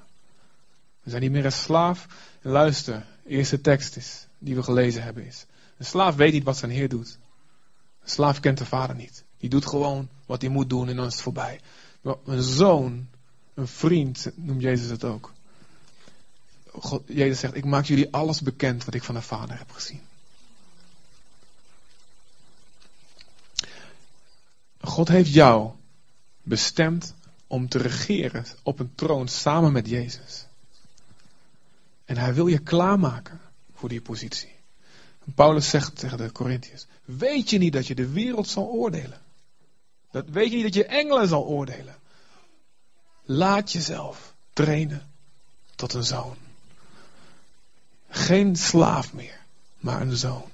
We 1.04 1.10
zijn 1.10 1.22
niet 1.22 1.32
meer 1.32 1.46
een 1.46 1.52
slaaf. 1.52 2.08
En 2.42 2.52
luister, 2.52 3.06
de 3.24 3.30
eerste 3.30 3.62
tekst 3.62 3.96
is, 3.96 4.28
die 4.38 4.56
we 4.56 4.64
gelezen 4.64 5.04
hebben 5.04 5.26
is. 5.26 5.46
Een 5.78 5.86
slaaf 5.86 6.16
weet 6.16 6.34
niet 6.34 6.44
wat 6.44 6.58
zijn 6.58 6.72
heer 6.72 6.90
doet. 6.90 7.18
Een 8.04 8.10
slaaf 8.10 8.40
kent 8.40 8.58
de 8.58 8.66
vader 8.66 8.96
niet. 8.96 9.24
Die 9.38 9.50
doet 9.50 9.66
gewoon 9.66 10.10
wat 10.26 10.42
hij 10.42 10.52
moet 10.52 10.70
doen 10.70 10.90
en 10.90 10.96
dan 10.96 11.06
is 11.06 11.14
het 11.14 11.22
voorbij. 11.22 11.60
Maar 12.02 12.16
een 12.26 12.44
zoon, 12.44 13.08
een 13.54 13.68
vriend, 13.68 14.32
noemt 14.36 14.62
Jezus 14.62 14.90
het 14.90 15.04
ook. 15.04 15.34
God, 16.72 17.04
Jezus 17.08 17.40
zegt, 17.40 17.56
ik 17.56 17.66
maak 17.66 17.86
jullie 17.86 18.14
alles 18.14 18.42
bekend 18.42 18.86
wat 18.86 18.94
ik 18.94 19.04
van 19.04 19.16
de 19.16 19.22
vader 19.22 19.58
heb 19.58 19.72
gezien. 19.72 20.02
God 24.84 25.08
heeft 25.08 25.34
jou 25.34 25.72
bestemd 26.42 27.14
om 27.48 27.70
te 27.70 27.78
regeren 27.78 28.46
op 28.64 28.80
een 28.80 28.96
troon 28.96 29.28
samen 29.28 29.72
met 29.72 29.88
Jezus. 29.88 30.46
En 32.06 32.18
hij 32.18 32.34
wil 32.34 32.48
je 32.48 32.60
klaarmaken 32.60 33.42
voor 33.74 33.90
die 33.90 34.02
positie. 34.02 34.52
Paulus 35.36 35.70
zegt 35.70 36.00
tegen 36.00 36.18
de 36.18 36.32
Corinthiërs: 36.32 36.86
Weet 37.06 37.50
je 37.50 37.58
niet 37.58 37.74
dat 37.74 37.88
je 37.88 37.96
de 37.96 38.10
wereld 38.10 38.48
zal 38.48 38.66
oordelen? 38.66 39.22
Dat, 40.12 40.30
weet 40.30 40.50
je 40.50 40.56
niet 40.56 40.66
dat 40.66 40.74
je 40.74 40.86
engelen 40.86 41.28
zal 41.28 41.46
oordelen? 41.46 41.96
Laat 43.24 43.72
jezelf 43.72 44.34
trainen 44.54 45.12
tot 45.76 45.94
een 45.94 46.04
zoon. 46.04 46.36
Geen 48.10 48.56
slaaf 48.56 49.14
meer, 49.14 49.40
maar 49.80 50.02
een 50.02 50.16
zoon. 50.16 50.50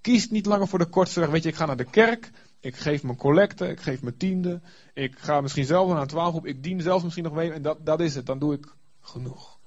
Kies 0.00 0.30
niet 0.30 0.46
langer 0.46 0.68
voor 0.68 0.78
de 0.78 0.84
kortste 0.86 1.20
weg. 1.20 1.28
Weet 1.28 1.42
je, 1.42 1.48
ik 1.48 1.54
ga 1.54 1.66
naar 1.66 1.76
de 1.76 1.90
kerk, 1.90 2.30
ik 2.64 2.76
geef 2.76 3.02
mijn 3.02 3.16
collecte, 3.16 3.68
ik 3.68 3.80
geef 3.80 4.02
mijn 4.02 4.16
tiende. 4.16 4.60
Ik 4.94 5.18
ga 5.18 5.40
misschien 5.40 5.64
zelf 5.64 5.92
naar 5.92 6.06
twaalf 6.06 6.34
op. 6.34 6.46
Ik 6.46 6.62
dien 6.62 6.80
zelfs 6.80 7.02
misschien 7.02 7.24
nog 7.24 7.32
mee. 7.32 7.52
En 7.52 7.62
dat, 7.62 7.86
dat 7.86 8.00
is 8.00 8.14
het. 8.14 8.26
Dan 8.26 8.38
doe 8.38 8.54
ik 8.54 8.66
genoeg. 9.00 9.58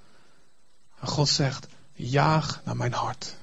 En 0.99 1.07
God 1.07 1.29
zegt, 1.29 1.67
jaag 1.93 2.61
naar 2.65 2.75
mijn 2.75 2.93
hart. 2.93 3.35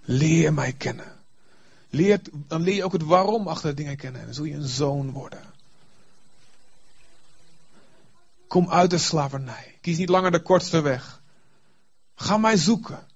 Leer 0.00 0.54
mij 0.54 0.72
kennen. 0.72 1.20
Leer, 1.90 2.20
dan 2.32 2.62
leer 2.62 2.74
je 2.74 2.84
ook 2.84 2.92
het 2.92 3.02
waarom 3.02 3.48
achter 3.48 3.70
de 3.70 3.76
dingen 3.76 3.96
kennen. 3.96 4.20
En 4.20 4.26
dan 4.26 4.34
zul 4.34 4.44
je 4.44 4.54
een 4.54 4.68
zoon 4.68 5.10
worden. 5.10 5.42
Kom 8.46 8.70
uit 8.70 8.90
de 8.90 8.98
slavernij. 8.98 9.78
Kies 9.80 9.98
niet 9.98 10.08
langer 10.08 10.30
de 10.30 10.42
kortste 10.42 10.80
weg. 10.80 11.22
Ga 12.14 12.36
mij 12.36 12.56
zoeken. 12.56 13.06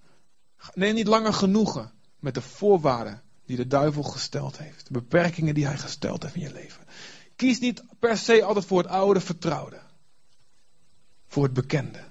Neem 0.74 0.94
niet 0.94 1.06
langer 1.06 1.32
genoegen 1.32 1.92
met 2.18 2.34
de 2.34 2.42
voorwaarden 2.42 3.24
die 3.46 3.56
de 3.56 3.66
duivel 3.66 4.02
gesteld 4.02 4.58
heeft. 4.58 4.86
De 4.86 4.92
beperkingen 4.92 5.54
die 5.54 5.66
hij 5.66 5.78
gesteld 5.78 6.22
heeft 6.22 6.34
in 6.34 6.40
je 6.40 6.52
leven. 6.52 6.84
Kies 7.36 7.58
niet 7.58 7.84
per 7.98 8.16
se 8.16 8.42
altijd 8.42 8.64
voor 8.64 8.78
het 8.78 8.90
oude 8.90 9.20
vertrouwde. 9.20 9.80
Voor 11.26 11.42
het 11.42 11.52
bekende. 11.52 12.04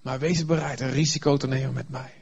Maar 0.00 0.18
wees 0.18 0.44
bereid 0.44 0.80
een 0.80 0.90
risico 0.90 1.36
te 1.36 1.46
nemen 1.46 1.74
met 1.74 1.88
mij. 1.88 2.12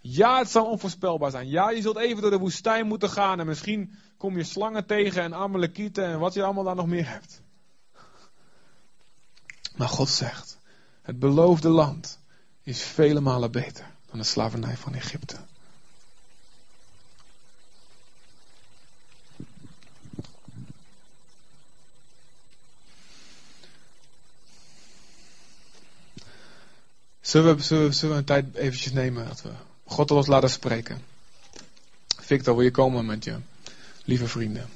Ja, 0.00 0.38
het 0.38 0.50
zal 0.50 0.66
onvoorspelbaar 0.66 1.30
zijn. 1.30 1.48
Ja, 1.48 1.70
je 1.70 1.82
zult 1.82 1.96
even 1.96 2.22
door 2.22 2.30
de 2.30 2.38
woestijn 2.38 2.86
moeten 2.86 3.10
gaan. 3.10 3.40
En 3.40 3.46
misschien 3.46 3.98
kom 4.16 4.36
je 4.36 4.44
slangen 4.44 4.86
tegen 4.86 5.22
en 5.22 5.34
amalekieten 5.34 6.04
en 6.04 6.18
wat 6.18 6.34
je 6.34 6.42
allemaal 6.42 6.64
daar 6.64 6.74
nog 6.74 6.86
meer 6.86 7.08
hebt. 7.08 7.42
Maar 9.76 9.88
God 9.88 10.08
zegt, 10.08 10.58
het 11.02 11.18
beloofde 11.18 11.68
land 11.68 12.18
is 12.62 12.82
vele 12.82 13.20
malen 13.20 13.50
beter 13.50 13.86
dan 14.06 14.18
de 14.18 14.24
slavernij 14.24 14.76
van 14.76 14.94
Egypte. 14.94 15.36
Zullen 27.20 27.56
we, 27.56 27.92
zullen, 27.92 28.16
een 28.16 28.24
tijd 28.24 28.54
eventjes 28.54 28.92
nemen 28.92 29.26
dat 29.26 29.42
we 29.42 29.50
God 29.84 30.08
tot 30.08 30.26
laten 30.26 30.50
spreken? 30.50 31.02
Victor, 32.20 32.54
wil 32.54 32.64
je 32.64 32.70
komen 32.70 33.06
met 33.06 33.24
je 33.24 33.36
lieve 34.04 34.28
vrienden? 34.28 34.68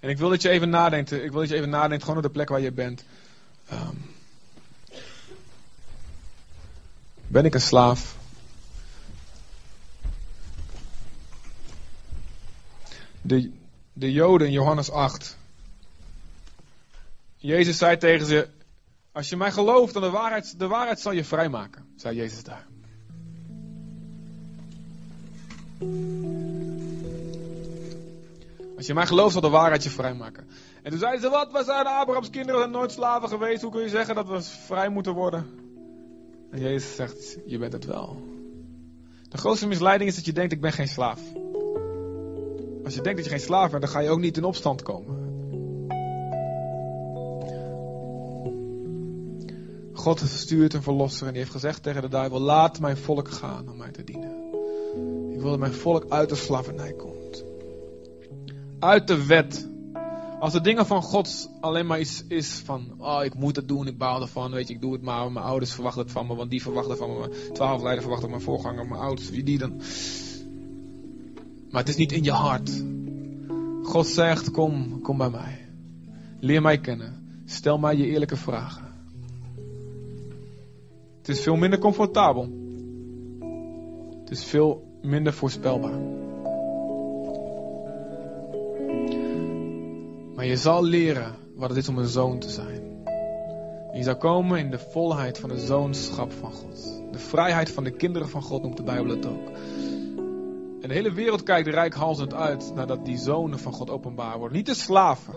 En 0.00 0.10
ik 0.10 0.18
wil 0.18 0.28
dat 0.28 0.42
je 0.42 0.48
even 0.48 0.70
nadenkt. 0.70 1.12
Ik 1.12 1.30
wil 1.30 1.40
dat 1.40 1.48
je 1.48 1.54
even 1.54 1.68
nadenkt, 1.68 2.02
gewoon 2.02 2.18
op 2.18 2.24
de 2.24 2.30
plek 2.30 2.48
waar 2.48 2.60
je 2.60 2.72
bent. 2.72 3.04
Um, 3.72 4.10
ben 7.26 7.44
ik 7.44 7.54
een 7.54 7.60
slaaf? 7.60 8.16
De, 13.24 13.50
de 13.92 14.12
Joden 14.12 14.50
Johannes 14.50 14.90
8. 14.90 15.36
Jezus 17.36 17.78
zei 17.78 17.96
tegen 17.96 18.26
ze: 18.26 18.48
Als 19.12 19.28
je 19.28 19.36
mij 19.36 19.52
gelooft, 19.52 19.92
dan 19.92 20.02
de 20.02 20.10
waarheid, 20.10 20.58
de 20.58 20.66
waarheid 20.66 21.00
zal 21.00 21.12
je 21.12 21.24
vrijmaken, 21.24 21.86
zei 21.96 22.16
Jezus 22.16 22.42
daar. 22.42 22.66
Als 28.76 28.86
je 28.86 28.94
mij 28.94 29.06
gelooft, 29.06 29.32
zal 29.32 29.40
de 29.40 29.48
waarheid 29.48 29.82
je 29.82 29.90
vrijmaken. 29.90 30.48
En 30.82 30.90
toen 30.90 30.98
zeiden 30.98 31.20
ze: 31.20 31.28
Wat? 31.28 31.52
We 31.52 31.64
zijn 31.64 31.86
Abrahams 31.86 32.30
kinderen, 32.30 32.60
zijn 32.60 32.72
nooit 32.72 32.92
slaven 32.92 33.28
geweest. 33.28 33.62
Hoe 33.62 33.70
kun 33.70 33.82
je 33.82 33.88
zeggen 33.88 34.14
dat 34.14 34.28
we 34.28 34.42
vrij 34.42 34.88
moeten 34.88 35.12
worden? 35.12 35.46
En 36.50 36.60
Jezus 36.60 36.94
zegt: 36.94 37.36
Je 37.46 37.58
bent 37.58 37.72
het 37.72 37.84
wel. 37.84 38.22
De 39.28 39.38
grootste 39.38 39.66
misleiding 39.66 40.10
is 40.10 40.16
dat 40.16 40.24
je 40.24 40.32
denkt: 40.32 40.52
Ik 40.52 40.60
ben 40.60 40.72
geen 40.72 40.88
slaaf. 40.88 41.20
Als 42.84 42.94
je 42.94 43.00
denkt 43.00 43.16
dat 43.16 43.24
je 43.24 43.30
geen 43.30 43.46
slaaf 43.46 43.70
bent, 43.70 43.82
dan 43.82 43.90
ga 43.90 43.98
je 43.98 44.08
ook 44.08 44.20
niet 44.20 44.36
in 44.36 44.44
opstand 44.44 44.82
komen. 44.82 45.32
God 49.92 50.20
stuurt 50.20 50.74
een 50.74 50.82
verlosser 50.82 51.26
en 51.26 51.32
die 51.32 51.40
heeft 51.40 51.54
gezegd 51.54 51.82
tegen 51.82 52.02
de 52.02 52.08
duivel: 52.08 52.40
Laat 52.40 52.80
mijn 52.80 52.96
volk 52.96 53.28
gaan 53.28 53.68
om 53.68 53.76
mij 53.76 53.90
te 53.90 54.04
dienen. 54.04 54.32
Ik 55.32 55.40
wil 55.40 55.50
dat 55.50 55.58
mijn 55.58 55.72
volk 55.72 56.04
uit 56.08 56.28
de 56.28 56.34
slavernij 56.34 56.92
komt. 56.92 57.44
Uit 58.78 59.06
de 59.06 59.26
wet. 59.26 59.68
Als 60.40 60.52
de 60.52 60.60
dingen 60.60 60.86
van 60.86 61.02
God 61.02 61.50
alleen 61.60 61.86
maar 61.86 62.00
iets 62.00 62.24
is 62.28 62.62
van, 62.64 62.94
oh 62.98 63.24
ik 63.24 63.34
moet 63.34 63.56
het 63.56 63.68
doen, 63.68 63.86
ik 63.86 63.98
baal 63.98 64.20
ervan, 64.20 64.50
weet 64.50 64.68
je, 64.68 64.74
ik 64.74 64.80
doe 64.80 64.92
het 64.92 65.02
maar, 65.02 65.32
mijn 65.32 65.44
ouders 65.44 65.72
verwachten 65.72 66.02
het 66.02 66.10
van 66.10 66.26
me, 66.26 66.34
want 66.34 66.50
die 66.50 66.62
verwachten 66.62 66.96
van 66.96 67.12
me, 67.12 67.18
mijn 67.18 67.52
twaalf 67.52 67.80
leiders 67.80 68.02
verwachten 68.02 68.30
mijn 68.30 68.42
voorganger, 68.42 68.86
mijn 68.86 69.00
ouders, 69.00 69.30
wie 69.30 69.42
die 69.42 69.58
dan. 69.58 69.80
Maar 71.74 71.82
het 71.82 71.92
is 71.92 71.98
niet 71.98 72.12
in 72.12 72.22
je 72.22 72.30
hart. 72.30 72.84
God 73.82 74.06
zegt, 74.06 74.50
kom, 74.50 75.00
kom 75.00 75.16
bij 75.16 75.30
mij. 75.30 75.58
Leer 76.40 76.62
mij 76.62 76.80
kennen. 76.80 77.42
Stel 77.44 77.78
mij 77.78 77.96
je 77.96 78.06
eerlijke 78.06 78.36
vragen. 78.36 78.84
Het 81.18 81.28
is 81.28 81.40
veel 81.40 81.56
minder 81.56 81.78
comfortabel. 81.78 82.48
Het 84.20 84.30
is 84.30 84.44
veel 84.44 84.98
minder 85.02 85.32
voorspelbaar. 85.32 85.98
Maar 90.34 90.46
je 90.46 90.56
zal 90.56 90.84
leren 90.84 91.34
wat 91.54 91.68
het 91.68 91.78
is 91.78 91.88
om 91.88 91.98
een 91.98 92.08
zoon 92.08 92.38
te 92.38 92.48
zijn. 92.50 92.82
je 93.92 94.02
zal 94.02 94.16
komen 94.16 94.58
in 94.58 94.70
de 94.70 94.78
volheid 94.78 95.38
van 95.38 95.48
de 95.48 95.58
zoonschap 95.58 96.32
van 96.32 96.52
God. 96.52 97.02
De 97.12 97.18
vrijheid 97.18 97.70
van 97.70 97.84
de 97.84 97.90
kinderen 97.90 98.28
van 98.28 98.42
God 98.42 98.62
noemt 98.62 98.76
de 98.76 98.82
Bijbel 98.82 99.10
het 99.10 99.26
ook. 99.26 99.50
En 100.84 100.90
de 100.90 100.96
hele 100.96 101.12
wereld 101.12 101.42
kijkt 101.42 101.68
rijkhalsend 101.68 102.34
uit 102.34 102.74
nadat 102.74 103.04
die 103.04 103.16
zonen 103.16 103.58
van 103.58 103.72
God 103.72 103.90
openbaar 103.90 104.38
worden. 104.38 104.56
Niet 104.56 104.66
de 104.66 104.74
slaven. 104.74 105.34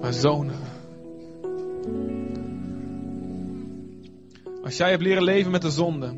maar 0.00 0.12
zonen. 0.12 0.58
Als 4.64 4.76
jij 4.76 4.90
hebt 4.90 5.02
leren 5.02 5.22
leven 5.22 5.50
met 5.50 5.62
de 5.62 5.70
zonde, 5.70 6.16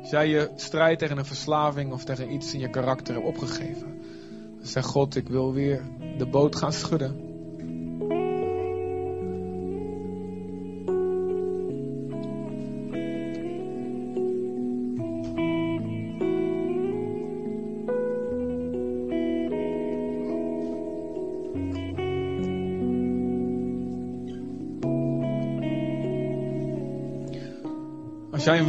als 0.00 0.10
jij 0.10 0.28
je 0.28 0.50
strijd 0.56 0.98
tegen 0.98 1.18
een 1.18 1.24
verslaving 1.24 1.92
of 1.92 2.04
tegen 2.04 2.32
iets 2.32 2.54
in 2.54 2.60
je 2.60 2.70
karakter 2.70 3.14
hebt 3.14 3.26
opgegeven, 3.26 4.00
dan 4.56 4.66
zeg 4.66 4.84
God, 4.84 5.16
ik 5.16 5.28
wil 5.28 5.52
weer 5.52 5.82
de 6.18 6.26
boot 6.26 6.56
gaan 6.56 6.72
schudden. 6.72 7.29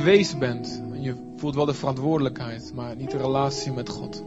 Wees 0.03 0.37
bent 0.37 0.81
en 0.91 1.01
je 1.01 1.15
voelt 1.35 1.55
wel 1.55 1.65
de 1.65 1.73
verantwoordelijkheid, 1.73 2.71
maar 2.75 2.95
niet 2.95 3.11
de 3.11 3.17
relatie 3.17 3.71
met 3.71 3.89
God. 3.89 4.23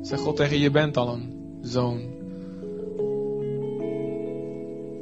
Zeg 0.00 0.20
God 0.20 0.36
tegen 0.36 0.56
je, 0.56 0.62
je 0.62 0.70
bent 0.70 0.96
al 0.96 1.14
een 1.14 1.58
zoon. 1.60 2.00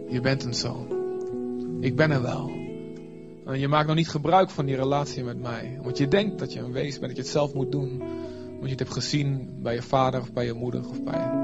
Je 0.08 0.20
bent 0.22 0.44
een 0.44 0.54
zoon. 0.54 0.86
Ik 1.80 1.96
ben 1.96 2.10
er 2.10 2.22
wel. 2.22 2.50
En 3.44 3.60
je 3.60 3.68
maakt 3.68 3.86
nog 3.86 3.96
niet 3.96 4.08
gebruik 4.08 4.50
van 4.50 4.66
die 4.66 4.76
relatie 4.76 5.24
met 5.24 5.40
mij. 5.40 5.78
Want 5.82 5.98
je 5.98 6.08
denkt 6.08 6.38
dat 6.38 6.52
je 6.52 6.60
een 6.60 6.72
wees 6.72 6.98
bent, 6.98 7.06
dat 7.06 7.16
je 7.16 7.22
het 7.22 7.30
zelf 7.30 7.54
moet 7.54 7.72
doen. 7.72 7.98
Want 8.48 8.62
je 8.62 8.68
het 8.68 8.78
hebt 8.78 8.92
gezien 8.92 9.58
bij 9.62 9.74
je 9.74 9.82
vader 9.82 10.20
of 10.20 10.32
bij 10.32 10.44
je 10.44 10.52
moeder 10.52 10.88
of 10.88 11.02
bij... 11.02 11.42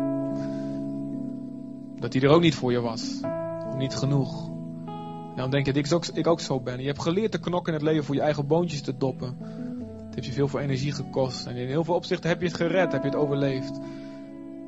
Dat 1.99 2.13
hij 2.13 2.23
er 2.23 2.29
ook 2.29 2.43
niet 2.43 2.55
voor 2.55 2.73
je 2.73 2.81
was. 2.81 3.21
Niet 3.77 3.95
genoeg. 3.95 4.50
Dan 5.41 5.51
denk 5.51 5.67
je 5.67 5.73
dat 5.73 5.87
ik 5.87 5.93
ook, 5.93 6.07
ik 6.07 6.27
ook 6.27 6.41
zo 6.41 6.61
ben. 6.61 6.81
Je 6.81 6.87
hebt 6.87 7.03
geleerd 7.03 7.33
te 7.33 7.41
knokken 7.41 7.73
in 7.73 7.79
het 7.79 7.89
leven 7.89 8.05
voor 8.05 8.15
je 8.15 8.21
eigen 8.21 8.47
boontjes 8.47 8.81
te 8.81 8.97
doppen. 8.97 9.37
Het 10.07 10.15
heeft 10.15 10.27
je 10.27 10.33
veel 10.33 10.49
voor 10.49 10.61
energie 10.61 10.93
gekost. 10.93 11.47
En 11.47 11.57
in 11.57 11.67
heel 11.67 11.85
veel 11.85 11.95
opzichten 11.95 12.29
heb 12.29 12.41
je 12.41 12.47
het 12.47 12.57
gered, 12.57 12.93
heb 12.93 13.03
je 13.03 13.09
het 13.09 13.19
overleefd. 13.19 13.79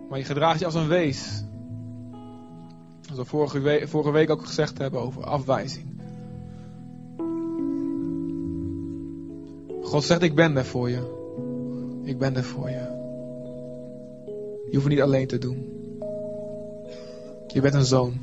Maar 0.09 0.18
je 0.18 0.25
gedraagt 0.25 0.59
je 0.59 0.64
als 0.64 0.75
een 0.75 0.89
wees. 0.89 1.45
Zoals 3.01 3.18
we 3.18 3.25
vorige 3.25 3.61
week, 3.61 3.89
vorige 3.89 4.11
week 4.11 4.31
ook 4.31 4.47
gezegd 4.47 4.79
hebben 4.79 5.01
over 5.01 5.25
afwijzing. 5.25 6.01
God 9.83 10.05
zegt, 10.05 10.23
ik 10.23 10.35
ben 10.35 10.57
er 10.57 10.64
voor 10.64 10.91
je. 10.91 11.20
Ik 12.05 12.18
ben 12.18 12.37
er 12.37 12.45
voor 12.45 12.70
je. 12.70 13.01
Je 14.70 14.79
hoeft 14.79 14.85
het 14.85 14.93
niet 14.93 15.03
alleen 15.03 15.27
te 15.27 15.39
doen. 15.39 15.73
Je 17.47 17.61
bent 17.61 17.75
een 17.75 17.85
zoon. 17.85 18.20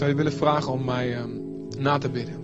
Zou 0.00 0.12
je 0.12 0.18
willen 0.18 0.32
vragen 0.38 0.72
om 0.72 0.84
mij 0.84 1.18
uh, 1.18 1.24
na 1.78 1.98
te 1.98 2.08
bidden. 2.08 2.34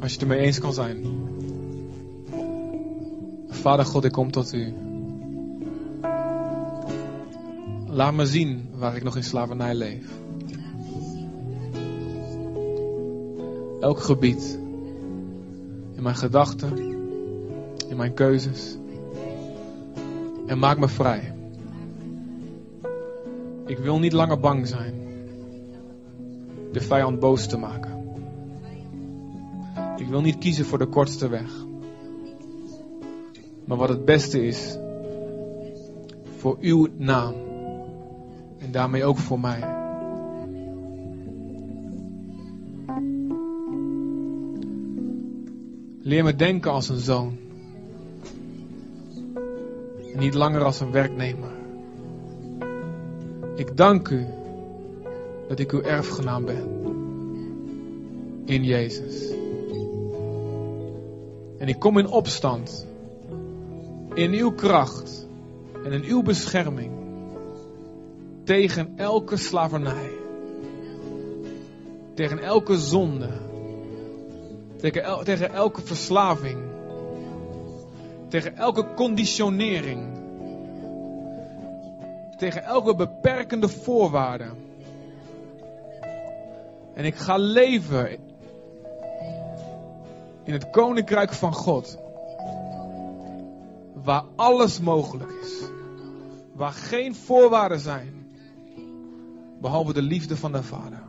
Als 0.00 0.12
je 0.12 0.18
het 0.18 0.22
ermee 0.22 0.38
eens 0.38 0.58
kan 0.58 0.72
zijn. 0.72 1.06
Vader 3.48 3.84
God, 3.84 4.04
ik 4.04 4.12
kom 4.12 4.30
tot 4.30 4.52
u. 4.52 4.74
Laat 7.86 8.14
me 8.14 8.26
zien 8.26 8.68
waar 8.74 8.96
ik 8.96 9.02
nog 9.02 9.16
in 9.16 9.24
slavernij 9.24 9.74
leef. 9.74 10.06
Elk 13.80 14.00
gebied. 14.00 14.58
In 15.94 16.02
mijn 16.02 16.16
gedachten. 16.16 16.78
In 17.88 17.96
mijn 17.96 18.14
keuzes. 18.14 18.76
En 20.46 20.58
maak 20.58 20.78
me 20.78 20.88
vrij. 20.88 21.37
Ik 23.78 23.84
wil 23.84 23.98
niet 23.98 24.12
langer 24.12 24.40
bang 24.40 24.66
zijn 24.66 24.94
de 26.72 26.80
vijand 26.80 27.20
boos 27.20 27.46
te 27.46 27.56
maken. 27.56 27.96
Ik 29.96 30.06
wil 30.06 30.20
niet 30.20 30.38
kiezen 30.38 30.64
voor 30.64 30.78
de 30.78 30.86
kortste 30.86 31.28
weg. 31.28 31.50
Maar 33.64 33.76
wat 33.76 33.88
het 33.88 34.04
beste 34.04 34.46
is 34.46 34.78
voor 36.36 36.56
uw 36.60 36.88
naam 36.96 37.34
en 38.58 38.70
daarmee 38.70 39.04
ook 39.04 39.18
voor 39.18 39.40
mij. 39.40 39.60
Leer 46.02 46.24
me 46.24 46.36
denken 46.36 46.70
als 46.70 46.88
een 46.88 47.00
zoon. 47.00 47.36
Niet 50.16 50.34
langer 50.34 50.64
als 50.64 50.80
een 50.80 50.90
werknemer. 50.90 51.50
Ik 53.58 53.76
dank 53.76 54.08
u 54.08 54.26
dat 55.48 55.58
ik 55.58 55.72
uw 55.72 55.82
erfgenaam 55.82 56.44
ben. 56.44 56.68
In 58.44 58.64
Jezus. 58.64 59.30
En 61.58 61.68
ik 61.68 61.78
kom 61.78 61.98
in 61.98 62.06
opstand. 62.06 62.86
In 64.14 64.32
uw 64.32 64.50
kracht. 64.50 65.26
En 65.84 65.92
in 65.92 66.02
uw 66.02 66.22
bescherming. 66.22 66.92
Tegen 68.44 68.92
elke 68.96 69.36
slavernij. 69.36 70.10
Tegen 72.14 72.38
elke 72.38 72.78
zonde. 72.78 73.30
Tegen, 74.76 75.02
el 75.02 75.24
tegen 75.24 75.52
elke 75.52 75.80
verslaving. 75.80 76.58
Tegen 78.28 78.56
elke 78.56 78.86
conditionering 78.94 80.17
tegen 82.38 82.64
elke 82.64 82.94
beperkende 82.94 83.68
voorwaarde. 83.68 84.50
En 86.94 87.04
ik 87.04 87.14
ga 87.14 87.36
leven 87.36 88.18
in 90.44 90.52
het 90.52 90.70
koninkrijk 90.70 91.32
van 91.32 91.52
God. 91.52 91.98
Waar 93.94 94.24
alles 94.36 94.80
mogelijk 94.80 95.30
is. 95.42 95.62
Waar 96.52 96.72
geen 96.72 97.14
voorwaarden 97.14 97.80
zijn. 97.80 98.26
Behalve 99.60 99.92
de 99.92 100.02
liefde 100.02 100.36
van 100.36 100.52
de 100.52 100.62
Vader. 100.62 101.02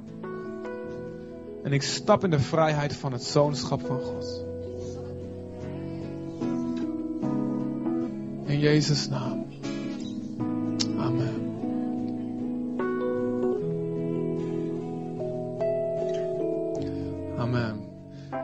En 1.64 1.74
ik 1.74 1.82
stap 1.82 2.24
in 2.24 2.30
de 2.30 2.40
vrijheid 2.40 2.96
van 2.96 3.12
het 3.12 3.24
zoonschap 3.24 3.86
van 3.86 4.00
God. 4.00 4.46
In 8.46 8.60
Jezus' 8.60 9.10
naam. 9.10 9.39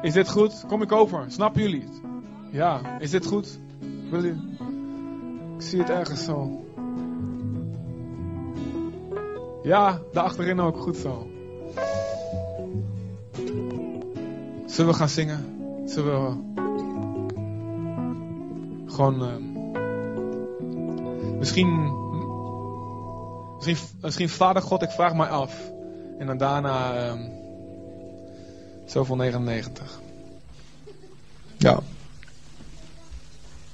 Is 0.06 0.14
dit 0.14 0.30
goed? 0.30 0.64
Kom 0.68 0.82
ik 0.82 0.92
over? 0.92 1.26
Snappen 1.28 1.62
jullie 1.62 1.82
het? 1.82 2.02
Ja, 2.52 3.00
is 3.00 3.10
dit 3.10 3.26
goed? 3.26 3.60
Wil 4.10 4.24
je? 4.24 4.36
Ik 5.56 5.62
zie 5.62 5.80
het 5.80 5.90
ergens 5.90 6.24
zo. 6.24 6.66
Ja, 9.64 10.00
daar 10.12 10.24
achterin 10.24 10.60
ook 10.60 10.78
goed 10.78 10.98
zo. 10.98 11.28
Zullen 14.66 14.92
we 14.92 14.98
gaan 14.98 15.10
zingen? 15.10 15.46
Zullen 15.86 16.24
we 16.24 16.38
gewoon 18.86 19.24
uh, 19.24 19.36
misschien, 21.38 21.94
misschien, 23.56 23.78
misschien 24.02 24.30
Vader 24.30 24.62
God, 24.62 24.82
ik 24.82 24.92
vraag 24.92 25.16
mij 25.16 25.30
af. 25.30 25.72
En 26.18 26.28
dan 26.28 26.38
daarna. 26.38 27.08
Uh, 27.08 27.44
Zoveel 28.86 29.16
99. 29.16 30.00
Ja. 31.58 31.84